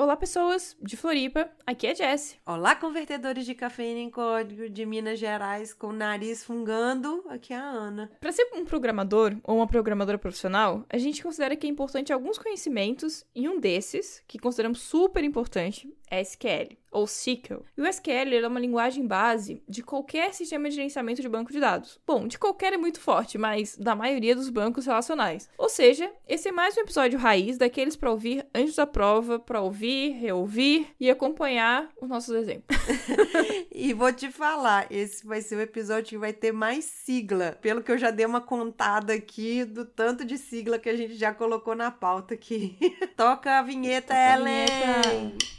Olá, 0.00 0.16
pessoas 0.16 0.76
de 0.80 0.96
Floripa, 0.96 1.50
aqui 1.66 1.84
é 1.84 1.92
Jess. 1.92 2.38
Olá, 2.46 2.76
convertedores 2.76 3.44
de 3.44 3.52
cafeína 3.52 3.98
em 3.98 4.08
código 4.08 4.70
de 4.70 4.86
Minas 4.86 5.18
Gerais 5.18 5.74
com 5.74 5.88
o 5.88 5.92
nariz 5.92 6.44
fungando, 6.44 7.24
aqui 7.28 7.52
é 7.52 7.56
a 7.56 7.64
Ana. 7.64 8.08
Para 8.20 8.30
ser 8.30 8.48
um 8.54 8.64
programador 8.64 9.36
ou 9.42 9.56
uma 9.56 9.66
programadora 9.66 10.16
profissional, 10.16 10.84
a 10.88 10.98
gente 10.98 11.20
considera 11.20 11.56
que 11.56 11.66
é 11.66 11.70
importante 11.70 12.12
alguns 12.12 12.38
conhecimentos 12.38 13.26
e 13.34 13.48
um 13.48 13.58
desses, 13.58 14.22
que 14.28 14.38
consideramos 14.38 14.78
super 14.82 15.24
importante, 15.24 15.92
SQL 16.10 16.76
ou 16.90 17.04
SQL. 17.04 17.64
E 17.76 17.82
o 17.82 17.86
SQL 17.86 18.34
é 18.34 18.48
uma 18.48 18.60
linguagem 18.60 19.06
base 19.06 19.62
de 19.68 19.82
qualquer 19.82 20.32
sistema 20.32 20.68
de 20.68 20.76
gerenciamento 20.76 21.20
de 21.20 21.28
banco 21.28 21.52
de 21.52 21.60
dados. 21.60 22.00
Bom, 22.06 22.26
de 22.26 22.38
qualquer 22.38 22.72
é 22.72 22.76
muito 22.76 23.00
forte, 23.00 23.36
mas 23.36 23.76
da 23.76 23.94
maioria 23.94 24.34
dos 24.34 24.48
bancos 24.48 24.86
relacionais. 24.86 25.48
Ou 25.58 25.68
seja, 25.68 26.10
esse 26.26 26.48
é 26.48 26.52
mais 26.52 26.76
um 26.76 26.80
episódio 26.80 27.18
raiz 27.18 27.58
daqueles 27.58 27.96
para 27.96 28.10
ouvir 28.10 28.46
antes 28.54 28.74
da 28.74 28.86
prova, 28.86 29.38
para 29.38 29.60
ouvir, 29.60 30.12
reouvir 30.12 30.88
e 30.98 31.10
acompanhar 31.10 31.90
os 32.00 32.08
nossos 32.08 32.34
exemplos. 32.34 32.76
e 33.72 33.92
vou 33.92 34.12
te 34.12 34.30
falar, 34.30 34.86
esse 34.90 35.26
vai 35.26 35.40
ser 35.40 35.56
o 35.56 35.60
episódio 35.60 36.08
que 36.10 36.18
vai 36.18 36.32
ter 36.32 36.52
mais 36.52 36.84
sigla, 36.84 37.56
pelo 37.60 37.82
que 37.82 37.92
eu 37.92 37.98
já 37.98 38.10
dei 38.10 38.24
uma 38.24 38.40
contada 38.40 39.12
aqui 39.12 39.64
do 39.64 39.84
tanto 39.84 40.24
de 40.24 40.38
sigla 40.38 40.78
que 40.78 40.88
a 40.88 40.96
gente 40.96 41.14
já 41.14 41.34
colocou 41.34 41.74
na 41.74 41.90
pauta 41.90 42.34
aqui. 42.34 42.78
Toca 43.16 43.58
a 43.58 43.62
vinheta, 43.62 44.14
Toca 44.14 44.34
Ellen! 44.34 44.64
A 44.64 45.02
vinheta. 45.02 45.58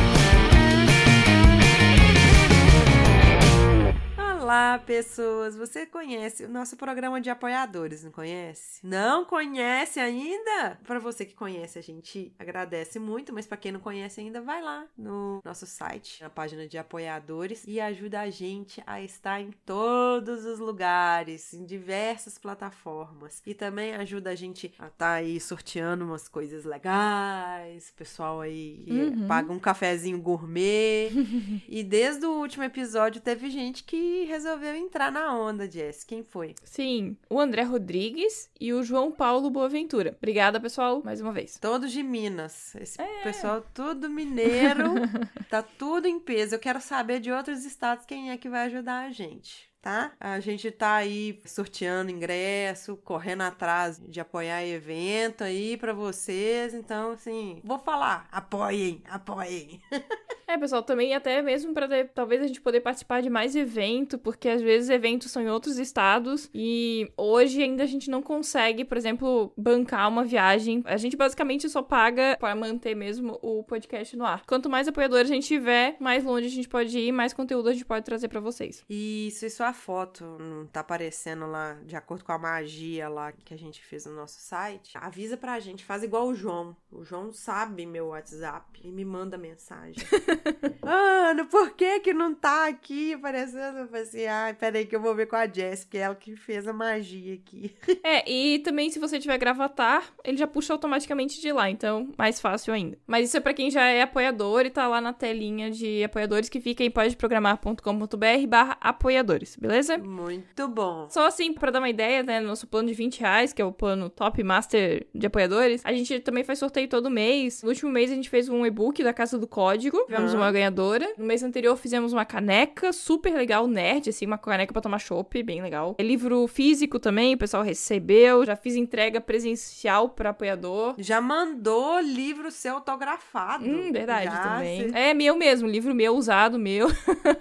Olá, 4.51 4.77
pessoas! 4.85 5.55
Você 5.55 5.85
conhece 5.85 6.43
o 6.43 6.49
nosso 6.49 6.75
programa 6.75 7.21
de 7.21 7.29
apoiadores, 7.29 8.03
não 8.03 8.11
conhece? 8.11 8.85
Não 8.85 9.23
conhece 9.23 9.97
ainda? 9.97 10.77
Para 10.83 10.99
você 10.99 11.23
que 11.23 11.33
conhece, 11.33 11.79
a 11.79 11.81
gente 11.81 12.35
agradece 12.37 12.99
muito, 12.99 13.31
mas 13.31 13.47
para 13.47 13.55
quem 13.55 13.71
não 13.71 13.79
conhece 13.79 14.19
ainda, 14.19 14.41
vai 14.41 14.61
lá 14.61 14.85
no 14.97 15.39
nosso 15.45 15.65
site, 15.65 16.21
na 16.21 16.29
página 16.29 16.67
de 16.67 16.77
apoiadores 16.77 17.63
e 17.65 17.79
ajuda 17.79 18.19
a 18.19 18.29
gente 18.29 18.83
a 18.85 19.01
estar 19.01 19.39
em 19.39 19.51
todos 19.65 20.43
os 20.43 20.59
lugares, 20.59 21.53
em 21.53 21.63
diversas 21.63 22.37
plataformas. 22.37 23.41
E 23.45 23.53
também 23.53 23.95
ajuda 23.95 24.31
a 24.31 24.35
gente 24.35 24.65
a 24.77 24.87
estar 24.87 24.97
tá 24.97 25.11
aí 25.13 25.39
sorteando 25.39 26.03
umas 26.03 26.27
coisas 26.27 26.65
legais, 26.65 27.93
pessoal 27.95 28.41
aí 28.41 28.83
uhum. 28.85 29.27
paga 29.27 29.53
um 29.53 29.59
cafezinho 29.59 30.19
gourmet. 30.19 31.09
e 31.69 31.85
desde 31.85 32.25
o 32.25 32.31
último 32.33 32.65
episódio 32.65 33.21
teve 33.21 33.49
gente 33.49 33.85
que 33.85 34.25
resolveu 34.41 34.75
entrar 34.75 35.11
na 35.11 35.37
onda, 35.37 35.69
Jess. 35.69 36.03
Quem 36.03 36.23
foi? 36.23 36.55
Sim, 36.63 37.15
o 37.29 37.39
André 37.39 37.61
Rodrigues 37.61 38.49
e 38.59 38.73
o 38.73 38.83
João 38.83 39.11
Paulo 39.11 39.51
Boaventura. 39.51 40.15
Obrigada, 40.17 40.59
pessoal, 40.59 41.01
mais 41.05 41.21
uma 41.21 41.31
vez. 41.31 41.59
Todos 41.59 41.91
de 41.91 42.01
Minas. 42.01 42.73
Esse 42.75 42.99
é. 42.99 43.21
pessoal 43.21 43.63
tudo 43.73 44.09
mineiro. 44.09 44.95
tá 45.47 45.61
tudo 45.61 46.07
em 46.07 46.19
peso. 46.19 46.55
Eu 46.55 46.59
quero 46.59 46.81
saber 46.81 47.19
de 47.19 47.31
outros 47.31 47.65
estados 47.65 48.05
quem 48.05 48.31
é 48.31 48.37
que 48.37 48.49
vai 48.49 48.65
ajudar 48.65 49.05
a 49.05 49.11
gente 49.11 49.69
tá? 49.81 50.11
A 50.19 50.39
gente 50.39 50.69
tá 50.69 50.93
aí 50.97 51.41
sorteando 51.43 52.11
ingresso, 52.11 52.95
correndo 52.97 53.41
atrás 53.41 53.99
de 53.99 54.19
apoiar 54.19 54.63
evento 54.63 55.43
aí 55.43 55.75
para 55.75 55.91
vocês. 55.91 56.75
Então, 56.75 57.13
assim, 57.13 57.59
vou 57.63 57.79
falar, 57.79 58.27
apoiem, 58.31 59.01
apoiem. 59.09 59.81
É, 60.51 60.57
pessoal, 60.57 60.83
também 60.83 61.15
até 61.15 61.41
mesmo 61.41 61.73
para 61.73 61.87
talvez 62.13 62.41
a 62.41 62.47
gente 62.47 62.59
poder 62.59 62.81
participar 62.81 63.21
de 63.21 63.29
mais 63.29 63.55
evento, 63.55 64.17
porque 64.17 64.49
às 64.49 64.61
vezes 64.61 64.89
eventos 64.89 65.31
são 65.31 65.41
em 65.41 65.49
outros 65.49 65.77
estados 65.77 66.49
e 66.53 67.09
hoje 67.15 67.63
ainda 67.63 67.83
a 67.83 67.85
gente 67.85 68.11
não 68.11 68.21
consegue, 68.21 68.83
por 68.83 68.97
exemplo, 68.97 69.53
bancar 69.55 70.09
uma 70.09 70.25
viagem. 70.25 70.83
A 70.85 70.97
gente 70.97 71.15
basicamente 71.15 71.69
só 71.69 71.81
paga 71.81 72.35
para 72.37 72.53
manter 72.53 72.93
mesmo 72.95 73.39
o 73.41 73.63
podcast 73.63 74.17
no 74.17 74.25
ar. 74.25 74.45
Quanto 74.45 74.69
mais 74.69 74.89
apoiadores 74.89 75.31
a 75.31 75.33
gente 75.33 75.47
tiver, 75.47 75.95
mais 76.01 76.21
longe 76.21 76.47
a 76.47 76.49
gente 76.49 76.67
pode 76.67 76.99
ir, 76.99 77.13
mais 77.13 77.31
conteúdo 77.31 77.69
a 77.69 77.73
gente 77.73 77.85
pode 77.85 78.03
trazer 78.03 78.27
para 78.27 78.41
vocês. 78.41 78.83
Isso, 78.89 79.45
isso 79.45 79.63
a 79.63 79.71
foto 79.71 80.25
não 80.37 80.67
tá 80.67 80.81
aparecendo 80.81 81.45
lá 81.45 81.79
de 81.85 81.95
acordo 81.95 82.25
com 82.25 82.33
a 82.33 82.37
magia 82.37 83.07
lá 83.07 83.31
que 83.31 83.53
a 83.53 83.57
gente 83.57 83.81
fez 83.81 84.05
no 84.05 84.13
nosso 84.13 84.41
site. 84.41 84.97
Avisa 84.97 85.37
pra 85.37 85.61
gente, 85.61 85.85
faz 85.85 86.03
igual 86.03 86.27
o 86.27 86.35
João. 86.35 86.75
O 86.91 87.05
João 87.05 87.31
sabe 87.31 87.85
meu 87.85 88.07
WhatsApp 88.07 88.81
e 88.83 88.91
me 88.91 89.05
manda 89.05 89.37
mensagem. 89.37 89.95
Mano, 90.83 91.45
por 91.45 91.71
que 91.71 91.99
que 91.99 92.13
não 92.13 92.33
tá 92.33 92.67
aqui 92.67 93.13
aparecendo? 93.13 93.79
Eu 93.79 93.87
falei 93.87 94.03
assim, 94.03 94.25
ai, 94.25 94.53
peraí 94.53 94.85
que 94.85 94.95
eu 94.95 95.01
vou 95.01 95.15
ver 95.15 95.27
com 95.27 95.35
a 95.35 95.47
Jess, 95.47 95.83
que 95.83 95.97
é 95.97 96.01
ela 96.01 96.15
que 96.15 96.35
fez 96.35 96.67
a 96.67 96.73
magia 96.73 97.33
aqui. 97.33 97.75
É, 98.03 98.29
e 98.29 98.59
também 98.59 98.89
se 98.89 98.97
você 98.99 99.19
tiver 99.19 99.37
gravatar, 99.37 100.11
ele 100.23 100.35
já 100.35 100.47
puxa 100.47 100.73
automaticamente 100.73 101.39
de 101.39 101.51
lá, 101.51 101.69
então 101.69 102.09
mais 102.17 102.41
fácil 102.41 102.73
ainda. 102.73 102.97
Mas 103.05 103.27
isso 103.27 103.37
é 103.37 103.39
pra 103.39 103.53
quem 103.53 103.69
já 103.69 103.85
é 103.85 104.01
apoiador 104.01 104.65
e 104.65 104.69
tá 104.69 104.87
lá 104.87 104.99
na 104.99 105.13
telinha 105.13 105.69
de 105.69 106.03
apoiadores 106.03 106.49
que 106.49 106.59
fica 106.59 106.83
em 106.83 106.89
podeprogramar.com.br 106.89 108.47
barra 108.47 108.77
apoiadores, 108.81 109.55
beleza? 109.55 109.97
Muito 109.97 110.67
bom. 110.67 111.07
Só 111.09 111.27
assim, 111.27 111.53
pra 111.53 111.69
dar 111.71 111.79
uma 111.79 111.89
ideia, 111.89 112.23
né, 112.23 112.39
nosso 112.39 112.67
plano 112.67 112.87
de 112.87 112.93
20 112.93 113.19
reais, 113.19 113.53
que 113.53 113.61
é 113.61 113.65
o 113.65 113.71
plano 113.71 114.09
top 114.09 114.43
master 114.43 115.05
de 115.13 115.27
apoiadores, 115.27 115.81
a 115.85 115.93
gente 115.93 116.19
também 116.21 116.43
faz 116.43 116.59
sorteio 116.59 116.87
todo 116.87 117.09
mês. 117.09 117.61
No 117.61 117.69
último 117.69 117.91
mês 117.91 118.11
a 118.11 118.15
gente 118.15 118.29
fez 118.29 118.49
um 118.49 118.65
e-book 118.65 119.03
da 119.03 119.13
Casa 119.13 119.37
do 119.37 119.47
Código, 119.47 120.03
tivemos 120.05 120.30
Tivemos 120.31 120.33
uma 120.33 120.51
ganhadora. 120.51 121.13
No 121.17 121.25
mês 121.25 121.43
anterior 121.43 121.75
fizemos 121.75 122.13
uma 122.13 122.25
caneca 122.25 122.93
super 122.93 123.33
legal, 123.33 123.67
nerd, 123.67 124.09
assim, 124.09 124.25
uma 124.25 124.37
caneca 124.37 124.73
para 124.73 124.81
tomar 124.81 124.99
chopp, 124.99 125.43
bem 125.43 125.61
legal. 125.61 125.95
É 125.97 126.03
livro 126.03 126.47
físico 126.47 126.99
também, 126.99 127.33
o 127.33 127.37
pessoal 127.37 127.63
recebeu. 127.63 128.45
Já 128.45 128.55
fiz 128.55 128.75
entrega 128.75 129.19
presencial 129.19 130.09
para 130.09 130.29
apoiador. 130.29 130.95
Já 130.97 131.21
mandou 131.21 131.99
livro 131.99 132.51
seu 132.51 132.75
autografado. 132.75 133.65
Hum, 133.65 133.91
verdade 133.91 134.25
Já 134.25 134.37
também. 134.37 134.89
Se... 134.89 134.97
É 134.97 135.13
meu 135.13 135.35
mesmo, 135.35 135.67
livro 135.67 135.93
meu, 135.93 136.15
usado 136.15 136.57
meu. 136.57 136.87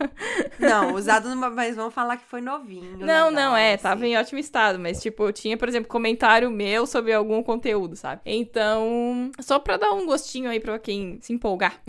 não, 0.58 0.94
usado, 0.94 1.34
mas 1.36 1.76
vamos 1.76 1.94
falar 1.94 2.16
que 2.16 2.24
foi 2.24 2.40
novinho. 2.40 2.92
Não, 2.98 3.28
legal, 3.28 3.30
não, 3.30 3.56
é, 3.56 3.74
assim. 3.74 3.82
tava 3.82 4.06
em 4.06 4.16
ótimo 4.16 4.38
estado, 4.38 4.78
mas 4.78 5.00
tipo, 5.00 5.24
eu 5.24 5.32
tinha, 5.32 5.56
por 5.56 5.68
exemplo, 5.68 5.88
comentário 5.88 6.50
meu 6.50 6.86
sobre 6.86 7.12
algum 7.12 7.42
conteúdo, 7.42 7.96
sabe? 7.96 8.20
Então, 8.24 9.30
só 9.40 9.58
pra 9.58 9.76
dar 9.76 9.92
um 9.92 10.06
gostinho 10.06 10.50
aí 10.50 10.60
pra 10.60 10.78
quem 10.78 11.18
se 11.20 11.32
empolgar. 11.32 11.80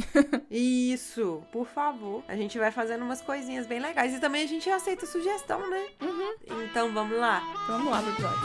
E 0.49 0.80
isso, 0.89 1.43
por 1.51 1.67
favor. 1.67 2.23
A 2.27 2.35
gente 2.35 2.57
vai 2.57 2.71
fazendo 2.71 3.03
umas 3.03 3.21
coisinhas 3.21 3.67
bem 3.67 3.79
legais. 3.79 4.13
E 4.13 4.19
também 4.19 4.43
a 4.43 4.47
gente 4.47 4.69
aceita 4.69 5.05
sugestão, 5.05 5.69
né? 5.69 5.87
Uhum. 6.01 6.33
Então 6.63 6.91
vamos 6.93 7.17
lá. 7.17 7.41
Vamos 7.67 7.91
lá 7.91 8.01
pro 8.01 8.11
episódio. 8.11 8.41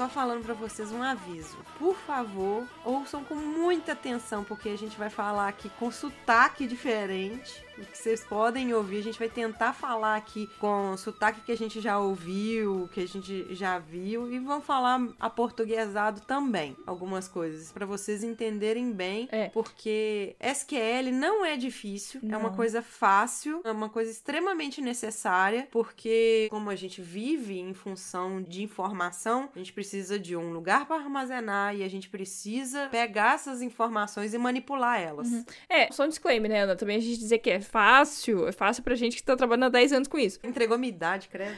Só 0.00 0.08
falando 0.08 0.42
para 0.42 0.54
vocês 0.54 0.90
um 0.92 1.02
aviso. 1.02 1.58
Por 1.78 1.94
favor, 1.94 2.66
ouçam 2.82 3.22
com 3.22 3.34
muita 3.34 3.92
atenção, 3.92 4.42
porque 4.42 4.70
a 4.70 4.78
gente 4.78 4.96
vai 4.96 5.10
falar 5.10 5.46
aqui 5.46 5.68
com 5.78 5.90
sotaque 5.90 6.66
diferente 6.66 7.62
que 7.86 7.98
vocês 7.98 8.22
podem 8.24 8.72
ouvir. 8.74 8.98
A 8.98 9.02
gente 9.02 9.18
vai 9.18 9.28
tentar 9.28 9.72
falar 9.72 10.16
aqui 10.16 10.48
com 10.58 10.92
o 10.92 10.96
sotaque 10.96 11.40
que 11.40 11.52
a 11.52 11.56
gente 11.56 11.80
já 11.80 11.98
ouviu, 11.98 12.88
que 12.92 13.00
a 13.00 13.08
gente 13.08 13.54
já 13.54 13.78
viu, 13.78 14.32
e 14.32 14.38
vamos 14.38 14.64
falar 14.64 15.00
aportuguesado 15.18 16.20
também 16.22 16.76
algumas 16.86 17.28
coisas 17.28 17.72
para 17.72 17.86
vocês 17.86 18.22
entenderem 18.22 18.92
bem, 18.92 19.28
é. 19.30 19.48
porque 19.48 20.36
SQL 20.40 21.10
não 21.12 21.44
é 21.44 21.56
difícil, 21.56 22.20
não. 22.22 22.34
é 22.34 22.38
uma 22.38 22.50
coisa 22.50 22.82
fácil, 22.82 23.60
é 23.64 23.70
uma 23.70 23.88
coisa 23.88 24.10
extremamente 24.10 24.80
necessária, 24.80 25.68
porque 25.70 26.48
como 26.50 26.70
a 26.70 26.76
gente 26.76 27.00
vive 27.00 27.58
em 27.58 27.74
função 27.74 28.42
de 28.42 28.62
informação, 28.62 29.48
a 29.54 29.58
gente 29.58 29.72
precisa 29.72 30.18
de 30.18 30.36
um 30.36 30.52
lugar 30.52 30.86
para 30.86 30.96
armazenar 30.96 31.74
e 31.76 31.82
a 31.82 31.88
gente 31.88 32.08
precisa 32.08 32.88
pegar 32.88 33.34
essas 33.34 33.62
informações 33.62 34.34
e 34.34 34.38
manipular 34.38 35.00
elas. 35.00 35.28
Uhum. 35.28 35.44
É, 35.68 35.90
só 35.92 36.04
um 36.04 36.08
disclaimer, 36.08 36.50
né, 36.50 36.62
Ana? 36.62 36.76
Também 36.76 36.96
a 36.96 37.00
gente 37.00 37.18
dizer 37.18 37.38
que 37.38 37.50
é 37.50 37.60
fácil, 37.70 38.48
é 38.48 38.52
fácil 38.52 38.82
pra 38.82 38.94
gente 38.94 39.16
que 39.16 39.22
tá 39.22 39.36
trabalhando 39.36 39.64
há 39.64 39.68
10 39.68 39.92
anos 39.92 40.08
com 40.08 40.18
isso. 40.18 40.38
Entregou 40.42 40.76
minha 40.76 40.92
idade, 40.92 41.28
credo. 41.28 41.54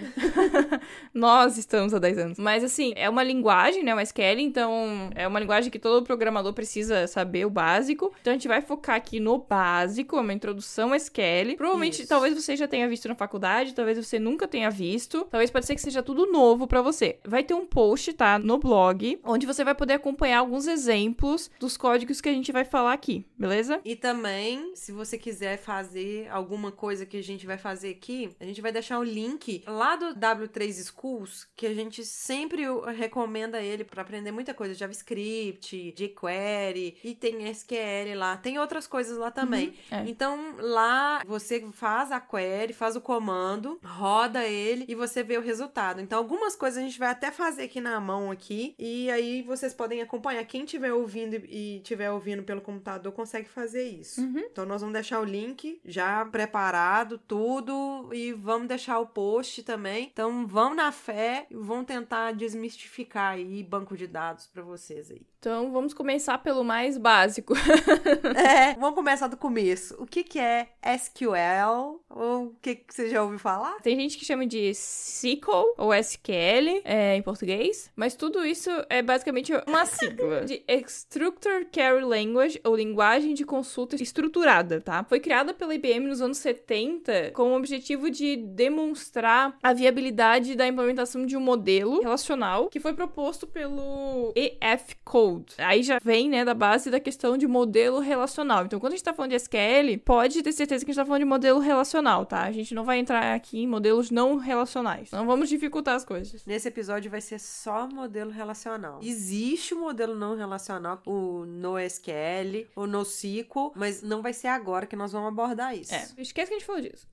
Nós 1.15 1.57
estamos 1.57 1.95
há 1.95 1.99
10 1.99 2.19
anos. 2.19 2.39
Mas 2.39 2.63
assim, 2.63 2.93
é 2.97 3.09
uma 3.09 3.23
linguagem, 3.23 3.83
né, 3.83 3.95
o 3.95 4.01
SQL, 4.01 4.41
então 4.41 5.11
é 5.15 5.27
uma 5.27 5.41
linguagem 5.41 5.71
que 5.71 5.79
todo 5.79 6.05
programador 6.05 6.53
precisa 6.53 7.07
saber 7.07 7.47
o 7.47 7.51
básico. 7.51 8.13
Então 8.21 8.33
a 8.33 8.35
gente 8.35 8.49
vai 8.49 8.61
focar 8.61 8.97
aqui 8.97 9.19
no 9.19 9.39
básico, 9.39 10.17
é 10.17 10.21
uma 10.21 10.33
introdução 10.33 10.95
SQL. 10.95 11.57
Provavelmente, 11.57 12.01
isso. 12.01 12.09
talvez 12.09 12.35
você 12.35 12.57
já 12.57 12.69
tenha 12.69 12.89
visto 12.89 13.09
na 13.09 13.15
faculdade, 13.15 13.75
talvez 13.75 13.97
você 13.97 14.19
nunca 14.19 14.47
tenha 14.47 14.71
visto. 14.71 15.27
Talvez 15.31 15.51
pode 15.51 15.67
ser 15.67 15.75
que 15.75 15.81
seja 15.81 16.03
tudo 16.03 16.31
novo 16.31 16.67
para 16.67 16.83
você. 16.83 17.19
Vai 17.25 17.43
ter 17.43 17.55
um 17.55 17.65
post, 17.65 18.13
tá? 18.13 18.33
no 18.39 18.59
blog, 18.59 19.19
onde 19.25 19.47
você 19.47 19.65
vai 19.65 19.75
poder 19.75 19.95
acompanhar 19.95 20.39
alguns 20.39 20.67
exemplos 20.67 21.51
dos 21.59 21.77
códigos 21.77 22.21
que 22.21 22.29
a 22.29 22.33
gente 22.33 22.53
vai 22.53 22.65
falar 22.65 22.93
aqui, 22.93 23.25
beleza? 23.39 23.81
E 23.85 23.97
também, 23.97 24.75
se 24.75 24.93
você 24.93 25.17
quiser 25.17 25.59
fazer 25.59 26.02
alguma 26.31 26.73
coisa 26.73 27.07
que 27.07 27.17
a 27.17 27.23
gente 27.23 27.47
vai 27.47 27.59
fazer 27.59 27.91
aqui, 27.91 28.31
a 28.41 28.45
gente 28.45 28.61
vai 28.61 28.73
deixar 28.73 28.99
o 28.99 29.03
link 29.03 29.63
lá 29.67 29.97
do 29.97 30.15
W3 30.15 30.85
Schools, 30.85 31.47
que 31.57 31.67
a 31.67 31.75
gente 31.75 32.05
sempre 32.05 32.65
recomenda 32.97 33.61
ele 33.61 33.85
para 33.85 34.03
aprender 34.03 34.33
muita 34.33 34.55
coisa, 34.55 34.75
JavaScript, 34.75 35.93
jQuery, 35.93 36.99
e 37.03 37.15
tem 37.15 37.49
SQL 37.49 38.17
lá, 38.17 38.37
tem 38.37 38.59
outras 38.59 38.87
coisas 38.87 39.19
lá 39.19 39.31
também. 39.31 39.69
Uhum, 39.69 39.99
é. 39.99 40.05
Então, 40.09 40.57
lá 40.59 41.23
você 41.27 41.61
faz 41.73 42.11
a 42.11 42.21
query, 42.21 42.73
faz 42.73 42.97
o 42.97 43.01
comando, 43.01 43.79
roda 43.85 44.45
ele 44.45 44.85
e 44.89 44.95
você 44.95 45.23
vê 45.23 45.37
o 45.37 45.43
resultado. 45.43 46.01
Então, 46.01 46.19
algumas 46.19 46.57
coisas 46.57 46.79
a 46.79 46.87
gente 46.87 46.99
vai 46.99 47.11
até 47.11 47.31
fazer 47.31 47.65
aqui 47.65 47.81
na 47.81 48.01
mão 48.01 48.31
aqui, 48.31 48.75
e 48.79 49.11
aí 49.11 49.43
vocês 49.43 49.75
podem 49.75 50.01
acompanhar. 50.01 50.45
Quem 50.45 50.65
estiver 50.65 50.93
ouvindo 50.93 51.37
e 51.49 51.77
estiver 51.77 52.11
ouvindo 52.11 52.43
pelo 52.43 52.61
computador 52.61 53.13
consegue 53.13 53.49
fazer 53.49 53.89
isso. 53.89 54.21
Uhum. 54.21 54.39
Então, 54.39 54.67
nós 54.67 54.81
vamos 54.81 54.95
deixar 54.95 55.21
o 55.21 55.25
link 55.25 55.81
já 55.93 56.25
preparado, 56.25 57.19
tudo, 57.19 58.09
e 58.13 58.33
vamos 58.33 58.69
deixar 58.69 58.99
o 58.99 59.07
post 59.07 59.63
também. 59.63 60.11
Então, 60.13 60.47
vamos 60.47 60.77
na 60.77 60.91
fé 60.91 61.47
e 61.51 61.55
vamos 61.55 61.87
tentar 61.87 62.33
desmistificar 62.33 63.35
aí 63.35 63.63
banco 63.63 63.97
de 63.97 64.07
dados 64.07 64.47
para 64.47 64.63
vocês 64.63 65.11
aí. 65.11 65.23
Então, 65.39 65.73
vamos 65.73 65.93
começar 65.93 66.39
pelo 66.39 66.63
mais 66.63 66.97
básico. 66.97 67.53
é, 68.37 68.75
vamos 68.79 68.95
começar 68.95 69.27
do 69.27 69.37
começo. 69.37 69.97
O 69.99 70.07
que, 70.07 70.23
que 70.23 70.39
é 70.39 70.69
SQL? 70.81 72.01
Ou 72.09 72.47
o 72.47 72.57
que, 72.63 72.77
que 72.77 72.95
você 72.95 73.09
já 73.09 73.23
ouviu 73.23 73.41
falar? 73.41 73.81
Tem 73.83 73.97
gente 73.97 74.17
que 74.17 74.25
chama 74.25 74.47
de 74.47 74.71
SQL 74.71 75.75
ou 75.77 75.93
SQL 75.93 76.83
é, 76.85 77.17
em 77.17 77.23
português, 77.23 77.91
mas 77.97 78.15
tudo 78.15 78.45
isso 78.45 78.71
é 78.89 79.03
basicamente 79.03 79.53
uma 79.67 79.85
sigla 79.87 80.45
de 80.45 80.63
Structured 80.69 81.67
Query 81.73 82.05
Language 82.05 82.61
ou 82.63 82.77
linguagem 82.77 83.35
de 83.35 83.45
consulta 83.45 83.97
estruturada, 84.01 84.81
tá? 84.81 85.03
Foi 85.03 85.19
criada 85.19 85.53
pela 85.53 85.72
IBM 85.73 86.07
nos 86.07 86.21
anos 86.21 86.39
70 86.39 87.33
com 87.33 87.53
o 87.53 87.57
objetivo 87.57 88.11
de 88.11 88.37
demonstrar 88.37 89.57
a 89.63 89.73
viabilidade 89.73 90.55
da 90.55 90.67
implementação 90.67 91.25
de 91.25 91.37
um 91.37 91.41
modelo 91.41 92.01
relacional 92.01 92.69
que 92.69 92.81
foi 92.81 92.95
proposto 92.95 93.47
pelo 93.47 94.33
EF 94.35 94.97
Code. 95.05 95.55
Aí 95.59 95.83
já 95.83 95.99
vem, 96.03 96.29
né, 96.29 96.45
da 96.45 96.55
base 96.55 96.91
da 96.91 97.01
questão 97.01 97.37
de 97.37 97.47
modelo 97.47 97.99
relacional. 98.01 98.65
Então, 98.65 98.81
quando 98.81 98.93
a 98.93 98.97
gente 98.97 99.05
tá 99.05 99.15
falando 99.15 99.31
de 99.31 99.37
SQL, 99.37 99.99
pode 100.05 100.43
ter 100.43 100.53
certeza 100.53 100.85
que 100.85 100.91
a 100.91 100.95
gente 100.95 101.03
tá 101.03 101.07
falando 101.07 101.21
de 101.21 101.29
modelo 101.29 101.59
relacional, 101.59 102.27
tá? 102.27 102.43
A 102.43 102.53
gente 102.53 102.75
não 102.75 102.85
vai 102.85 102.99
entrar 102.99 103.35
aqui 103.35 103.63
em 103.63 103.67
modelos 103.67 104.11
não 104.11 104.37
relacionais. 104.37 105.11
Não 105.11 105.27
vamos 105.27 105.49
dificultar 105.49 105.95
as 105.95 106.05
coisas. 106.05 106.45
Nesse 106.47 106.69
episódio 106.69 107.11
vai 107.11 107.21
ser 107.21 107.39
só 107.39 107.87
modelo 107.87 108.31
relacional. 108.31 109.01
Existe 109.03 109.75
o 109.75 109.81
modelo 109.81 110.15
não 110.15 110.37
relacional, 110.37 111.01
o 111.07 111.45
NoSQL, 111.47 112.67
o 112.75 112.87
NoSQL, 112.87 113.73
mas 113.75 114.03
não 114.03 114.23
vai 114.23 114.33
ser 114.33 114.49
agora 114.49 114.87
que 114.87 114.97
nós 114.97 115.13
vamos 115.13 115.29
abordar 115.29 115.62
isso. 115.71 115.95
É, 115.95 116.09
esquece 116.19 116.33
que 116.33 116.41
a 116.41 116.59
gente 116.59 116.65
falou 116.65 116.81
disso. 116.81 117.07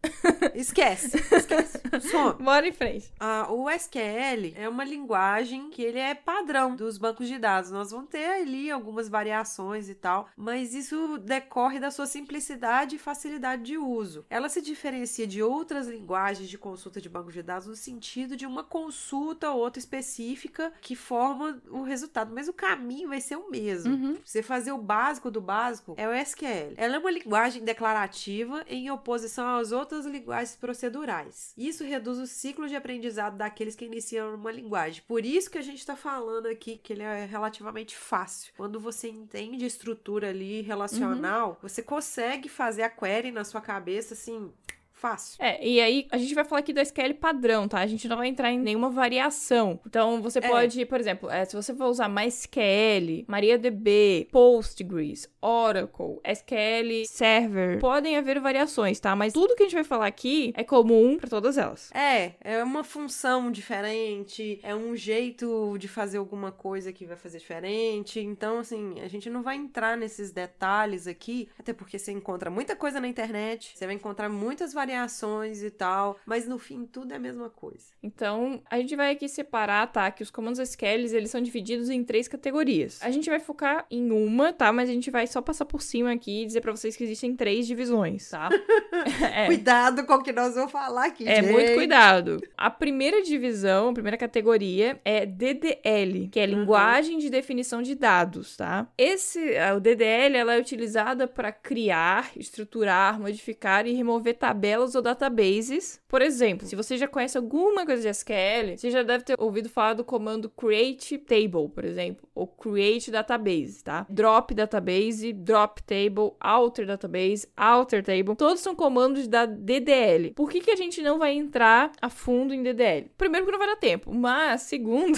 Esquece, 0.55 1.17
esquece. 1.17 1.81
Some. 2.09 2.33
Bora 2.43 2.67
em 2.67 2.71
frente. 2.71 3.11
Ah, 3.19 3.47
o 3.49 3.69
SQL 3.69 4.53
é 4.55 4.67
uma 4.67 4.83
linguagem 4.83 5.69
que 5.69 5.81
ele 5.81 5.99
é 5.99 6.15
padrão 6.15 6.75
dos 6.75 6.97
bancos 6.97 7.27
de 7.27 7.37
dados. 7.37 7.71
Nós 7.71 7.91
vamos 7.91 8.09
ter 8.09 8.25
ali 8.25 8.71
algumas 8.71 9.09
variações 9.09 9.89
e 9.89 9.95
tal, 9.95 10.29
mas 10.35 10.73
isso 10.73 11.17
decorre 11.17 11.79
da 11.79 11.91
sua 11.91 12.05
simplicidade 12.05 12.95
e 12.95 12.99
facilidade 12.99 13.63
de 13.63 13.77
uso. 13.77 14.25
Ela 14.29 14.49
se 14.49 14.61
diferencia 14.61 15.27
de 15.27 15.43
outras 15.43 15.87
linguagens 15.87 16.49
de 16.49 16.57
consulta 16.57 17.01
de 17.01 17.09
banco 17.09 17.31
de 17.31 17.41
dados 17.41 17.67
no 17.67 17.75
sentido 17.75 18.35
de 18.35 18.45
uma 18.45 18.63
consulta 18.63 19.51
ou 19.51 19.59
outra 19.59 19.79
específica 19.79 20.71
que 20.81 20.95
forma 20.95 21.61
o 21.69 21.81
resultado, 21.81 22.33
mas 22.33 22.47
o 22.47 22.53
caminho 22.53 23.09
vai 23.09 23.21
ser 23.21 23.35
o 23.35 23.49
mesmo. 23.49 23.93
Uhum. 23.93 24.17
Você 24.23 24.41
fazer 24.41 24.71
o 24.71 24.77
básico 24.77 25.29
do 25.29 25.41
básico 25.41 25.93
é 25.97 26.07
o 26.07 26.13
SQL. 26.13 26.73
Ela 26.77 26.95
é 26.95 26.99
uma 26.99 27.11
linguagem 27.11 27.63
declarativa 27.63 28.38
em 28.67 28.89
oposição 28.91 29.57
às 29.57 29.71
outras 29.71 30.05
linguagens 30.05 30.55
procedurais. 30.55 31.53
Isso 31.57 31.83
reduz 31.83 32.17
o 32.17 32.27
ciclo 32.27 32.67
de 32.67 32.75
aprendizado 32.75 33.37
daqueles 33.37 33.75
que 33.75 33.85
iniciam 33.85 34.35
uma 34.35 34.51
linguagem. 34.51 35.03
Por 35.07 35.25
isso 35.25 35.49
que 35.49 35.57
a 35.57 35.61
gente 35.61 35.79
está 35.79 35.95
falando 35.95 36.47
aqui 36.47 36.77
que 36.77 36.93
ele 36.93 37.03
é 37.03 37.25
relativamente 37.25 37.95
fácil. 37.95 38.53
Quando 38.55 38.79
você 38.79 39.09
entende 39.09 39.63
a 39.63 39.67
estrutura 39.67 40.29
ali 40.29 40.61
relacional, 40.61 41.49
uhum. 41.49 41.57
você 41.61 41.81
consegue 41.81 42.49
fazer 42.49 42.83
a 42.83 42.89
query 42.89 43.31
na 43.31 43.43
sua 43.43 43.61
cabeça 43.61 44.13
assim 44.13 44.51
Fácil. 44.99 45.41
É, 45.41 45.65
e 45.65 45.79
aí 45.79 46.07
a 46.11 46.17
gente 46.17 46.35
vai 46.35 46.43
falar 46.43 46.59
aqui 46.59 46.73
do 46.73 46.81
SQL 46.81 47.13
padrão, 47.13 47.69
tá? 47.69 47.79
A 47.79 47.87
gente 47.87 48.05
não 48.09 48.17
vai 48.17 48.27
entrar 48.27 48.51
em 48.51 48.59
nenhuma 48.59 48.89
variação. 48.89 49.79
Então 49.87 50.21
você 50.21 50.39
é. 50.39 50.41
pode, 50.41 50.85
por 50.85 50.99
exemplo, 50.99 51.29
é, 51.29 51.45
se 51.45 51.55
você 51.55 51.73
for 51.73 51.85
usar 51.85 52.09
MySQL, 52.09 53.23
MariaDB, 53.25 54.27
Postgres, 54.29 55.29
Oracle, 55.41 56.19
SQL 56.21 57.05
Server, 57.05 57.79
podem 57.79 58.17
haver 58.17 58.41
variações, 58.41 58.99
tá? 58.99 59.15
Mas 59.15 59.31
tudo 59.31 59.55
que 59.55 59.63
a 59.63 59.65
gente 59.67 59.75
vai 59.75 59.85
falar 59.85 60.07
aqui 60.07 60.51
é 60.53 60.65
comum 60.65 61.17
para 61.17 61.29
todas 61.29 61.57
elas. 61.57 61.89
É, 61.93 62.33
é 62.41 62.61
uma 62.61 62.83
função 62.83 63.49
diferente, 63.49 64.59
é 64.61 64.75
um 64.75 64.97
jeito 64.97 65.77
de 65.77 65.87
fazer 65.87 66.17
alguma 66.17 66.51
coisa 66.51 66.91
que 66.91 67.05
vai 67.05 67.15
fazer 67.15 67.37
diferente. 67.37 68.19
Então, 68.19 68.59
assim, 68.59 68.99
a 68.99 69.07
gente 69.07 69.29
não 69.29 69.41
vai 69.43 69.55
entrar 69.55 69.95
nesses 69.95 70.29
detalhes 70.29 71.07
aqui, 71.07 71.47
até 71.57 71.71
porque 71.71 71.97
você 71.97 72.11
encontra 72.11 72.49
muita 72.49 72.75
coisa 72.75 72.99
na 72.99 73.07
internet, 73.07 73.71
você 73.77 73.85
vai 73.85 73.95
encontrar 73.95 74.27
muitas 74.27 74.73
variações 74.73 74.88
variações 74.93 75.61
e 75.63 75.69
tal, 75.69 76.17
mas 76.25 76.47
no 76.47 76.57
fim 76.57 76.85
tudo 76.85 77.13
é 77.13 77.15
a 77.15 77.19
mesma 77.19 77.49
coisa. 77.49 77.85
Então, 78.01 78.61
a 78.69 78.77
gente 78.79 78.95
vai 78.95 79.11
aqui 79.11 79.29
separar, 79.29 79.85
tá? 79.87 80.09
Que 80.09 80.23
os 80.23 80.31
comandos 80.31 80.59
SQL, 80.59 81.05
eles 81.15 81.29
são 81.29 81.41
divididos 81.41 81.89
em 81.89 82.03
três 82.03 82.27
categorias. 82.27 82.99
A 83.01 83.11
gente 83.11 83.29
vai 83.29 83.39
focar 83.39 83.85
em 83.91 84.11
uma, 84.11 84.51
tá? 84.51 84.71
Mas 84.73 84.89
a 84.89 84.93
gente 84.93 85.11
vai 85.11 85.27
só 85.27 85.41
passar 85.41 85.65
por 85.65 85.81
cima 85.81 86.11
aqui 86.11 86.41
e 86.41 86.45
dizer 86.45 86.61
para 86.61 86.71
vocês 86.71 86.95
que 86.95 87.03
existem 87.03 87.35
três 87.35 87.67
divisões, 87.67 88.29
tá? 88.29 88.49
é. 89.33 89.45
Cuidado 89.45 90.05
com 90.05 90.13
o 90.15 90.23
que 90.23 90.31
nós 90.33 90.55
vamos 90.55 90.71
falar 90.71 91.05
aqui, 91.05 91.27
É, 91.27 91.35
gente. 91.41 91.51
muito 91.51 91.73
cuidado. 91.73 92.41
A 92.57 92.69
primeira 92.71 93.21
divisão, 93.21 93.89
a 93.89 93.93
primeira 93.93 94.17
categoria 94.17 94.99
é 95.05 95.25
DDL, 95.25 96.29
que 96.31 96.39
é 96.39 96.45
Uhum. 96.45 96.59
linguagem 96.61 97.17
de 97.19 97.29
definição 97.29 97.81
de 97.81 97.93
dados, 97.93 98.57
tá? 98.57 98.87
Esse, 98.97 99.39
o 99.75 99.79
DDL, 99.79 100.35
ela 100.35 100.55
é 100.55 100.59
utilizada 100.59 101.27
para 101.27 101.51
criar, 101.51 102.31
estruturar, 102.35 103.19
modificar 103.19 103.85
e 103.85 103.93
remover 103.93 104.35
tabelas 104.37 104.78
ou 104.95 105.01
databases. 105.01 106.01
Por 106.07 106.21
exemplo, 106.21 106.67
se 106.67 106.75
você 106.75 106.97
já 106.97 107.07
conhece 107.07 107.37
alguma 107.37 107.85
coisa 107.85 108.01
de 108.01 108.09
SQL, 108.09 108.77
você 108.77 108.89
já 108.89 109.03
deve 109.03 109.23
ter 109.23 109.35
ouvido 109.37 109.69
falar 109.69 109.93
do 109.93 110.03
comando 110.03 110.49
create 110.49 111.17
table, 111.17 111.69
por 111.73 111.85
exemplo, 111.85 112.27
ou 112.33 112.47
create 112.47 113.11
database, 113.11 113.83
tá? 113.83 114.05
Drop 114.09 114.53
database, 114.53 115.33
drop 115.33 115.83
table, 115.83 116.33
alter 116.39 116.85
database, 116.85 117.47
alter 117.55 118.03
table, 118.03 118.35
todos 118.35 118.61
são 118.61 118.75
comandos 118.75 119.27
da 119.27 119.45
DDL. 119.45 120.31
Por 120.35 120.49
que, 120.49 120.61
que 120.61 120.71
a 120.71 120.75
gente 120.75 121.01
não 121.01 121.17
vai 121.17 121.33
entrar 121.33 121.91
a 122.01 122.09
fundo 122.09 122.53
em 122.53 122.63
DDL? 122.63 123.11
Primeiro, 123.17 123.45
porque 123.45 123.57
não 123.57 123.65
vai 123.65 123.75
dar 123.75 123.79
tempo, 123.79 124.13
mas 124.13 124.61
segundo, 124.63 125.17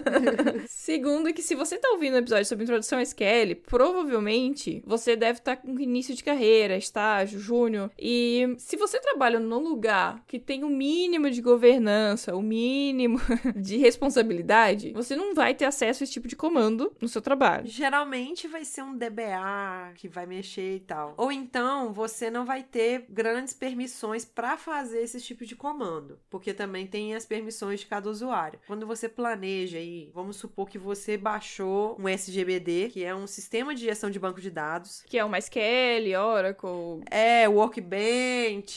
segundo 0.66 1.32
que 1.32 1.42
se 1.42 1.54
você 1.54 1.78
tá 1.78 1.90
ouvindo 1.90 2.14
um 2.14 2.18
episódio 2.18 2.46
sobre 2.46 2.64
introdução 2.64 2.98
a 2.98 3.02
SQL, 3.02 3.54
provavelmente 3.66 4.82
você 4.86 5.16
deve 5.16 5.38
estar 5.38 5.56
tá 5.56 5.62
com 5.62 5.78
início 5.78 6.14
de 6.14 6.24
carreira, 6.24 6.76
estágio, 6.76 7.38
júnior, 7.38 7.90
e 7.98 8.54
se 8.58 8.76
você 8.76 8.85
trabalha 8.98 9.40
num 9.40 9.58
lugar 9.58 10.22
que 10.26 10.38
tem 10.38 10.64
o 10.64 10.66
um 10.66 10.70
mínimo 10.70 11.30
de 11.30 11.40
governança, 11.40 12.34
o 12.34 12.38
um 12.38 12.42
mínimo 12.42 13.20
de 13.56 13.76
responsabilidade, 13.76 14.92
você 14.92 15.16
não 15.16 15.34
vai 15.34 15.54
ter 15.54 15.64
acesso 15.64 16.02
a 16.02 16.04
esse 16.04 16.12
tipo 16.12 16.28
de 16.28 16.36
comando 16.36 16.92
no 17.00 17.08
seu 17.08 17.20
trabalho. 17.20 17.66
Geralmente 17.66 18.48
vai 18.48 18.64
ser 18.64 18.82
um 18.82 18.96
DBA 18.96 19.92
que 19.96 20.08
vai 20.08 20.26
mexer 20.26 20.76
e 20.76 20.80
tal. 20.80 21.14
Ou 21.16 21.30
então 21.32 21.92
você 21.92 22.30
não 22.30 22.44
vai 22.44 22.62
ter 22.62 23.06
grandes 23.08 23.54
permissões 23.54 24.24
para 24.24 24.56
fazer 24.56 25.02
esse 25.02 25.20
tipo 25.20 25.44
de 25.44 25.56
comando, 25.56 26.18
porque 26.30 26.52
também 26.52 26.86
tem 26.86 27.14
as 27.14 27.24
permissões 27.24 27.80
de 27.80 27.86
cada 27.86 28.08
usuário. 28.08 28.58
Quando 28.66 28.86
você 28.86 29.08
planeja 29.08 29.78
aí, 29.78 30.10
vamos 30.14 30.36
supor 30.36 30.68
que 30.68 30.78
você 30.78 31.16
baixou 31.16 31.96
um 31.98 32.08
SGBD, 32.08 32.90
que 32.92 33.04
é 33.04 33.14
um 33.14 33.26
sistema 33.26 33.74
de 33.74 33.82
gestão 33.82 34.10
de 34.10 34.18
banco 34.18 34.40
de 34.40 34.50
dados, 34.50 35.02
que 35.06 35.18
é 35.18 35.24
o 35.24 35.28
MySQL, 35.28 36.16
Oracle, 36.18 37.02
é 37.10 37.48
Workbench, 37.48 38.75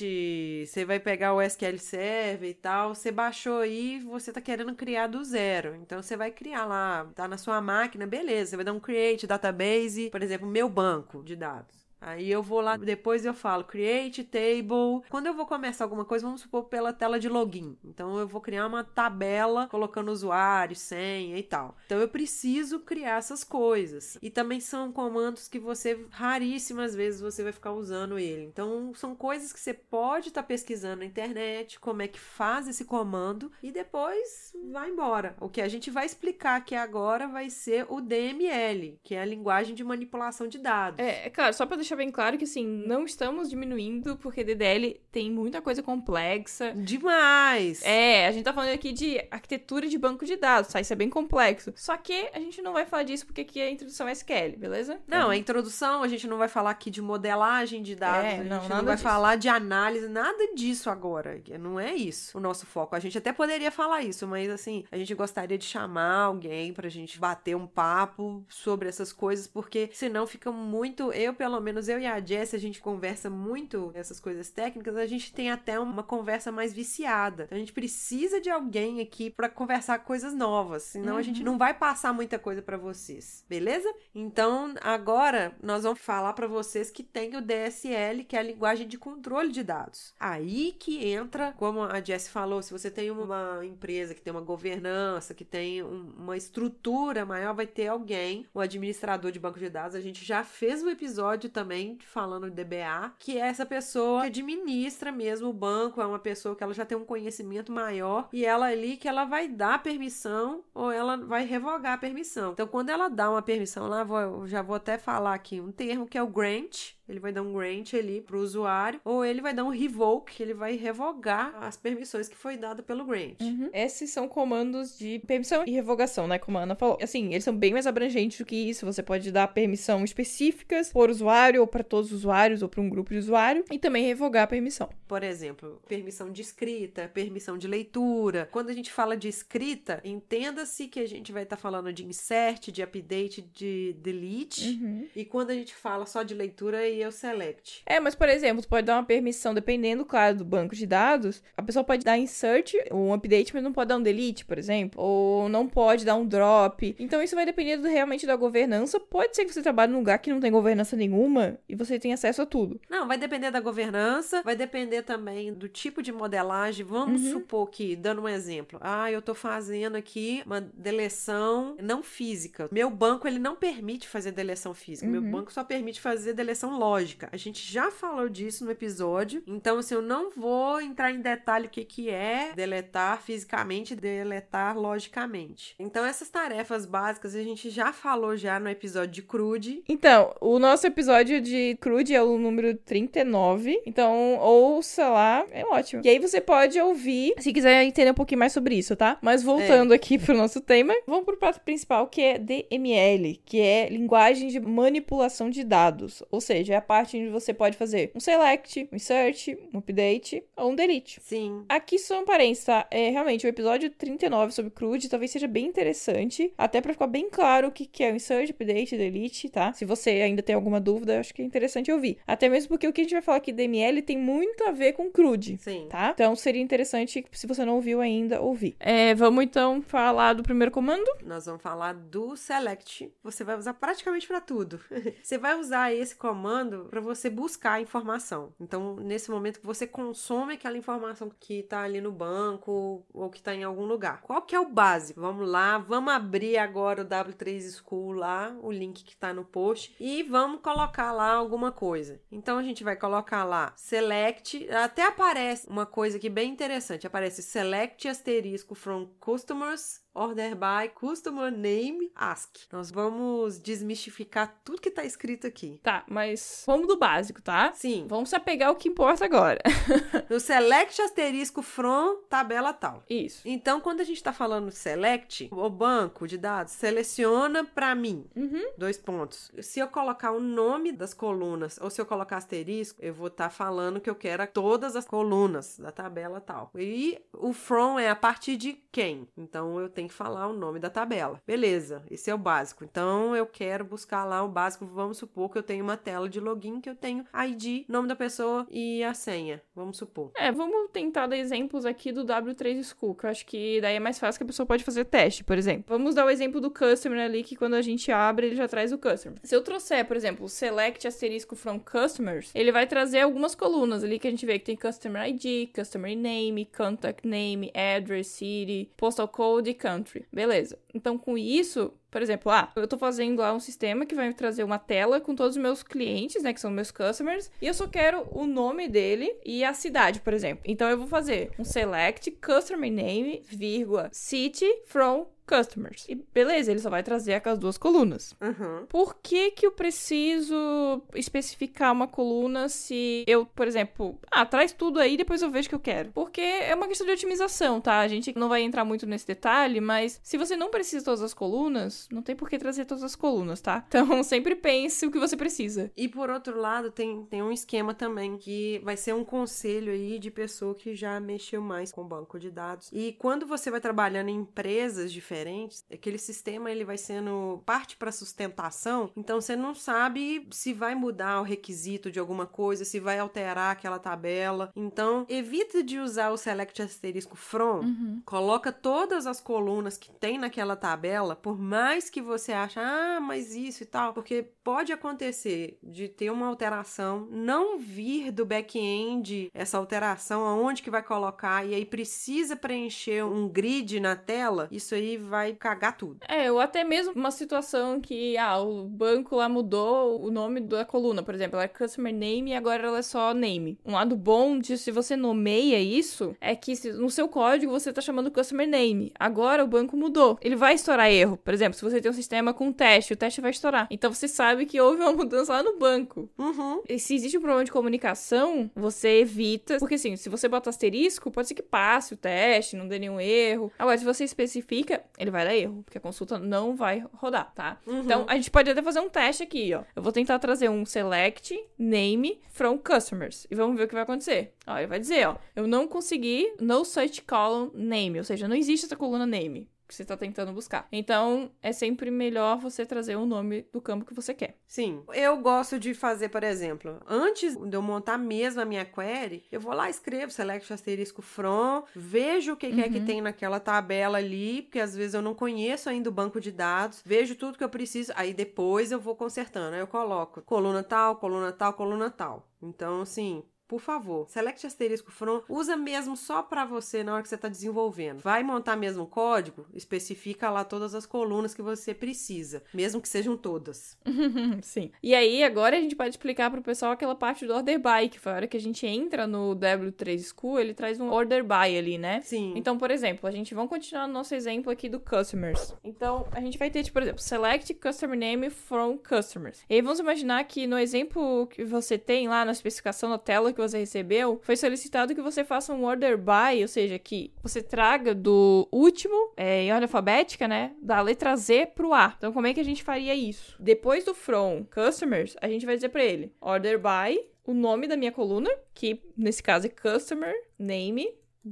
você 0.68 0.86
vai 0.86 1.00
pegar 1.00 1.34
o 1.34 1.42
SQL 1.42 1.78
Server 1.78 2.50
e 2.50 2.54
tal, 2.54 2.96
você 2.96 3.12
baixou 3.12 3.60
aí, 3.60 4.00
você 4.00 4.32
tá 4.32 4.42
querendo 4.42 4.76
criar 4.76 5.08
do 5.08 5.24
zero. 5.24 5.76
Então 5.76 6.02
você 6.02 6.16
vai 6.16 6.32
criar 6.32 6.66
lá, 6.66 7.10
tá 7.16 7.28
na 7.28 7.38
sua 7.38 7.62
máquina, 7.62 8.06
beleza, 8.08 8.52
você 8.52 8.56
vai 8.56 8.66
dar 8.66 8.74
um 8.74 8.80
create 8.80 9.28
database, 9.28 10.10
por 10.10 10.22
exemplo, 10.22 10.48
meu 10.48 10.70
banco 10.70 11.24
de 11.24 11.36
dados. 11.36 11.89
Aí 12.02 12.32
eu 12.32 12.42
vou 12.42 12.62
lá, 12.62 12.78
depois 12.78 13.26
eu 13.26 13.34
falo 13.34 13.64
create 13.64 14.24
table. 14.24 15.04
Quando 15.10 15.28
eu 15.28 15.34
vou 15.34 15.46
começar 15.46 15.84
alguma 15.84 16.06
coisa, 16.06 16.26
vamos 16.26 16.42
supor 16.42 16.66
pela 16.66 16.94
tela 16.94 17.20
de 17.20 17.28
login. 17.28 17.78
Então 17.84 18.18
eu 18.18 18.28
vou 18.28 18.42
criar 18.42 18.68
uma 18.68 18.84
tabela 18.84 19.68
colocando 19.68 20.12
usuário, 20.12 20.76
senha 20.76 21.38
e 21.38 21.44
tal. 21.44 21.76
Então 21.86 22.00
eu 22.00 22.08
preciso 22.08 22.80
criar 22.80 23.18
essas 23.18 23.44
coisas. 23.44 24.18
E 24.22 24.30
também 24.30 24.60
são 24.60 24.92
comandos 24.92 25.48
que 25.48 25.60
você 25.60 26.06
raríssimas 26.12 26.96
vezes 26.96 27.22
você 27.22 27.44
vai 27.44 27.52
ficar 27.52 27.72
usando 27.72 28.18
ele. 28.18 28.46
Então 28.46 28.94
são 28.96 29.16
coisas 29.16 29.52
que 29.52 29.60
você 29.60 29.74
pode 29.74 30.30
estar 30.30 30.42
tá 30.42 30.48
pesquisando 30.48 31.00
na 31.00 31.06
internet, 31.06 31.80
como 31.80 32.02
é 32.02 32.08
que 32.08 32.20
faz 32.20 32.68
esse 32.68 32.86
comando 32.86 33.52
e 33.62 33.72
depois 33.72 34.54
vai 34.72 34.90
embora. 34.90 35.36
O 35.40 35.50
que 35.50 35.62
a 35.62 35.68
gente 35.68 35.92
vai 35.92 36.06
explicar 36.06 36.58
aqui 36.58 36.76
agora 36.76 37.28
vai 37.28 37.50
ser 37.50 37.86
o 37.90 38.00
DML, 38.00 39.00
que 39.04 39.16
é 39.16 39.22
a 39.22 39.26
linguagem 39.26 39.76
de 39.76 39.84
manipulação 39.84 40.48
de 40.48 40.58
dados. 40.58 41.00
É, 41.00 41.28
é 41.28 41.30
claro, 41.30 41.54
só 41.54 41.66
para 41.66 41.78
deixar 41.90 41.96
bem 41.96 42.12
claro 42.12 42.38
que 42.38 42.44
assim, 42.44 42.66
não 42.86 43.04
estamos 43.04 43.50
diminuindo 43.50 44.16
porque 44.18 44.44
DDL 44.44 45.02
tem 45.12 45.32
muita 45.32 45.62
coisa 45.62 45.82
complexa. 45.82 46.72
Demais! 46.76 47.82
É, 47.84 48.28
a 48.28 48.32
gente 48.32 48.44
tá 48.44 48.54
falando 48.54 48.74
aqui 48.74 48.92
de 48.92 49.20
arquitetura 49.32 49.88
de 49.88 49.98
banco 49.98 50.26
de 50.26 50.36
dados, 50.36 50.72
tá? 50.72 50.80
Isso 50.80 50.94
é 50.94 50.96
bem 50.96 51.10
complexo. 51.10 51.74
Só 51.76 51.98
que 51.98 52.30
a 52.34 52.40
gente 52.40 52.62
não 52.62 52.74
vai 52.74 52.86
falar 52.86 53.04
disso 53.04 53.26
porque 53.26 53.42
aqui 53.42 53.60
é 53.60 53.68
a 53.68 53.72
introdução 53.72 54.08
SQL, 54.08 54.58
beleza? 54.58 55.00
Não, 55.08 55.30
a 55.30 55.38
introdução, 55.38 56.04
a 56.04 56.08
gente 56.08 56.28
não 56.28 56.38
vai 56.38 56.48
falar 56.48 56.72
aqui 56.72 56.92
de 56.92 57.02
modelagem 57.02 57.82
de 57.82 57.96
dados, 57.96 58.26
é, 58.26 58.34
a 58.34 58.38
gente 58.38 58.50
não, 58.50 58.70
não 58.70 58.86
vai 58.86 58.96
disso. 58.96 59.04
falar 59.04 59.36
de 59.36 59.50
análise, 59.50 60.08
nada 60.08 60.54
disso 60.54 60.90
agora. 60.90 61.42
Não 61.60 61.80
é 61.80 61.96
isso 61.96 62.38
o 62.38 62.42
nosso 62.42 62.66
foco. 62.66 62.96
A 62.96 63.00
gente 63.00 63.18
até 63.18 63.34
poderia 63.34 63.72
falar 63.72 64.04
isso, 64.04 64.28
mas 64.28 64.50
assim, 64.50 64.84
a 64.92 64.98
gente 64.98 65.14
gostaria 65.16 65.58
de 65.58 65.66
chamar 65.66 66.26
alguém 66.26 66.74
pra 66.74 66.90
gente 66.90 67.20
bater 67.20 67.56
um 67.56 67.66
papo 67.66 68.46
sobre 68.48 68.88
essas 68.88 69.12
coisas, 69.12 69.48
porque 69.48 69.90
senão 69.94 70.28
fica 70.28 70.52
muito. 70.52 71.12
Eu, 71.12 71.34
pelo 71.34 71.60
menos, 71.60 71.79
eu 71.88 72.00
e 72.00 72.06
a 72.06 72.20
Jess, 72.20 72.54
a 72.54 72.58
gente 72.58 72.82
conversa 72.82 73.30
muito 73.30 73.92
essas 73.94 74.20
coisas 74.20 74.50
técnicas, 74.50 74.98
a 74.98 75.06
gente 75.06 75.34
tem 75.34 75.52
até 75.52 75.80
uma 75.80 76.04
conversa 76.04 76.52
mais 76.52 76.74
viciada. 76.74 77.44
Então, 77.44 77.56
a 77.56 77.60
gente 77.60 77.74
precisa 77.74 78.42
de 78.42 78.50
alguém 78.50 79.02
aqui 79.02 79.30
para 79.30 79.48
conversar 79.48 80.00
coisas 80.00 80.34
novas, 80.34 80.84
senão 80.84 81.14
uhum. 81.14 81.20
a 81.20 81.22
gente 81.22 81.40
uhum. 81.40 81.46
não 81.46 81.58
vai 81.58 81.74
passar 81.74 82.14
muita 82.14 82.40
coisa 82.40 82.62
para 82.62 82.78
vocês, 82.78 83.46
beleza? 83.48 83.92
Então, 84.14 84.74
agora 84.82 85.56
nós 85.62 85.84
vamos 85.84 86.00
falar 86.00 86.34
para 86.34 86.48
vocês 86.48 86.90
que 86.90 87.04
tem 87.04 87.36
o 87.36 87.42
DSL, 87.42 88.24
que 88.24 88.36
é 88.36 88.40
a 88.40 88.44
linguagem 88.44 88.88
de 88.88 88.98
controle 88.98 89.52
de 89.52 89.64
dados. 89.64 90.14
Aí 90.20 90.76
que 90.80 91.06
entra, 91.08 91.54
como 91.54 91.84
a 91.84 92.02
Jess 92.02 92.28
falou, 92.28 92.62
se 92.62 92.72
você 92.72 92.90
tem 92.90 93.12
uma 93.12 93.66
empresa 93.66 94.16
que 94.16 94.22
tem 94.22 94.32
uma 94.32 94.42
governança, 94.42 95.34
que 95.34 95.46
tem 95.46 95.84
um, 95.84 96.14
uma 96.18 96.38
estrutura 96.38 97.26
maior, 97.26 97.54
vai 97.54 97.68
ter 97.68 97.88
alguém, 97.88 98.46
o 98.54 98.60
administrador 98.60 99.32
de 99.32 99.40
banco 99.40 99.60
de 99.60 99.70
dados. 99.70 99.96
A 99.96 100.02
gente 100.02 100.26
já 100.26 100.44
fez 100.44 100.84
um 100.84 100.90
episódio 100.90 101.50
também 101.50 101.69
falando 102.06 102.50
de 102.50 102.64
DBA, 102.64 103.14
que 103.20 103.38
é 103.38 103.42
essa 103.42 103.66
pessoa 103.66 104.22
que 104.22 104.28
administra 104.28 105.12
mesmo 105.12 105.50
o 105.50 105.54
banco, 105.54 106.02
é 106.02 106.06
uma 106.06 106.20
pessoa 106.20 106.56
que 106.56 106.64
ela 106.64 106.74
já 106.74 106.86
tem 106.86 106.98
um 106.98 107.06
conhecimento 107.06 107.72
maior 107.72 108.28
e 108.32 108.46
ela 108.46 108.68
ali 108.68 108.98
que 108.98 109.08
ela 109.08 109.26
vai 109.26 109.48
dar 109.48 109.82
permissão 109.84 110.64
ou 110.74 110.92
ela 110.92 111.18
vai 111.18 111.46
revogar 111.46 111.94
a 111.94 111.98
permissão. 111.98 112.52
Então, 112.54 112.68
quando 112.68 112.90
ela 112.90 113.10
dá 113.10 113.30
uma 113.30 113.42
permissão 113.42 113.88
lá, 113.88 114.04
vou, 114.04 114.48
já 114.48 114.62
vou 114.62 114.76
até 114.76 114.98
falar 114.98 115.34
aqui 115.34 115.60
um 115.60 115.72
termo 115.72 116.08
que 116.08 116.18
é 116.18 116.24
o 116.24 116.28
grant, 116.28 116.94
ele 117.10 117.20
vai 117.20 117.32
dar 117.32 117.42
um 117.42 117.52
grant 117.52 117.94
ali 117.96 118.22
para 118.22 118.38
o 118.38 118.42
usuário, 118.42 119.02
ou 119.04 119.26
ele 119.26 119.42
vai 119.42 119.54
dar 119.54 119.64
um 119.64 119.70
revoke, 119.70 120.42
ele 120.42 120.54
vai 120.54 120.76
revogar 120.76 121.56
as 121.62 121.76
permissões 121.76 122.30
que 122.30 122.36
foi 122.36 122.56
dada 122.56 122.84
pelo 122.84 123.04
grant. 123.04 123.42
Uhum. 123.42 123.70
Esses 123.74 124.12
são 124.12 124.28
comandos 124.28 124.98
de 124.98 125.20
permissão 125.20 125.64
e 125.66 125.72
revogação, 125.72 126.28
né? 126.28 126.38
Como 126.38 126.58
a 126.58 126.64
Ana 126.64 126.76
falou. 126.76 126.98
Assim, 127.02 127.34
eles 127.34 127.44
são 127.44 127.56
bem 127.56 127.74
mais 127.74 127.88
abrangentes 127.88 128.38
do 128.38 128.46
que 128.46 128.56
isso. 128.56 128.86
Você 128.86 129.02
pode 129.02 129.32
dar 129.32 129.48
permissão 129.48 130.04
específicas 130.04 130.92
por 130.92 131.10
usuário, 131.10 131.62
ou 131.62 131.68
para 131.68 131.84
todos 131.84 132.12
os 132.12 132.20
usuários, 132.20 132.62
ou 132.62 132.70
para 132.70 132.82
um 132.82 132.90
grupo 132.90 133.12
de 133.12 133.18
usuário, 133.18 133.66
e 133.72 133.80
também 133.80 134.06
revogar 134.06 134.44
a 134.44 134.48
permissão. 134.48 134.90
Por 135.08 135.24
exemplo, 135.24 135.82
permissão 135.88 136.32
de 136.32 136.42
escrita, 136.42 137.10
permissão 137.12 137.58
de 137.58 137.68
leitura. 137.68 138.48
Quando 138.52 138.70
a 138.70 138.74
gente 138.74 138.92
fala 138.92 139.18
de 139.18 139.28
escrita, 139.28 140.00
entenda-se 140.04 140.88
que 140.88 141.00
a 141.00 141.08
gente 141.08 141.32
vai 141.32 141.44
estar 141.44 141.56
tá 141.56 141.62
falando 141.62 141.92
de 141.92 142.06
insert, 142.06 142.72
de 142.72 142.84
update, 142.84 143.42
de 143.42 143.96
delete. 144.00 144.70
Uhum. 144.70 145.08
E 145.16 145.26
quando 145.26 145.50
a 145.50 145.56
gente 145.56 145.74
fala 145.74 146.06
só 146.06 146.22
de 146.22 146.36
leitura, 146.36 146.88
e 146.88 146.99
o 147.08 147.12
select. 147.12 147.82
É, 147.86 148.00
mas 148.00 148.16
por 148.16 148.30
exemplo, 148.30 148.62
tu 148.62 148.68
pode 148.68 148.86
dar 148.86 148.98
uma 148.98 149.06
permissão, 149.06 149.54
dependendo, 149.54 150.06
claro, 150.06 150.38
do 150.38 150.46
banco 150.46 150.76
de 150.76 150.86
dados. 150.86 151.42
A 151.56 151.62
pessoa 151.62 151.84
pode 151.84 152.04
dar 152.04 152.18
insert, 152.18 152.74
um 152.92 153.14
update, 153.14 153.54
mas 153.54 153.64
não 153.64 153.74
pode 153.74 153.90
dar 153.90 153.98
um 153.98 154.04
delete, 154.04 154.46
por 154.46 154.58
exemplo. 154.58 155.02
Ou 155.02 155.50
não 155.50 155.68
pode 155.68 156.06
dar 156.06 156.16
um 156.16 156.26
drop. 156.26 156.96
Então 157.00 157.22
isso 157.22 157.36
vai 157.36 157.46
depender 157.46 157.78
do, 157.78 157.88
realmente 157.88 158.26
da 158.26 158.36
governança. 158.36 159.00
Pode 159.00 159.36
ser 159.36 159.46
que 159.46 159.54
você 159.54 159.62
trabalhe 159.62 159.92
num 159.92 160.00
lugar 160.00 160.20
que 160.20 160.32
não 160.32 160.40
tem 160.40 160.52
governança 160.52 160.96
nenhuma 160.96 161.58
e 161.68 161.76
você 161.76 162.00
tem 162.00 162.14
acesso 162.14 162.42
a 162.42 162.46
tudo. 162.46 162.80
Não, 162.90 163.08
vai 163.08 163.18
depender 163.18 163.52
da 163.52 163.60
governança, 163.60 164.42
vai 164.44 164.56
depender 164.56 165.04
também 165.04 165.54
do 165.54 165.68
tipo 165.68 166.02
de 166.02 166.12
modelagem. 166.12 166.86
Vamos 166.86 167.22
uhum. 167.22 167.32
supor 167.32 167.70
que, 167.70 167.96
dando 167.96 168.22
um 168.22 168.30
exemplo, 168.30 168.80
ah, 168.82 169.12
eu 169.12 169.22
tô 169.22 169.34
fazendo 169.34 169.96
aqui 169.96 170.42
uma 170.46 170.62
deleção 170.62 171.76
não 171.82 172.04
física. 172.04 172.68
Meu 172.72 172.90
banco, 172.90 173.28
ele 173.28 173.40
não 173.40 173.56
permite 173.56 174.08
fazer 174.08 174.32
deleção 174.32 174.74
física. 174.74 175.06
Uhum. 175.06 175.12
Meu 175.12 175.22
banco 175.22 175.52
só 175.52 175.64
permite 175.64 176.02
fazer 176.02 176.34
deleção 176.34 176.78
lógica. 176.78 176.89
A 177.32 177.38
gente 177.38 177.72
já 177.72 177.92
falou 177.92 178.28
disso 178.30 178.66
no 178.66 178.72
episódio, 178.72 179.44
então 179.46 179.78
assim, 179.78 179.96
eu 179.96 180.02
não 180.02 180.32
vou 180.32 180.82
entrar 180.82 181.12
em 181.12 181.22
detalhe 181.22 181.68
o 181.68 181.70
que, 181.70 181.84
que 181.86 182.10
é 182.10 182.52
deletar 182.56 183.22
fisicamente 183.22 183.94
e 183.94 183.96
deletar 183.96 184.78
logicamente. 184.78 185.76
Então 185.80 186.06
essas 186.06 186.30
tarefas 186.30 186.86
básicas 186.86 187.36
a 187.36 187.44
gente 187.44 187.70
já 187.70 187.94
falou 187.94 188.36
já 188.36 188.60
no 188.60 188.70
episódio 188.70 189.12
de 189.12 189.22
CRUD. 189.22 189.84
Então, 189.88 190.34
o 190.40 190.60
nosso 190.60 190.88
episódio 190.88 191.42
de 191.42 191.78
CRUD 191.80 192.14
é 192.14 192.22
o 192.22 192.38
número 192.38 192.76
39, 192.76 193.82
então 193.86 194.38
ouça 194.38 195.10
lá, 195.10 195.46
é 195.52 195.66
ótimo. 195.66 196.02
E 196.04 196.10
aí 196.10 196.20
você 196.20 196.42
pode 196.42 196.80
ouvir, 196.80 197.34
se 197.38 197.54
quiser 197.54 197.84
entender 197.84 198.12
um 198.12 198.16
pouquinho 198.16 198.40
mais 198.40 198.54
sobre 198.54 198.76
isso, 198.76 198.96
tá? 198.96 199.18
Mas 199.22 199.44
voltando 199.44 199.94
é. 199.94 199.96
aqui 199.96 200.18
pro 200.18 200.38
nosso 200.38 200.62
tema, 200.62 200.94
vamos 201.06 201.26
pro 201.26 201.38
prato 201.38 201.60
principal 201.62 202.08
que 202.08 202.22
é 202.22 202.38
DML, 202.38 203.42
que 203.46 203.60
é 203.60 203.90
linguagem 203.90 204.48
de 204.48 204.60
manipulação 204.60 205.50
de 205.50 205.64
dados, 205.64 206.24
ou 206.32 206.42
seja, 206.42 206.76
é 206.76 206.78
a 206.80 206.82
parte 206.82 207.18
onde 207.18 207.30
você 207.30 207.54
pode 207.54 207.78
fazer 207.78 208.12
um 208.16 208.20
select, 208.20 208.90
um 208.92 208.96
insert, 208.96 209.50
um 209.74 209.78
update 209.78 210.44
ou 210.56 210.72
um 210.72 210.76
delete. 210.76 211.20
Sim. 211.22 211.64
Aqui 211.70 212.00
são 212.00 212.26
parênteses, 212.26 212.66
tá? 212.66 212.88
É, 212.90 213.10
realmente, 213.10 213.46
o 213.46 213.50
episódio 213.50 213.90
39 213.90 214.52
sobre 214.52 214.72
CRUD 214.72 215.10
talvez 215.10 215.32
seja 215.32 215.48
bem 215.48 215.66
interessante, 215.66 216.54
até 216.58 216.82
para 216.82 216.94
ficar 216.94 217.08
bem 217.08 217.30
claro 217.30 217.68
o 217.68 217.72
que, 217.72 217.86
que 217.86 218.04
é 218.04 218.12
o 218.12 218.16
insert, 218.16 218.50
update, 218.50 218.98
delete, 218.98 219.50
tá? 219.50 219.74
Se 219.74 219.86
você 219.86 220.10
ainda 220.10 220.42
tem 220.42 220.56
alguma 220.56 220.80
dúvida, 220.80 221.14
eu 221.14 221.20
acho 221.20 221.34
que 221.34 221.42
é 221.42 221.46
interessante 221.46 221.92
ouvir. 221.92 222.18
Até 222.26 222.50
mesmo 222.50 222.70
porque 222.70 222.88
o 222.88 222.94
que 222.94 223.02
a 223.02 223.04
gente 223.04 223.14
vai 223.14 223.22
falar 223.22 223.38
aqui 223.38 223.52
DML 223.52 224.02
tem 224.02 224.18
muito 224.18 224.64
a 224.64 224.72
ver 224.72 224.94
com 224.94 225.10
CRUD. 225.12 225.58
Sim. 225.60 225.88
Tá? 225.90 226.12
Então 226.14 226.36
seria 226.36 226.62
interessante, 226.62 227.26
se 227.32 227.48
você 227.48 227.66
não 227.66 227.76
ouviu 227.76 228.02
ainda, 228.02 228.42
ouvir. 228.42 228.76
É, 228.80 229.14
vamos 229.16 229.44
então 229.44 229.82
falar 229.82 230.34
do 230.34 230.44
primeiro 230.44 230.72
comando? 230.72 231.10
Nós 231.24 231.46
vamos 231.46 231.62
falar 231.62 231.94
do 231.94 232.36
select. 232.36 233.12
Você 233.24 233.44
vai 233.44 233.58
usar 233.58 233.74
praticamente 233.74 234.28
para 234.28 234.42
tudo. 234.42 234.80
você 235.22 235.38
vai 235.38 235.60
usar 235.60 235.94
esse 235.94 236.16
comando 236.16 236.69
para 236.90 237.02
você 237.02 237.30
buscar 237.30 237.82
informação. 237.82 238.54
Então, 238.60 238.96
nesse 238.98 239.30
momento 239.32 239.60
que 239.60 239.66
você 239.66 239.88
consome 239.88 240.54
aquela 240.54 240.78
informação 240.78 241.32
que 241.40 241.60
está 241.60 241.82
ali 241.82 242.02
no 242.02 242.12
banco 242.12 243.06
ou 243.14 243.30
que 243.30 243.38
está 243.38 243.54
em 243.54 243.64
algum 243.64 243.86
lugar. 243.86 244.22
Qual 244.22 244.42
que 244.42 244.56
é 244.56 244.60
o 244.60 244.70
básico? 244.70 245.22
Vamos 245.22 245.48
lá, 245.48 245.78
vamos 245.78 246.14
abrir 246.14 246.58
agora 246.58 247.02
o 247.02 247.06
W3 247.06 247.78
School 247.78 248.14
lá, 248.14 248.56
o 248.62 248.72
link 248.72 249.04
que 249.04 249.14
está 249.14 249.34
no 249.34 249.46
post 249.46 249.96
e 250.00 250.24
vamos 250.24 250.62
colocar 250.62 251.12
lá 251.12 251.34
alguma 251.34 251.72
coisa. 251.72 252.22
Então 252.32 252.58
a 252.58 252.64
gente 252.64 252.84
vai 252.84 252.96
colocar 252.96 253.44
lá 253.44 253.74
select, 253.76 254.70
até 254.72 255.06
aparece 255.06 255.68
uma 255.70 255.86
coisa 255.86 256.18
aqui 256.18 256.30
bem 256.30 256.52
interessante, 256.52 257.08
aparece 257.08 257.42
select 257.42 258.08
asterisco 258.08 258.76
from 258.76 259.08
customers 259.20 260.02
Order 260.20 260.54
by 260.54 260.90
Customer 260.94 261.50
Name 261.50 262.12
Ask. 262.14 262.58
Nós 262.74 262.92
vamos 262.92 263.58
desmistificar 263.58 264.54
tudo 264.66 264.82
que 264.82 264.92
tá 264.92 265.06
escrito 265.06 265.48
aqui. 265.48 265.80
Tá, 265.82 266.04
mas 266.10 266.66
vamos 266.68 266.88
do 266.88 266.98
básico, 266.98 267.42
tá? 267.42 267.72
Sim. 267.74 268.06
Vamos 268.06 268.28
se 268.28 268.36
apegar 268.36 268.68
ao 268.68 268.76
que 268.76 268.90
importa 268.90 269.24
agora. 269.24 269.62
no 270.30 270.38
select 270.38 271.02
asterisco 271.02 271.62
from 271.62 272.18
tabela 272.30 272.74
tal. 272.74 273.02
Isso. 273.10 273.44
Então, 273.46 273.80
quando 273.80 274.02
a 274.02 274.04
gente 274.04 274.22
tá 274.22 274.34
falando 274.34 274.70
select, 274.72 275.48
o 275.54 275.70
banco 275.70 276.28
de 276.28 276.38
dados 276.38 276.74
seleciona 276.74 277.64
para 277.64 277.96
mim. 277.96 278.26
Uhum. 278.36 278.74
Dois 278.78 278.98
pontos. 278.98 279.50
Se 279.62 279.80
eu 279.80 279.88
colocar 279.88 280.34
o 280.34 280.42
nome 280.42 280.92
das 280.92 281.14
colunas 281.14 281.80
ou 281.82 281.90
se 281.90 282.02
eu 282.02 282.06
colocar 282.06 282.36
asterisco, 282.36 283.00
eu 283.02 283.14
vou 283.14 283.28
estar 283.28 283.46
tá 283.46 283.50
falando 283.50 284.02
que 284.02 284.10
eu 284.10 284.16
quero 284.16 284.46
todas 284.48 284.98
as 284.98 285.06
colunas 285.06 285.80
da 285.80 285.94
tabela 285.94 286.42
tal. 286.42 286.72
E 286.76 287.22
o 287.32 287.54
from 287.54 287.98
é 287.98 288.10
a 288.10 288.16
partir 288.18 288.58
de 288.58 288.74
quem? 288.92 289.26
Então, 289.38 289.80
eu 289.80 289.88
tenho 289.88 290.09
que 290.10 290.14
falar 290.14 290.48
o 290.48 290.54
nome 290.54 290.80
da 290.80 290.90
tabela. 290.90 291.42
Beleza, 291.48 292.04
esse 292.12 292.30
é 292.30 292.36
o 292.36 292.38
básico. 292.38 292.84
Então 292.84 293.36
eu 293.36 293.46
quero 293.46 293.86
buscar 293.86 294.26
lá 294.26 294.44
o 294.44 294.50
básico. 294.50 294.86
Vamos 294.86 295.18
supor 295.18 295.50
que 295.50 295.58
eu 295.58 295.64
tenho 295.64 295.84
uma 295.84 295.96
tela 295.96 296.28
de 296.28 296.40
login 296.40 296.82
que 296.82 296.90
eu 296.90 296.96
tenho 296.96 297.26
ID, 297.34 297.86
nome 297.88 298.08
da 298.08 298.16
pessoa 298.16 298.68
e 298.70 299.04
a 299.04 299.14
senha. 299.14 299.62
Vamos 299.74 299.98
supor. 299.98 300.32
É, 300.36 300.52
vamos 300.52 300.90
tentar 300.92 301.28
dar 301.28 301.38
exemplos 301.38 301.86
aqui 301.86 302.12
do 302.12 302.26
W3 302.26 302.84
School, 302.84 303.16
que 303.16 303.26
eu 303.26 303.30
acho 303.30 303.46
que 303.46 303.80
daí 303.82 303.96
é 303.96 304.00
mais 304.00 304.20
fácil 304.20 304.40
que 304.40 304.44
a 304.44 304.48
pessoa 304.48 304.66
pode 304.66 304.84
fazer 304.84 305.06
teste, 305.06 305.44
por 305.44 305.58
exemplo. 305.58 305.86
Vamos 305.88 306.16
dar 306.16 306.26
o 306.26 306.30
exemplo 306.30 306.60
do 306.60 306.72
customer 306.72 307.20
ali, 307.24 307.44
que 307.44 307.56
quando 307.56 307.76
a 307.76 307.82
gente 307.82 308.12
abre, 308.12 308.48
ele 308.48 308.56
já 308.56 308.68
traz 308.68 308.92
o 308.92 308.98
customer. 308.98 309.40
Se 309.44 309.56
eu 309.56 309.64
trouxer, 309.64 310.06
por 310.06 310.18
exemplo, 310.18 310.50
select 310.50 311.08
asterisco 311.08 311.56
from 311.56 311.80
customers, 311.80 312.52
ele 312.56 312.72
vai 312.72 312.88
trazer 312.88 313.22
algumas 313.22 313.56
colunas 313.56 314.04
ali 314.04 314.20
que 314.20 314.28
a 314.28 314.32
gente 314.32 314.46
vê 314.46 314.58
que 314.60 314.66
tem 314.66 314.76
customer 314.76 315.28
ID, 315.28 315.70
customer 315.74 316.16
name, 316.16 316.66
contact 316.66 317.28
name, 317.28 317.72
address, 317.74 318.28
city, 318.30 318.92
postal 318.98 319.28
code 319.28 319.70
e 319.70 319.74
country. 319.90 320.26
Beleza. 320.32 320.78
Então, 320.94 321.18
com 321.18 321.38
isso, 321.38 321.94
por 322.12 322.22
exemplo, 322.22 322.52
ah, 322.52 322.72
eu 322.76 322.88
tô 322.88 322.98
fazendo 322.98 323.40
lá 323.40 323.54
um 323.54 323.60
sistema 323.60 324.06
que 324.06 324.16
vai 324.16 324.34
trazer 324.34 324.64
uma 324.64 324.80
tela 324.80 325.20
com 325.20 325.36
todos 325.36 325.56
os 325.56 325.62
meus 325.62 325.84
clientes, 325.84 326.44
né, 326.44 326.54
que 326.54 326.62
são 326.62 326.72
meus 326.72 326.92
customers, 326.92 327.52
e 327.62 327.68
eu 327.68 327.74
só 327.74 327.88
quero 327.88 328.28
o 328.32 328.46
nome 328.46 328.88
dele 328.88 329.36
e 329.46 329.64
a 329.64 329.74
cidade, 329.74 330.20
por 330.20 330.34
exemplo. 330.34 330.64
Então 330.66 330.90
eu 330.90 330.98
vou 330.98 331.08
fazer 331.08 331.52
um 331.58 331.64
select 331.64 332.32
customer 332.32 332.92
name, 332.92 333.42
vírgula, 333.48 334.10
city 334.12 334.70
from 334.86 335.28
customers. 335.50 336.06
E 336.08 336.16
beleza, 336.16 336.72
ele 336.72 336.80
só 336.80 336.90
vai 336.90 337.02
trazer 337.02 337.34
aquelas 337.34 337.58
duas 337.58 337.78
colunas. 337.78 338.36
Uhum. 338.40 338.86
Por 338.88 339.16
que 339.16 339.52
que 339.52 339.66
eu 339.66 339.72
preciso 339.72 341.02
especificar 341.16 341.92
uma 341.92 342.08
coluna 342.08 342.70
se 342.70 343.24
eu, 343.28 343.46
por 343.46 343.68
exemplo, 343.68 344.20
ah, 344.30 344.46
traz 344.46 344.72
tudo 344.72 345.00
aí, 345.00 345.18
depois 345.18 345.42
eu 345.42 345.50
vejo 345.50 345.68
o 345.68 345.70
que 345.70 345.76
eu 345.76 345.80
quero? 345.80 346.12
Porque 346.12 346.42
é 346.42 346.76
uma 346.76 346.88
questão 346.88 347.08
de 347.08 347.14
otimização, 347.14 347.82
tá? 347.82 348.00
A 348.00 348.08
gente 348.08 348.38
não 348.38 348.48
vai 348.48 348.62
entrar 348.62 348.86
muito 348.86 349.06
nesse 349.06 349.26
detalhe, 349.26 349.82
mas 349.82 350.20
se 350.24 350.38
você 350.38 350.56
não 350.56 350.70
precisa 350.70 351.00
de 351.00 351.06
todas 351.06 351.22
as 351.22 351.34
colunas, 351.34 352.08
não 352.12 352.22
tem 352.22 352.36
por 352.36 352.50
que 352.50 352.60
trazer 352.60 352.86
todas 352.86 353.04
as 353.04 353.16
colunas, 353.16 353.62
tá? 353.62 353.86
Então 354.00 354.24
sempre 354.24 354.56
pense 354.56 355.06
o 355.06 355.12
que 355.12 355.20
você 355.20 355.36
precisa. 355.36 355.92
E 355.98 356.08
por 356.08 356.30
outro 356.30 356.60
lado, 356.60 356.92
tem, 356.92 357.26
tem 357.26 357.42
um 357.42 357.52
esquema 357.52 357.94
também 357.94 358.38
que 358.38 358.80
vai 358.84 358.96
ser 358.96 359.14
um 359.14 359.26
conselho 359.26 359.92
aí 359.92 360.20
de 360.20 360.30
pessoa 360.30 360.76
que 360.76 360.96
já 360.96 361.20
mexeu 361.20 361.62
mais 361.62 361.92
com 361.92 362.04
banco 362.04 362.40
de 362.40 362.50
dados. 362.50 362.90
E 362.94 363.14
quando 363.20 363.46
você 363.46 363.72
vai 363.72 363.82
trabalhando 363.82 364.30
em 364.30 364.36
empresas 364.36 365.12
diferentes, 365.12 365.39
diferentes, 365.40 365.84
aquele 365.92 366.18
sistema 366.18 366.70
ele 366.72 366.84
vai 366.84 366.98
sendo 366.98 367.62
parte 367.66 367.96
para 367.96 368.12
sustentação, 368.12 369.12
então 369.16 369.40
você 369.40 369.56
não 369.56 369.74
sabe 369.74 370.48
se 370.52 370.74
vai 370.74 370.96
mudar 370.96 371.40
o 371.40 371.44
requisito 371.44 372.12
de 372.12 372.20
alguma 372.20 372.46
coisa, 372.46 372.84
se 372.84 373.00
vai 373.00 373.18
alterar 373.20 373.72
aquela 373.72 374.00
tabela. 374.00 374.72
Então, 374.76 375.26
evita 375.30 375.82
de 375.84 375.98
usar 376.00 376.30
o 376.32 376.38
select 376.38 376.82
asterisco 376.82 377.36
from, 377.36 377.80
Uhum. 377.80 378.22
coloca 378.26 378.72
todas 378.72 379.26
as 379.26 379.40
colunas 379.40 379.98
que 379.98 380.12
tem 380.12 380.38
naquela 380.38 380.76
tabela, 380.76 381.36
por 381.36 381.58
mais 381.58 382.10
que 382.10 382.22
você 382.22 382.52
ache, 382.52 382.80
ah, 382.80 383.20
mas 383.22 383.56
isso 383.56 383.84
e 383.84 383.86
tal, 383.86 384.14
porque 384.14 384.44
pode 384.64 384.92
acontecer 384.92 385.78
de 385.82 386.08
ter 386.10 386.30
uma 386.32 386.48
alteração, 386.48 387.28
não 387.32 387.78
vir 387.80 388.32
do 388.32 388.46
back-end 388.46 389.50
essa 389.54 389.78
alteração, 389.78 390.44
aonde 390.46 390.82
que 390.82 390.90
vai 390.92 391.02
colocar, 391.04 391.66
e 391.66 391.74
aí 391.74 391.86
precisa 391.86 392.56
preencher 392.56 393.24
um 393.24 393.48
grid 393.48 394.00
na 394.00 394.16
tela, 394.16 394.68
isso 394.72 394.94
aí 394.96 395.18
vai 395.30 395.54
cagar 395.54 395.96
tudo. 395.96 396.20
É, 396.28 396.52
ou 396.52 396.60
até 396.60 396.84
mesmo 396.84 397.14
uma 397.14 397.32
situação 397.32 398.02
que, 398.02 398.38
ah, 398.38 398.60
o 398.60 398.86
banco 398.86 399.36
lá 399.36 399.48
mudou 399.48 400.22
o 400.22 400.32
nome 400.32 400.60
da 400.60 400.84
coluna, 400.84 401.24
por 401.24 401.36
exemplo, 401.36 401.56
ela 401.56 401.64
é 401.64 401.68
customer 401.68 402.14
name 402.14 402.52
e 402.52 402.56
agora 402.56 402.88
ela 402.88 403.00
é 403.00 403.04
só 403.04 403.34
name. 403.34 403.78
Um 403.86 403.94
lado 403.94 404.16
bom 404.16 404.60
de 404.60 404.78
se 404.78 404.92
você 404.92 405.16
nomeia 405.16 405.80
isso 405.80 406.36
é 406.42 406.56
que 406.56 406.74
no 406.94 407.10
seu 407.10 407.28
código 407.28 407.72
você 407.72 407.94
tá 407.94 408.02
chamando 408.02 408.32
customer 408.32 408.68
name. 408.68 409.12
Agora 409.20 409.64
o 409.64 409.68
banco 409.68 409.96
mudou. 409.96 410.38
Ele 410.42 410.56
vai 410.56 410.74
estourar 410.74 411.12
erro. 411.12 411.38
Por 411.38 411.54
exemplo, 411.54 411.78
se 411.78 411.84
você 411.84 412.02
tem 412.02 412.12
um 412.12 412.14
sistema 412.14 412.54
com 412.54 412.72
teste, 412.72 413.14
o 413.14 413.18
teste 413.18 413.42
vai 413.42 413.52
estourar. 413.52 413.88
Então 413.92 414.12
você 414.12 414.28
sabe 414.28 414.66
que 414.66 414.80
houve 414.80 415.02
uma 415.02 415.14
mudança 415.14 415.54
lá 415.54 415.64
no 415.64 415.78
banco. 415.78 416.30
Uhum. 416.38 416.82
E 416.88 417.00
se 417.00 417.16
existe 417.16 417.38
um 417.38 417.42
problema 417.42 417.64
de 417.64 417.72
comunicação, 417.72 418.70
você 418.76 419.20
evita. 419.20 419.78
Porque 419.78 419.96
assim, 419.96 420.16
se 420.16 420.30
você 420.30 420.48
bota 420.48 420.70
asterisco, 420.70 421.32
pode 421.32 421.48
ser 421.48 421.54
que 421.54 421.62
passe 421.62 422.14
o 422.14 422.18
teste, 422.18 422.76
não 422.76 422.88
dê 422.88 422.98
nenhum 423.00 423.20
erro. 423.20 423.72
Agora, 423.78 423.98
se 423.98 424.06
você 424.06 424.24
especifica, 424.24 425.04
ele 425.20 425.30
vai 425.30 425.44
dar 425.44 425.54
erro, 425.54 425.84
porque 425.84 425.98
a 425.98 426.02
consulta 426.02 426.40
não 426.40 426.76
vai 426.76 427.04
rodar, 427.14 427.52
tá? 427.54 427.78
Então, 427.86 428.26
a 428.28 428.36
gente 428.36 428.50
pode 428.50 428.72
até 428.72 428.82
fazer 428.82 429.02
um 429.02 429.10
teste 429.10 429.44
aqui, 429.44 429.74
ó. 429.74 429.84
Eu 429.94 430.02
vou 430.02 430.14
tentar 430.14 430.40
trazer 430.40 430.70
um 430.70 430.86
select 430.86 431.62
name 431.78 432.40
from 432.50 432.78
customers. 432.78 433.46
E 433.52 433.56
vamos 433.56 433.78
ver 433.78 433.84
o 433.84 433.88
que 433.88 433.94
vai 433.94 434.04
acontecer. 434.04 434.54
Ó, 434.66 434.78
ele 434.78 434.88
vai 434.88 435.00
dizer, 435.00 435.28
ó, 435.28 435.36
eu 435.56 435.68
não 435.68 435.88
consegui 435.88 436.52
no 436.60 436.86
such 436.86 437.22
column 437.24 437.72
name, 437.76 438.18
ou 438.18 438.24
seja, 438.24 438.48
não 438.48 438.56
existe 438.56 438.86
essa 438.86 438.96
coluna 438.96 439.28
name 439.28 439.70
que 439.90 439.96
você 439.96 440.06
tá 440.06 440.16
tentando 440.16 440.54
buscar. 440.54 440.88
Então, 440.92 441.52
é 441.62 441.74
sempre 441.74 442.12
melhor 442.12 442.60
você 442.60 442.86
trazer 442.86 443.16
o 443.16 443.26
nome 443.26 443.64
do 443.74 443.82
campo 443.82 444.06
que 444.06 444.14
você 444.14 444.36
quer. 444.36 444.56
Sim, 444.68 445.04
eu 445.14 445.36
gosto 445.38 445.80
de 445.80 445.96
fazer, 445.96 446.30
por 446.30 446.44
exemplo, 446.44 447.02
antes 447.08 447.58
de 447.58 447.76
eu 447.76 447.82
montar 447.82 448.20
mesmo 448.20 448.62
a 448.62 448.66
minha 448.66 448.86
query, 448.86 449.44
eu 449.52 449.60
vou 449.60 449.74
lá, 449.74 449.90
escrevo 449.90 450.32
select 450.32 450.72
asterisco 450.72 451.24
from, 451.24 451.84
vejo 451.96 452.54
o 452.54 452.56
que, 452.56 452.72
que 452.72 452.82
é 452.82 452.88
que 452.90 453.02
tem 453.02 453.20
naquela 453.20 453.60
tabela 453.60 454.20
ali, 454.20 454.62
porque 454.62 454.80
às 454.80 454.96
vezes 454.96 455.16
eu 455.16 455.22
não 455.24 455.34
conheço 455.34 455.90
ainda 455.90 456.10
o 456.10 456.14
banco 456.14 456.40
de 456.40 456.52
dados, 456.52 457.02
vejo 457.04 457.36
tudo 457.36 457.58
que 457.58 457.64
eu 457.64 457.70
preciso, 457.70 458.14
aí 458.16 458.32
depois 458.32 458.92
eu 458.92 459.00
vou 459.00 459.16
consertando, 459.16 459.74
aí 459.74 459.82
eu 459.82 459.88
coloco 459.88 460.44
coluna 460.44 460.84
tal, 460.84 461.16
coluna 461.16 461.52
tal, 461.52 461.74
coluna 461.74 462.12
tal. 462.12 462.48
Então, 462.62 463.02
assim, 463.02 463.44
por 463.70 463.80
favor, 463.80 464.28
select 464.28 464.66
asterisco 464.66 465.12
from, 465.12 465.44
usa 465.48 465.78
mesmo 465.78 466.18
só 466.18 466.42
pra 466.42 466.66
você 466.66 467.04
na 467.04 467.14
hora 467.14 467.22
que 467.22 467.30
você 467.30 467.38
tá 467.38 467.48
desenvolvendo. 467.48 468.20
Vai 468.20 468.42
montar 468.42 468.76
mesmo 468.76 469.04
o 469.04 469.08
código, 469.08 469.68
especifica 469.76 470.50
lá 470.50 470.64
todas 470.64 470.96
as 470.96 471.06
colunas 471.06 471.54
que 471.54 471.62
você 471.62 471.94
precisa, 471.94 472.64
mesmo 472.74 473.00
que 473.00 473.08
sejam 473.08 473.38
todas. 473.38 473.96
Sim. 474.64 474.92
E 475.04 475.14
aí, 475.14 475.44
agora 475.44 475.78
a 475.78 475.80
gente 475.80 475.96
pode 475.96 476.10
explicar 476.10 476.50
pro 476.50 476.64
pessoal 476.64 476.94
aquela 476.94 477.14
parte 477.14 477.46
do 477.46 477.54
order 477.54 477.78
by, 477.80 478.10
que 478.10 478.20
foi 478.20 478.32
a 478.32 478.36
hora 478.36 478.48
que 478.48 478.58
a 478.58 478.60
gente 478.60 478.88
entra 478.88 479.28
no 479.28 479.56
W3 479.56 480.34
School, 480.34 480.60
ele 480.60 480.74
traz 480.74 481.00
um 481.00 481.12
order 481.12 481.44
by 481.44 481.78
ali, 481.78 482.00
né? 482.00 482.22
Sim. 482.22 482.54
Então, 482.56 482.76
por 482.76 482.90
exemplo, 482.90 483.30
a 483.30 483.32
gente 483.32 483.54
vamos 483.54 483.70
continuar 483.70 484.08
no 484.08 484.14
nosso 484.14 484.34
exemplo 484.34 484.72
aqui 484.72 484.90
do 484.90 485.00
customers. 485.00 485.76
Então, 485.84 486.28
a 486.32 486.42
gente 486.42 486.58
vai 486.58 486.72
ter, 486.72 486.82
tipo, 486.82 486.94
por 486.94 487.04
exemplo, 487.04 487.22
select 487.22 487.72
customer 487.76 488.18
name 488.18 488.50
from 488.50 488.98
customers. 488.98 489.64
E 489.70 489.76
aí 489.76 489.82
vamos 489.82 490.00
imaginar 490.00 490.44
que 490.46 490.66
no 490.66 490.80
exemplo 490.80 491.46
que 491.46 491.64
você 491.64 492.00
tem 492.00 492.28
lá 492.28 492.44
na 492.44 492.52
especificação 492.52 493.12
da 493.12 493.20
tela 493.20 493.59
que 493.60 493.70
você 493.70 493.80
recebeu, 493.80 494.40
foi 494.44 494.56
solicitado 494.56 495.14
que 495.14 495.22
você 495.22 495.44
faça 495.44 495.74
um 495.74 495.86
order 495.86 496.18
by, 496.18 496.62
ou 496.62 496.68
seja, 496.68 496.98
que 496.98 497.34
você 497.44 497.62
traga 497.62 498.16
do 498.16 498.68
último, 498.72 499.34
é, 499.36 499.64
em 499.64 499.72
ordem 499.72 499.86
alfabética, 499.86 500.48
né, 500.48 500.74
da 500.82 501.02
letra 501.02 501.36
Z 501.36 501.68
pro 501.76 501.94
A. 501.94 502.14
Então, 502.18 502.32
como 502.32 502.48
é 502.48 502.54
que 502.54 502.60
a 502.60 502.66
gente 502.66 502.84
faria 502.84 503.14
isso? 503.14 503.56
Depois 503.60 504.04
do 504.04 504.14
from 504.14 504.66
customers, 504.74 505.36
a 505.42 505.48
gente 505.48 505.66
vai 505.66 505.76
dizer 505.76 505.90
pra 505.90 506.04
ele 506.04 506.32
order 506.40 506.80
by, 506.80 507.20
o 507.46 507.54
nome 507.54 507.88
da 507.88 507.98
minha 507.98 508.12
coluna, 508.12 508.50
que 508.74 509.02
nesse 509.18 509.42
caso 509.42 509.66
é 509.66 509.70
customer 509.70 510.34
name 510.58 511.08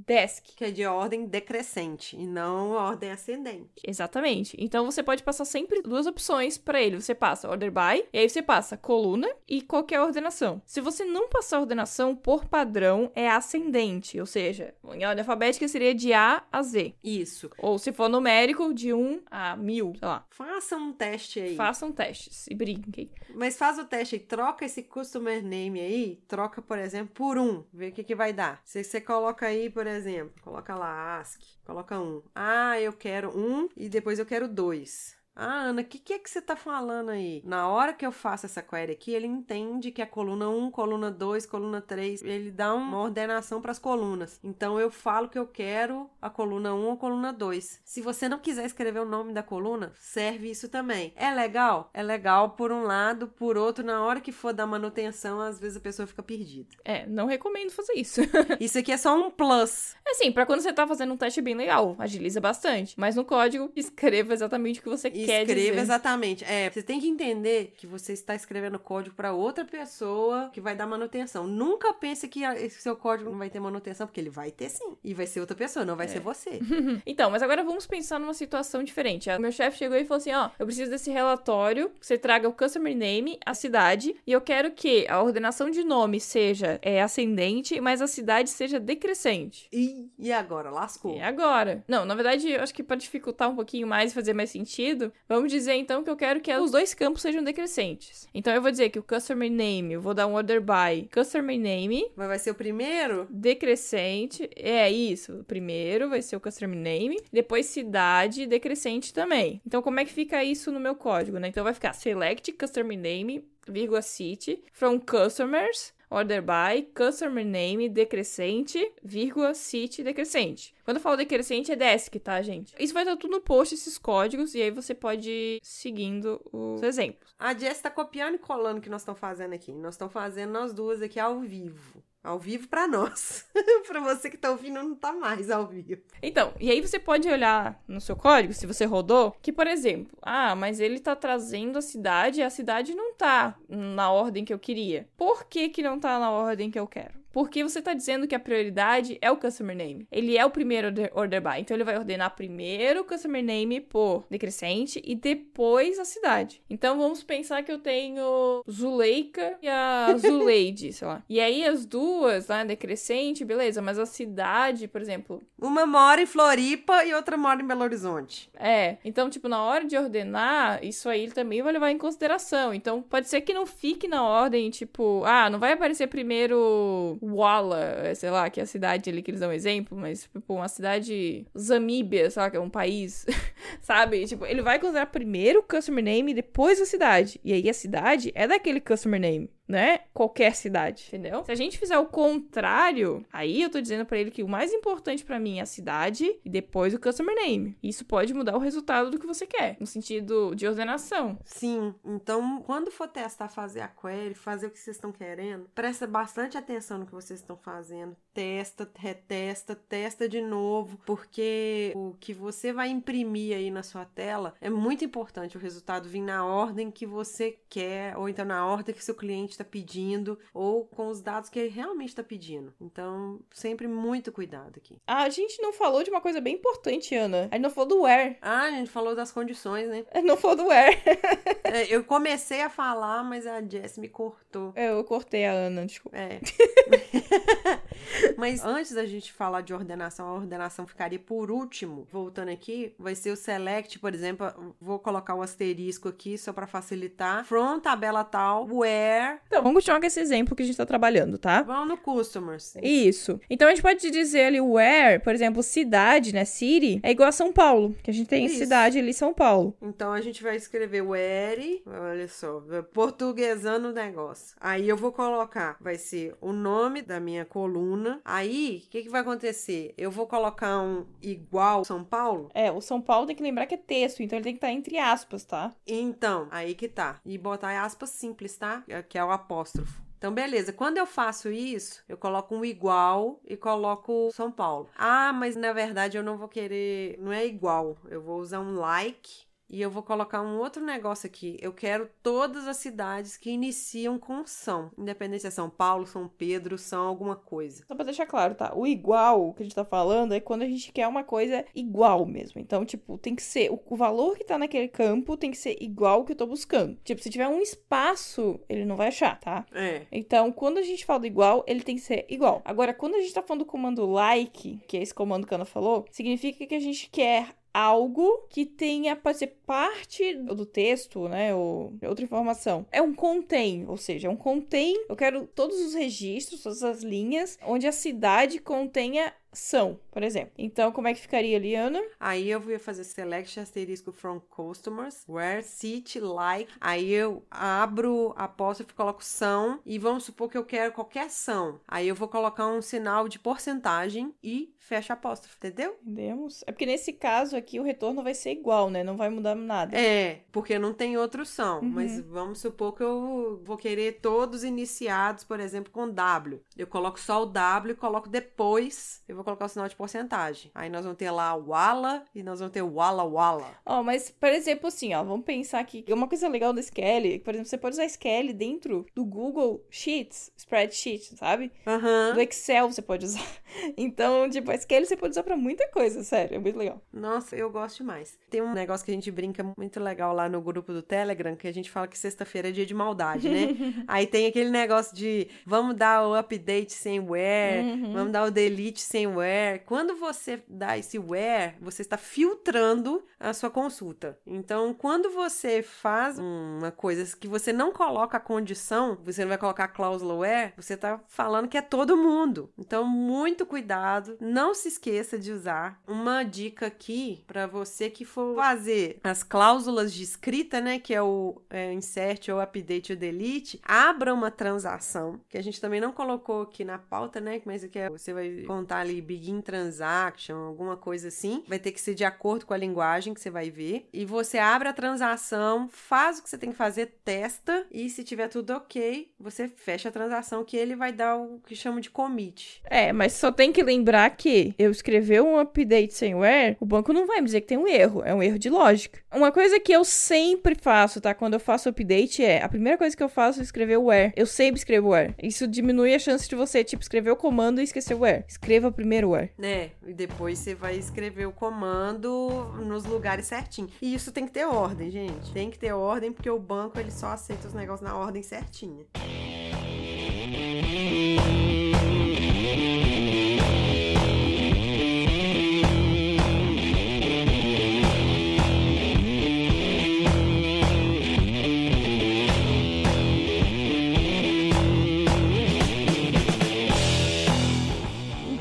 desk. 0.05 0.55
Que 0.55 0.65
é 0.65 0.71
de 0.71 0.85
ordem 0.85 1.25
decrescente 1.25 2.15
e 2.15 2.25
não 2.25 2.71
ordem 2.71 3.11
ascendente. 3.11 3.81
Exatamente. 3.85 4.55
Então 4.59 4.85
você 4.85 5.01
pode 5.01 5.23
passar 5.23 5.45
sempre 5.45 5.81
duas 5.81 6.05
opções 6.05 6.57
pra 6.57 6.81
ele. 6.81 6.99
Você 6.99 7.15
passa 7.15 7.49
order 7.49 7.71
by, 7.71 8.05
e 8.13 8.19
aí 8.19 8.29
você 8.29 8.41
passa 8.41 8.77
coluna 8.77 9.29
e 9.47 9.61
qualquer 9.61 10.01
ordenação. 10.01 10.61
Se 10.65 10.81
você 10.81 11.03
não 11.05 11.29
passar 11.29 11.59
ordenação, 11.59 12.15
por 12.15 12.45
padrão 12.45 13.11
é 13.15 13.29
ascendente, 13.29 14.19
ou 14.19 14.25
seja, 14.25 14.73
em 14.93 15.05
ordem 15.05 15.21
alfabética 15.21 15.67
seria 15.67 15.93
de 15.93 16.13
A 16.13 16.43
a 16.51 16.61
Z. 16.61 16.93
Isso. 17.03 17.49
Ou 17.57 17.77
se 17.79 17.91
for 17.91 18.09
numérico, 18.09 18.73
de 18.73 18.93
1 18.93 19.21
a 19.31 19.55
1000, 19.55 19.93
sei 19.97 20.07
lá. 20.07 20.25
Faça 20.29 20.77
um 20.77 20.93
teste 20.93 21.39
aí. 21.39 21.55
Façam 21.55 21.91
testes 21.91 22.47
e 22.47 22.55
brinquem. 22.55 23.09
Mas 23.33 23.57
faz 23.57 23.79
o 23.79 23.85
teste 23.85 24.15
aí. 24.15 24.21
Troca 24.21 24.65
esse 24.65 24.83
customer 24.83 25.43
name 25.43 25.79
aí. 25.79 26.21
Troca, 26.27 26.61
por 26.61 26.77
exemplo, 26.77 27.13
por 27.13 27.37
um. 27.37 27.63
Vê 27.73 27.89
o 27.89 27.91
que, 27.91 28.03
que 28.03 28.15
vai 28.15 28.33
dar. 28.33 28.61
Se 28.63 28.83
você 28.83 29.01
coloca 29.01 29.47
aí, 29.47 29.69
por 29.69 29.86
exemplo, 29.87 30.41
coloca 30.43 30.75
lá 30.75 31.19
ASCII. 31.19 31.39
Coloca 31.65 31.99
um. 31.99 32.21
Ah, 32.35 32.79
eu 32.79 32.93
quero 32.93 33.29
um 33.37 33.67
e 33.75 33.89
depois 33.89 34.19
eu 34.19 34.25
quero 34.25 34.47
dois. 34.47 35.16
Ah, 35.39 35.65
Ana, 35.67 35.83
o 35.83 35.85
que, 35.85 35.99
que 35.99 36.13
é 36.13 36.19
que 36.19 36.27
você 36.27 36.41
tá 36.41 36.55
falando 36.55 37.09
aí? 37.09 37.43
Na 37.45 37.67
hora 37.67 37.93
que 37.93 38.03
eu 38.03 38.11
faço 38.11 38.47
essa 38.47 38.59
query 38.59 38.93
aqui, 38.93 39.11
ele 39.11 39.27
entende 39.27 39.91
que 39.91 40.01
é 40.01 40.05
coluna 40.05 40.49
1, 40.49 40.71
coluna 40.71 41.11
2, 41.11 41.45
coluna 41.45 41.79
3. 41.79 42.23
Ele 42.23 42.49
dá 42.49 42.73
uma 42.73 42.99
ordenação 42.99 43.61
para 43.61 43.71
as 43.71 43.77
colunas. 43.77 44.39
Então 44.43 44.79
eu 44.79 44.89
falo 44.89 45.29
que 45.29 45.37
eu 45.37 45.45
quero 45.45 46.09
a 46.19 46.27
coluna 46.27 46.73
1 46.73 46.85
ou 46.87 46.97
coluna 46.97 47.31
2. 47.31 47.81
Se 47.85 48.01
você 48.01 48.27
não 48.27 48.39
quiser 48.39 48.65
escrever 48.65 49.01
o 49.01 49.05
nome 49.05 49.31
da 49.31 49.43
coluna, 49.43 49.91
serve 49.99 50.49
isso 50.49 50.69
também. 50.69 51.13
É 51.15 51.29
legal? 51.31 51.91
É 51.93 52.01
legal 52.01 52.51
por 52.51 52.71
um 52.71 52.81
lado, 52.81 53.27
por 53.27 53.57
outro, 53.57 53.85
na 53.85 54.03
hora 54.03 54.19
que 54.19 54.31
for 54.31 54.53
dar 54.53 54.65
manutenção, 54.65 55.39
às 55.39 55.59
vezes 55.59 55.77
a 55.77 55.81
pessoa 55.81 56.07
fica 56.07 56.23
perdida. 56.23 56.69
É, 56.83 57.05
não 57.05 57.27
recomendo 57.27 57.69
fazer 57.69 57.93
isso. 57.93 58.21
Isso 58.59 58.79
aqui 58.79 58.91
é 58.91 58.97
só 58.97 59.15
um 59.15 59.29
plus. 59.29 59.95
assim, 60.07 60.31
pra 60.31 60.45
quando 60.45 60.61
você 60.61 60.73
tá 60.73 60.87
fazendo 60.87 61.13
um 61.13 61.17
teste 61.17 61.41
bem 61.41 61.53
legal, 61.53 61.95
agiliza 61.99 62.41
bastante. 62.41 62.95
Mas 62.97 63.15
no 63.15 63.23
código, 63.23 63.71
escreva 63.75 64.33
exatamente 64.33 64.79
o 64.79 64.83
que 64.83 64.89
você 64.89 65.11
quer 65.11 65.26
quer 65.27 65.41
escreva 65.41 65.69
dizer. 65.69 65.81
exatamente. 65.81 66.43
É, 66.45 66.69
você 66.69 66.81
tem 66.81 66.99
que 66.99 67.07
entender 67.07 67.73
que 67.77 67.85
você 67.85 68.13
está 68.13 68.35
escrevendo 68.35 68.79
código 68.79 69.15
para 69.15 69.33
outra 69.33 69.65
pessoa 69.65 70.49
que 70.53 70.61
vai 70.61 70.75
dar 70.75 70.87
manutenção. 70.87 71.45
Nunca 71.47 71.93
pense 71.93 72.27
que 72.27 72.41
seu 72.69 72.95
código 72.95 73.29
não 73.29 73.37
vai 73.37 73.49
ter 73.49 73.59
manutenção, 73.59 74.07
porque 74.07 74.19
ele 74.19 74.29
vai 74.29 74.51
ter 74.51 74.69
sim. 74.69 74.97
E 75.03 75.13
vai 75.13 75.25
ser 75.27 75.39
outra 75.39 75.55
pessoa, 75.55 75.85
não 75.85 75.95
vai 75.95 76.07
ser 76.07 76.19
você. 76.19 76.59
Então, 77.05 77.29
mas 77.29 77.41
agora 77.41 77.63
vamos 77.63 77.85
pensar 77.85 78.19
numa 78.19 78.33
situação 78.33 78.83
diferente. 78.83 79.29
O 79.29 79.39
meu 79.39 79.51
chefe 79.51 79.77
chegou 79.77 79.97
e 79.97 80.05
falou 80.05 80.17
assim: 80.17 80.33
ó, 80.33 80.49
eu 80.59 80.65
preciso 80.65 80.89
desse 80.91 81.09
relatório, 81.09 81.91
você 81.99 82.17
traga 82.17 82.47
o 82.47 82.53
customer 82.53 82.95
name, 82.95 83.39
a 83.45 83.53
cidade, 83.53 84.15
e 84.25 84.31
eu 84.31 84.41
quero 84.41 84.71
que 84.71 85.07
a 85.07 85.21
ordenação 85.21 85.69
de 85.69 85.83
nome 85.83 86.19
seja 86.19 86.79
é, 86.81 87.01
ascendente, 87.01 87.79
mas 87.79 88.01
a 88.01 88.07
cidade 88.07 88.49
seja 88.49 88.79
decrescente. 88.79 89.67
E, 89.71 90.09
e 90.17 90.31
agora? 90.31 90.69
Lascou. 90.69 91.15
E 91.15 91.21
agora? 91.21 91.83
Não, 91.87 92.05
na 92.05 92.15
verdade, 92.15 92.49
eu 92.49 92.61
acho 92.61 92.73
que 92.73 92.83
para 92.83 92.95
dificultar 92.95 93.49
um 93.49 93.55
pouquinho 93.55 93.87
mais 93.87 94.11
e 94.11 94.15
fazer 94.15 94.33
mais 94.33 94.49
sentido, 94.49 95.11
vamos 95.27 95.51
dizer 95.51 95.73
então 95.73 96.03
que 96.03 96.09
eu 96.09 96.15
quero 96.15 96.41
que 96.41 96.53
os 96.53 96.71
dois 96.71 96.93
campos 96.93 97.21
sejam 97.21 97.43
decrescentes. 97.43 98.27
Então 98.33 98.53
eu 98.53 98.61
vou 98.61 98.71
dizer 98.71 98.89
que 98.89 98.99
o 98.99 99.03
customer 99.03 99.51
name, 99.51 99.93
eu 99.93 100.01
vou 100.01 100.13
dar 100.13 100.27
um 100.27 100.33
order 100.33 100.61
by 100.61 101.07
customer 101.13 101.59
name 101.59 102.11
Mas 102.15 102.27
vai 102.27 102.39
ser 102.39 102.51
o 102.51 102.55
primeiro? 102.55 103.27
decrescente. 103.29 104.49
É 104.55 104.89
isso. 104.89 105.39
O 105.39 105.43
primeiro 105.43 106.09
vai 106.09 106.21
ser 106.21 106.35
o 106.35 106.39
customer 106.39 106.77
name, 106.77 107.19
depois 107.31 107.65
cidade 107.65 108.45
decrescente 108.45 109.13
também. 109.13 109.61
Então 109.65 109.81
como 109.81 109.99
é 109.99 110.05
que 110.05 110.11
fica 110.11 110.43
isso 110.43 110.71
no 110.71 110.79
meu 110.79 110.95
código, 110.95 111.37
né? 111.37 111.47
Então 111.47 111.63
vai 111.63 111.73
ficar 111.73 111.93
select 111.93 112.51
customer 112.53 112.97
name, 112.97 113.43
vírgula 113.67 114.01
city 114.01 114.63
from 114.71 114.99
customers 114.99 115.93
Order 116.09 116.41
by, 116.41 116.83
customer 116.95 117.45
name, 117.45 117.89
decrescente, 117.89 118.91
vírgula, 119.03 119.53
city, 119.53 120.03
decrescente. 120.03 120.73
Quando 120.85 120.97
eu 120.97 121.03
falo 121.03 121.17
decrescente, 121.17 121.71
é 121.71 121.75
desk, 121.75 122.17
tá, 122.19 122.41
gente? 122.41 122.73
Isso 122.79 122.93
vai 122.93 123.03
estar 123.03 123.17
tudo 123.17 123.31
no 123.31 123.41
post, 123.41 123.75
esses 123.75 123.97
códigos, 123.97 124.55
e 124.55 124.61
aí 124.61 124.71
você 124.71 124.93
pode 124.93 125.29
ir 125.29 125.59
seguindo 125.61 126.41
os 126.51 126.81
exemplos. 126.81 127.35
A 127.37 127.53
Jess 127.53 127.81
tá 127.81 127.89
copiando 127.89 128.35
e 128.35 128.39
colando 128.39 128.79
o 128.79 128.81
que 128.81 128.89
nós 128.89 129.01
estamos 129.01 129.19
fazendo 129.19 129.53
aqui. 129.53 129.73
Nós 129.73 129.95
estamos 129.95 130.13
fazendo 130.13 130.51
nós 130.51 130.73
duas 130.73 131.01
aqui 131.01 131.19
ao 131.19 131.41
vivo. 131.41 132.01
Ao 132.27 132.37
vivo 132.37 132.67
pra 132.67 132.89
nós. 132.89 133.45
pra 133.87 134.01
você 134.01 134.29
que 134.29 134.35
tá 134.35 134.51
ouvindo, 134.51 134.83
não 134.83 134.93
tá 134.93 135.13
mais 135.13 135.49
ao 135.49 135.65
vivo. 135.65 136.01
Então, 136.21 136.51
e 136.59 136.69
aí 136.69 136.81
você 136.81 136.99
pode 136.99 137.29
olhar 137.29 137.81
no 137.87 138.01
seu 138.01 138.17
código, 138.17 138.53
se 138.53 138.67
você 138.67 138.83
rodou, 138.83 139.33
que, 139.41 139.53
por 139.53 139.65
exemplo, 139.65 140.17
ah, 140.21 140.53
mas 140.53 140.81
ele 140.81 140.99
tá 140.99 141.15
trazendo 141.15 141.77
a 141.77 141.81
cidade 141.81 142.41
e 142.41 142.43
a 142.43 142.49
cidade 142.49 142.93
não 142.93 143.13
tá 143.13 143.57
na 143.69 144.11
ordem 144.11 144.43
que 144.43 144.53
eu 144.53 144.59
queria. 144.59 145.07
Por 145.15 145.45
que 145.45 145.69
que 145.69 145.81
não 145.81 145.97
tá 145.97 146.19
na 146.19 146.29
ordem 146.29 146.69
que 146.69 146.77
eu 146.77 146.85
quero? 146.85 147.13
Porque 147.31 147.63
você 147.63 147.81
tá 147.81 147.93
dizendo 147.93 148.27
que 148.27 148.35
a 148.35 148.39
prioridade 148.39 149.17
é 149.21 149.29
o 149.29 149.37
customer 149.37 149.75
name. 149.75 150.07
Ele 150.11 150.37
é 150.37 150.45
o 150.45 150.49
primeiro 150.49 150.87
order, 150.87 151.11
order 151.13 151.41
by. 151.41 151.59
Então 151.59 151.75
ele 151.75 151.83
vai 151.83 151.97
ordenar 151.97 152.35
primeiro 152.35 153.01
o 153.01 153.03
customer 153.03 153.43
name 153.43 153.79
por 153.81 154.25
decrescente 154.29 155.01
e 155.05 155.13
depois 155.15 155.99
a 155.99 156.05
cidade. 156.05 156.61
Então 156.69 156.97
vamos 156.97 157.23
pensar 157.23 157.63
que 157.63 157.71
eu 157.71 157.79
tenho 157.79 158.63
Zuleika 158.69 159.57
e 159.61 159.67
a 159.67 160.15
Zuleide, 160.17 160.93
sei 160.93 161.07
lá. 161.07 161.23
E 161.29 161.39
aí 161.39 161.65
as 161.65 161.85
duas, 161.85 162.47
né, 162.47 162.65
decrescente, 162.65 163.45
beleza, 163.45 163.81
mas 163.81 163.99
a 163.99 164.05
cidade, 164.05 164.87
por 164.87 165.01
exemplo, 165.01 165.41
Uma 165.59 165.85
mora 165.85 166.21
em 166.21 166.25
Floripa 166.25 167.03
e 167.05 167.13
outra 167.13 167.37
mora 167.37 167.61
em 167.61 167.67
Belo 167.67 167.83
Horizonte. 167.83 168.49
é, 168.57 168.97
então, 169.03 169.29
tipo, 169.29 169.47
na 169.47 169.61
hora 169.63 169.85
de 169.85 169.97
ordenar, 169.97 170.83
isso 170.83 171.09
aí 171.09 171.29
também 171.31 171.61
vai 171.61 171.73
levar 171.73 171.91
em 171.91 171.97
consideração. 171.97 172.73
Então, 172.73 173.01
pode 173.01 173.27
ser 173.27 173.41
que 173.41 173.53
não 173.53 173.65
fique 173.65 174.07
na 174.07 174.23
ordem, 174.23 174.69
tipo, 174.69 175.23
ah, 175.25 175.49
não 175.49 175.59
vai 175.59 175.73
aparecer 175.73 176.07
primeiro 176.07 177.16
Walla, 177.21 178.13
sei 178.15 178.29
lá, 178.29 178.49
que 178.49 178.59
é 178.59 178.63
a 178.63 178.65
cidade 178.65 179.09
ali 179.09 179.21
que 179.21 179.31
eles 179.31 179.41
dão 179.41 179.51
exemplo, 179.51 179.97
mas, 179.97 180.23
tipo, 180.23 180.53
uma 180.53 180.67
cidade 180.67 181.45
Zamíbia, 181.57 182.29
sei 182.29 182.41
lá, 182.41 182.49
que 182.49 182.57
é 182.57 182.59
um 182.59 182.69
país, 182.69 183.25
sabe? 183.81 184.25
Tipo, 184.25 184.45
ele 184.45 184.61
vai 184.61 184.79
considerar 184.79 185.07
primeiro 185.07 185.59
o 185.59 185.63
customer 185.63 186.03
name 186.03 186.31
e 186.31 186.35
depois 186.35 186.81
a 186.81 186.85
cidade. 186.85 187.39
E 187.43 187.53
aí 187.53 187.69
a 187.69 187.73
cidade 187.73 188.31
é 188.35 188.47
daquele 188.47 188.79
customer 188.79 189.19
name. 189.19 189.49
Né? 189.67 189.99
Qualquer 190.13 190.55
cidade, 190.55 191.05
entendeu? 191.07 191.43
Se 191.43 191.51
a 191.51 191.55
gente 191.55 191.77
fizer 191.77 191.97
o 191.97 192.05
contrário, 192.05 193.25
aí 193.31 193.61
eu 193.61 193.69
tô 193.69 193.81
dizendo 193.81 194.05
pra 194.05 194.17
ele 194.17 194.31
que 194.31 194.41
o 194.41 194.47
mais 194.47 194.71
importante 194.71 195.25
pra 195.25 195.39
mim 195.39 195.59
é 195.59 195.61
a 195.61 195.65
cidade 195.65 196.39
e 196.45 196.49
depois 196.49 196.93
o 196.93 196.99
customer 196.99 197.35
name. 197.35 197.77
Isso 197.83 198.05
pode 198.05 198.33
mudar 198.33 198.55
o 198.55 198.59
resultado 198.59 199.11
do 199.11 199.19
que 199.19 199.27
você 199.27 199.45
quer, 199.45 199.75
no 199.79 199.85
sentido 199.85 200.55
de 200.55 200.65
ordenação. 200.67 201.37
Sim, 201.43 201.93
então 202.05 202.61
quando 202.61 202.89
for 202.91 203.07
testar 203.07 203.49
fazer 203.49 203.81
a 203.81 203.87
query, 203.87 204.33
fazer 204.33 204.67
o 204.67 204.71
que 204.71 204.79
vocês 204.79 204.95
estão 204.95 205.11
querendo, 205.11 205.69
presta 205.75 206.07
bastante 206.07 206.57
atenção 206.57 206.99
no 206.99 207.05
que 207.05 207.13
vocês 207.13 207.39
estão 207.39 207.57
fazendo. 207.57 208.15
Testa, 208.33 208.89
retesta, 208.95 209.75
testa 209.75 210.29
de 210.29 210.39
novo, 210.39 210.97
porque 211.05 211.91
o 211.95 212.15
que 212.19 212.33
você 212.33 212.71
vai 212.71 212.89
imprimir 212.89 213.57
aí 213.57 213.71
na 213.71 213.83
sua 213.83 214.05
tela 214.05 214.53
é 214.61 214.69
muito 214.69 215.03
importante 215.03 215.57
o 215.57 215.59
resultado 215.59 216.07
vir 216.07 216.21
na 216.21 216.45
ordem 216.45 216.91
que 216.91 217.05
você 217.05 217.59
quer, 217.67 218.15
ou 218.15 218.29
então 218.29 218.45
na 218.45 218.65
ordem 218.65 218.93
que 218.93 219.03
seu 219.03 219.15
cliente 219.15 219.56
está 219.57 219.65
pedindo, 219.65 220.37
ou 220.53 220.85
com 220.85 221.07
os 221.07 221.21
dados 221.21 221.49
que 221.49 221.59
ele 221.59 221.69
realmente 221.69 222.09
está 222.09 222.23
pedindo. 222.23 222.73
Então, 222.79 223.39
sempre 223.51 223.87
muito 223.87 224.31
cuidado 224.31 224.73
aqui. 224.77 224.97
A 225.05 225.29
gente 225.29 225.61
não 225.61 225.73
falou 225.73 226.03
de 226.03 226.09
uma 226.09 226.21
coisa 226.21 226.39
bem 226.39 226.55
importante, 226.55 227.15
Ana. 227.15 227.47
A 227.51 227.55
gente 227.55 227.63
não 227.63 227.69
falou 227.69 227.89
do 227.89 228.01
where. 228.01 228.37
Ah, 228.41 228.63
a 228.63 228.71
gente 228.71 228.89
falou 228.89 229.15
das 229.15 229.31
condições, 229.31 229.87
né? 229.87 230.05
A 230.11 230.17
gente 230.19 230.27
Não 230.27 230.37
falou 230.37 230.57
do 230.57 230.65
where. 230.67 230.97
É, 231.67 231.93
eu 231.93 232.01
comecei 232.01 232.61
a 232.61 232.69
falar, 232.69 233.25
mas 233.25 233.45
a 233.45 233.61
Jess 233.61 233.97
me 233.97 234.07
cortou. 234.07 234.71
Eu 234.73 235.03
cortei 235.03 235.45
a 235.45 235.51
Ana, 235.51 235.85
desculpa. 235.85 236.17
É. 236.17 236.39
Mas 238.37 238.63
antes 238.63 238.93
da 238.93 239.05
gente 239.05 239.31
falar 239.31 239.61
de 239.61 239.73
ordenação, 239.73 240.27
a 240.27 240.33
ordenação 240.33 240.87
ficaria 240.87 241.19
por 241.19 241.51
último. 241.51 242.07
Voltando 242.11 242.49
aqui, 242.49 242.93
vai 242.97 243.15
ser 243.15 243.31
o 243.31 243.35
select, 243.35 243.99
por 243.99 244.13
exemplo, 244.13 244.75
vou 244.79 244.99
colocar 244.99 245.35
o 245.35 245.41
asterisco 245.41 246.07
aqui 246.09 246.37
só 246.37 246.53
para 246.53 246.67
facilitar. 246.67 247.45
From 247.45 247.79
tabela 247.79 248.23
tal, 248.23 248.67
where. 248.67 249.39
Então, 249.47 249.61
vamos 249.61 249.77
continuar 249.77 249.99
com 249.99 250.05
esse 250.05 250.19
exemplo 250.19 250.55
que 250.55 250.63
a 250.63 250.65
gente 250.65 250.77
tá 250.77 250.85
trabalhando, 250.85 251.37
tá? 251.37 251.61
Vamos 251.61 251.87
no 251.87 251.97
customers. 251.97 252.75
Isso. 252.81 253.39
Então 253.49 253.67
a 253.67 253.71
gente 253.71 253.81
pode 253.81 254.09
dizer 254.09 254.45
ali 254.45 254.61
where, 254.61 255.19
por 255.19 255.33
exemplo, 255.33 255.61
cidade, 255.63 256.33
né? 256.33 256.45
City, 256.45 256.99
é 257.03 257.11
igual 257.11 257.29
a 257.29 257.31
São 257.31 257.51
Paulo. 257.51 257.95
Que 258.03 258.11
a 258.11 258.13
gente 258.13 258.27
tem 258.27 258.45
Isso. 258.45 258.57
cidade 258.57 258.97
ali, 258.97 259.13
São 259.13 259.33
Paulo. 259.33 259.75
Então 259.81 260.11
a 260.13 260.21
gente 260.21 260.41
vai 260.43 260.55
escrever 260.55 261.01
where, 261.01 261.81
olha 261.85 262.27
só, 262.27 262.61
portuguesando 262.93 263.89
o 263.89 263.93
negócio. 263.93 264.55
Aí 264.59 264.87
eu 264.87 264.97
vou 264.97 265.11
colocar, 265.11 265.77
vai 265.79 265.95
ser 265.95 266.35
o 266.41 266.51
nome 266.51 267.01
da 267.01 267.16
minha 267.19 267.45
coluna. 267.45 268.21
Aí, 268.23 268.83
o 268.85 268.89
que, 268.89 269.03
que 269.03 269.09
vai 269.09 269.21
acontecer? 269.21 269.93
Eu 269.97 270.11
vou 270.11 270.27
colocar 270.27 270.79
um 270.79 271.05
igual 271.21 271.83
São 271.83 272.03
Paulo. 272.03 272.49
É, 272.53 272.71
o 272.71 272.81
São 272.81 273.01
Paulo 273.01 273.27
tem 273.27 273.35
que 273.35 273.43
lembrar 273.43 273.65
que 273.65 273.75
é 273.75 273.77
texto, 273.77 274.21
então 274.21 274.37
ele 274.37 274.43
tem 274.43 274.53
que 274.53 274.57
estar 274.57 274.71
entre 274.71 274.97
aspas, 274.97 275.43
tá? 275.43 275.73
Então, 275.85 276.47
aí 276.51 276.75
que 276.75 276.87
tá. 276.87 277.19
E 277.25 277.37
botar 277.37 277.83
aspas 277.83 278.09
simples, 278.09 278.57
tá? 278.57 278.83
Que 279.09 279.17
é 279.17 279.23
o 279.23 279.31
apóstrofo. 279.31 280.07
Então, 280.17 280.33
beleza. 280.33 280.73
Quando 280.73 280.97
eu 280.97 281.05
faço 281.05 281.49
isso, 281.49 282.03
eu 282.09 282.17
coloco 282.17 282.55
um 282.55 282.65
igual 282.65 283.39
e 283.45 283.55
coloco 283.55 284.31
São 284.33 284.51
Paulo. 284.51 284.89
Ah, 284.97 285.31
mas 285.31 285.55
na 285.55 285.71
verdade 285.73 286.17
eu 286.17 286.23
não 286.23 286.37
vou 286.37 286.47
querer. 286.47 287.17
Não 287.19 287.31
é 287.31 287.45
igual. 287.45 287.95
Eu 288.09 288.21
vou 288.21 288.39
usar 288.39 288.59
um 288.59 288.75
like. 288.75 289.45
E 289.69 289.81
eu 289.81 289.91
vou 289.91 290.01
colocar 290.01 290.41
um 290.41 290.57
outro 290.59 290.83
negócio 290.83 291.27
aqui. 291.27 291.57
Eu 291.61 291.73
quero 291.73 292.09
todas 292.23 292.67
as 292.67 292.77
cidades 292.77 293.35
que 293.35 293.49
iniciam 293.49 294.17
com 294.17 294.45
São. 294.45 294.91
Independente 294.97 295.41
se 295.41 295.47
é 295.47 295.51
São 295.51 295.69
Paulo, 295.69 296.07
São 296.07 296.27
Pedro, 296.27 296.77
São 296.77 297.05
alguma 297.07 297.35
coisa. 297.35 297.83
Só 297.87 297.95
pra 297.95 298.05
deixar 298.05 298.25
claro, 298.25 298.55
tá? 298.55 298.73
O 298.73 298.87
igual 298.87 299.53
que 299.53 299.63
a 299.63 299.65
gente 299.65 299.75
tá 299.75 299.83
falando 299.83 300.33
é 300.33 300.39
quando 300.39 300.61
a 300.61 300.67
gente 300.67 300.91
quer 300.91 301.07
uma 301.07 301.23
coisa 301.23 301.65
igual 301.75 302.25
mesmo. 302.25 302.61
Então, 302.61 302.85
tipo, 302.85 303.17
tem 303.17 303.35
que 303.35 303.43
ser. 303.43 303.69
O, 303.71 303.97
valor 303.97 304.37
que 304.37 304.43
tá 304.43 304.57
naquele 304.57 304.87
campo 304.87 305.35
tem 305.35 305.51
que 305.51 305.57
ser 305.57 305.75
igual 305.81 306.23
que 306.23 306.31
eu 306.31 306.35
tô 306.35 306.45
buscando. 306.45 306.95
Tipo, 307.03 307.21
se 307.21 307.29
tiver 307.29 307.47
um 307.47 307.59
espaço, 307.59 308.59
ele 308.69 308.85
não 308.85 308.95
vai 308.95 309.07
achar, 309.07 309.39
tá? 309.39 309.65
É. 309.73 310.05
Então, 310.11 310.51
quando 310.51 310.77
a 310.77 310.83
gente 310.83 311.03
fala 311.03 311.21
do 311.21 311.25
igual, 311.25 311.63
ele 311.67 311.81
tem 311.81 311.95
que 311.95 312.01
ser 312.01 312.25
igual. 312.29 312.61
Agora, 312.63 312.93
quando 312.93 313.15
a 313.15 313.21
gente 313.21 313.33
tá 313.33 313.41
falando 313.41 313.63
do 313.63 313.65
comando 313.65 314.05
like, 314.05 314.79
que 314.87 314.97
é 314.97 315.01
esse 315.01 315.13
comando 315.13 315.47
que 315.47 315.53
a 315.53 315.57
Ana 315.57 315.65
falou, 315.65 316.05
significa 316.11 316.65
que 316.65 316.75
a 316.75 316.79
gente 316.79 317.09
quer 317.09 317.56
algo 317.73 318.45
que 318.49 318.65
tenha 318.65 319.15
pode 319.15 319.37
ser 319.37 319.57
parte 319.65 320.33
do 320.33 320.65
texto, 320.65 321.27
né, 321.27 321.53
ou 321.53 321.93
outra 322.03 322.25
informação. 322.25 322.85
É 322.91 323.01
um 323.01 323.13
contém, 323.13 323.85
ou 323.87 323.97
seja, 323.97 324.27
é 324.27 324.31
um 324.31 324.35
contém. 324.35 325.05
Eu 325.09 325.15
quero 325.15 325.47
todos 325.47 325.79
os 325.79 325.93
registros, 325.93 326.63
todas 326.63 326.83
as 326.83 327.03
linhas 327.03 327.57
onde 327.65 327.87
a 327.87 327.91
cidade 327.91 328.59
contenha 328.59 329.33
são, 329.57 329.99
por 330.11 330.23
exemplo. 330.23 330.53
Então, 330.57 330.91
como 330.91 331.07
é 331.07 331.13
que 331.13 331.21
ficaria 331.21 331.57
ali, 331.57 331.75
Ana? 331.75 332.01
Aí 332.19 332.49
eu 332.49 332.59
vou 332.59 332.77
fazer 332.79 333.03
select 333.03 333.59
asterisco 333.59 334.11
from 334.11 334.39
customers, 334.39 335.23
where 335.27 335.63
city, 335.63 336.19
like. 336.19 336.71
Aí 336.79 337.11
eu 337.11 337.43
abro 337.49 338.33
apóstrofe, 338.37 338.93
coloco 338.93 339.23
são 339.23 339.79
e 339.85 339.97
vamos 339.97 340.23
supor 340.23 340.49
que 340.49 340.57
eu 340.57 340.65
quero 340.65 340.93
qualquer 340.93 341.29
são. 341.29 341.79
Aí 341.87 342.07
eu 342.07 342.15
vou 342.15 342.27
colocar 342.27 342.67
um 342.67 342.81
sinal 342.81 343.27
de 343.27 343.39
porcentagem 343.39 344.33
e 344.43 344.73
fecha 344.77 345.13
apóstrofe, 345.13 345.57
entendeu? 345.57 345.97
Entendemos? 346.01 346.63
É 346.65 346.71
porque 346.71 346.85
nesse 346.85 347.11
caso 347.13 347.55
aqui 347.55 347.79
o 347.79 347.83
retorno 347.83 348.23
vai 348.23 348.33
ser 348.33 348.51
igual, 348.51 348.89
né? 348.89 349.03
Não 349.03 349.17
vai 349.17 349.29
mudar 349.29 349.55
nada. 349.55 349.97
É, 349.97 350.41
porque 350.51 350.79
não 350.79 350.93
tem 350.93 351.17
outro 351.17 351.45
são. 351.45 351.81
Mas 351.81 352.19
vamos 352.21 352.59
supor 352.59 352.95
que 352.95 353.03
eu 353.03 353.61
vou 353.63 353.77
querer 353.77 354.19
todos 354.21 354.63
iniciados, 354.63 355.43
por 355.43 355.59
exemplo, 355.59 355.91
com 355.91 356.09
W. 356.09 356.61
Eu 356.75 356.87
coloco 356.87 357.19
só 357.19 357.43
o 357.43 357.45
W 357.45 357.93
e 357.93 357.97
coloco 357.97 358.29
depois. 358.29 359.23
Eu 359.27 359.35
vou 359.35 359.43
colocar 359.47 359.65
o 359.65 359.69
sinal 359.69 359.87
de 359.87 359.95
porcentagem. 359.95 360.69
Aí 360.75 360.89
nós 360.89 361.03
vamos 361.03 361.17
ter 361.17 361.31
lá 361.31 361.55
Wala 361.55 362.25
e 362.35 362.43
nós 362.43 362.59
vamos 362.59 362.73
ter 362.73 362.81
Wala 362.81 363.23
Wala. 363.23 363.71
Ó, 363.85 364.03
mas, 364.03 364.29
por 364.29 364.49
exemplo, 364.49 364.87
assim, 364.87 365.13
ó, 365.13 365.23
vamos 365.23 365.45
pensar 365.45 365.81
que 365.85 366.03
uma 366.09 366.27
coisa 366.27 366.49
legal 366.49 366.73
do 366.73 366.79
SQL, 366.79 367.39
por 367.43 367.53
exemplo, 367.53 367.69
você 367.69 367.77
pode 367.77 367.93
usar 367.95 368.05
SQL 368.05 368.53
dentro 368.53 369.05
do 369.15 369.23
Google 369.23 369.85
Sheets, 369.89 370.51
Spreadsheet, 370.57 371.37
sabe? 371.37 371.71
Aham. 371.85 372.33
Do 372.33 372.41
Excel 372.41 372.91
você 372.91 373.01
pode 373.01 373.25
usar. 373.25 373.47
Então, 373.97 374.49
tipo, 374.49 374.71
SQL 374.71 375.05
você 375.05 375.15
pode 375.17 375.31
usar 375.31 375.43
pra 375.43 375.55
muita 375.57 375.87
coisa, 375.89 376.23
sério, 376.23 376.55
é 376.55 376.59
muito 376.59 376.77
legal. 376.77 377.01
Nossa, 377.11 377.55
eu 377.55 377.69
gosto 377.69 377.97
demais. 377.97 378.37
Tem 378.49 378.61
um 378.61 378.73
negócio 378.73 379.05
que 379.05 379.11
a 379.11 379.13
gente 379.13 379.31
brinca 379.31 379.63
muito 379.77 379.99
legal 379.99 380.33
lá 380.33 380.47
no 380.49 380.61
grupo 380.61 380.93
do 380.93 381.01
Telegram, 381.01 381.55
que 381.55 381.67
a 381.67 381.73
gente 381.73 381.89
fala 381.89 382.07
que 382.07 382.17
sexta-feira 382.17 382.69
é 382.69 382.71
dia 382.71 382.85
de 382.85 382.93
maldade, 382.93 383.49
né? 383.49 383.67
Aí 384.07 384.27
tem 384.27 384.47
aquele 384.47 384.69
negócio 384.69 385.15
de 385.15 385.47
vamos 385.65 385.95
dar 385.95 386.27
o 386.27 386.35
update 386.35 386.93
sem 386.93 387.19
where, 387.19 387.87
Uhum. 387.87 388.13
vamos 388.13 388.31
dar 388.31 388.45
o 388.45 388.51
delete 388.51 389.01
sem 389.01 389.27
where. 389.27 389.79
Quando 389.85 390.15
você 390.15 390.61
dá 390.67 390.97
esse 390.97 391.17
where, 391.19 391.75
você 391.81 392.01
está 392.01 392.17
filtrando 392.17 393.23
a 393.39 393.53
sua 393.53 393.69
consulta. 393.69 394.37
Então, 394.45 394.93
quando 394.93 395.29
você 395.29 395.81
faz 395.83 396.39
uma 396.39 396.91
coisa 396.91 397.35
que 397.37 397.47
você 397.47 397.71
não 397.71 397.91
coloca 397.91 398.37
a 398.37 398.39
condição, 398.39 399.17
você 399.23 399.41
não 399.41 399.49
vai 399.49 399.57
colocar 399.57 399.83
a 399.85 399.87
cláusula 399.87 400.33
where, 400.35 400.73
você 400.75 400.93
está 400.95 401.19
falando 401.27 401.67
que 401.67 401.77
é 401.77 401.81
todo 401.81 402.17
mundo. 402.17 402.71
Então, 402.77 403.05
muito 403.05 403.56
cuidado. 403.65 404.37
Não 404.39 404.73
se 404.73 404.87
esqueça 404.87 405.37
de 405.37 405.51
usar 405.51 406.01
uma 406.07 406.43
dica 406.43 406.87
aqui 406.87 407.43
para 407.47 407.67
você 407.67 408.09
que 408.09 408.25
for 408.25 408.55
fazer 408.55 409.19
as 409.23 409.43
cláusulas 409.43 410.13
de 410.13 410.23
escrita, 410.23 410.81
né, 410.81 410.99
que 410.99 411.13
é 411.13 411.21
o 411.21 411.61
é, 411.69 411.93
insert 411.93 412.49
ou 412.49 412.59
update 412.59 413.11
ou 413.11 413.17
delete, 413.17 413.79
abra 413.83 414.33
uma 414.33 414.51
transação, 414.51 415.39
que 415.49 415.57
a 415.57 415.63
gente 415.63 415.79
também 415.81 416.01
não 416.01 416.11
colocou 416.11 416.61
aqui 416.63 416.83
na 416.83 416.97
pauta, 416.97 417.39
né, 417.39 417.61
mas 417.65 417.85
que 417.85 417.99
é, 417.99 418.09
você 418.09 418.33
vai 418.33 418.63
contar 418.65 418.99
ali 418.99 419.21
begin 419.21 419.61
transaction, 419.61 420.57
alguma 420.57 420.97
coisa 420.97 421.27
assim, 421.27 421.63
vai 421.67 421.79
ter 421.79 421.91
que 421.91 422.01
ser 422.01 422.13
de 422.13 422.23
acordo 422.23 422.65
com 422.65 422.73
a 422.73 422.77
linguagem 422.77 423.33
que 423.33 423.41
você 423.41 423.49
vai 423.49 423.69
ver, 423.69 424.07
e 424.11 424.25
você 424.25 424.57
abre 424.57 424.87
a 424.87 424.93
transação, 424.93 425.87
faz 425.89 426.39
o 426.39 426.43
que 426.43 426.49
você 426.49 426.57
tem 426.57 426.71
que 426.71 426.77
fazer, 426.77 427.17
testa, 427.23 427.85
e 427.91 428.09
se 428.09 428.23
tiver 428.23 428.47
tudo 428.47 428.71
ok, 428.71 429.31
você 429.39 429.67
fecha 429.67 430.09
a 430.09 430.11
transação 430.11 430.63
que 430.63 430.77
ele 430.77 430.95
vai 430.95 431.11
dar 431.11 431.37
o 431.37 431.59
que 431.65 431.75
chama 431.75 432.01
de 432.01 432.09
commit. 432.09 432.81
É, 432.85 433.13
mas 433.13 433.33
só 433.47 433.51
tem 433.51 433.71
que 433.71 433.81
lembrar 433.81 434.29
que 434.31 434.75
eu 434.77 434.91
escrever 434.91 435.41
um 435.41 435.57
update 435.57 436.13
sem 436.13 436.35
o 436.35 436.85
banco 436.85 437.13
não 437.13 437.25
vai 437.25 437.39
me 437.39 437.45
dizer 437.45 437.61
que 437.61 437.67
tem 437.67 437.77
um 437.77 437.87
erro, 437.87 438.21
é 438.25 438.33
um 438.33 438.43
erro 438.43 438.59
de 438.59 438.69
lógica. 438.69 439.19
Uma 439.33 439.53
coisa 439.53 439.79
que 439.79 439.93
eu 439.93 440.03
sempre 440.03 440.75
faço, 440.75 441.21
tá? 441.21 441.33
Quando 441.33 441.53
eu 441.53 441.59
faço 441.59 441.87
update 441.87 442.43
é, 442.43 442.61
a 442.61 442.67
primeira 442.67 442.97
coisa 442.97 443.15
que 443.15 443.23
eu 443.23 443.29
faço 443.29 443.61
é 443.61 443.63
escrever 443.63 443.97
o 443.97 444.05
where. 444.05 444.33
Eu 444.35 444.45
sempre 444.45 444.77
escrevo 444.79 445.09
where. 445.09 445.33
Isso 445.41 445.65
diminui 445.65 446.13
a 446.13 446.19
chance 446.19 446.47
de 446.47 446.55
você, 446.55 446.83
tipo, 446.83 447.01
escrever 447.01 447.31
o 447.31 447.37
comando 447.37 447.79
e 447.79 447.85
esquecer 447.85 448.15
o 448.15 448.19
where. 448.19 448.43
Escreva 448.47 448.91
primeiro 448.91 449.29
where. 449.29 449.51
né? 449.57 449.91
E 450.05 450.13
depois 450.13 450.59
você 450.59 450.75
vai 450.75 450.97
escrever 450.97 451.45
o 451.45 451.51
comando 451.53 452.75
nos 452.85 453.05
lugares 453.05 453.45
certinho. 453.45 453.87
E 454.01 454.13
isso 454.13 454.31
tem 454.31 454.45
que 454.45 454.51
ter 454.51 454.65
ordem, 454.65 455.09
gente. 455.09 455.53
Tem 455.53 455.71
que 455.71 455.79
ter 455.79 455.93
ordem 455.93 456.33
porque 456.33 456.49
o 456.49 456.59
banco 456.59 456.99
ele 456.99 457.11
só 457.11 457.27
aceita 457.27 457.67
os 457.67 457.73
negócios 457.73 458.07
na 458.07 458.17
ordem 458.17 458.43
certinha. 458.43 459.05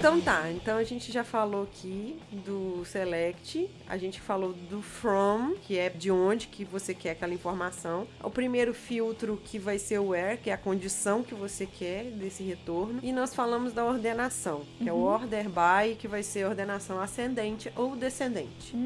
Então 0.06 0.20
tá, 0.20 0.52
então 0.52 0.78
a 0.78 0.84
gente 0.84 1.10
já 1.10 1.24
falou 1.24 1.64
aqui 1.64 2.16
do 2.30 2.84
select, 2.84 3.68
a 3.88 3.96
gente 3.96 4.20
falou 4.20 4.52
do 4.52 4.80
from, 4.80 5.56
que 5.60 5.76
é 5.76 5.88
de 5.90 6.12
onde 6.12 6.46
que 6.46 6.64
você 6.64 6.94
quer 6.94 7.10
aquela 7.10 7.34
informação. 7.34 8.06
O 8.22 8.30
primeiro 8.30 8.72
filtro 8.72 9.36
que 9.44 9.58
vai 9.58 9.80
ser 9.80 9.98
o 9.98 10.10
where, 10.10 10.38
que 10.38 10.48
é 10.48 10.52
a 10.52 10.56
condição 10.56 11.24
que 11.24 11.34
você 11.34 11.66
quer 11.66 12.04
desse 12.04 12.44
retorno. 12.44 13.00
E 13.02 13.10
nós 13.10 13.34
falamos 13.34 13.72
da 13.72 13.84
ordenação, 13.84 14.64
que 14.78 14.88
é 14.88 14.92
o 14.92 15.00
order 15.00 15.48
by, 15.48 15.96
que 15.96 16.06
vai 16.06 16.22
ser 16.22 16.46
ordenação 16.46 17.00
ascendente 17.00 17.72
ou 17.74 17.96
descendente. 17.96 18.76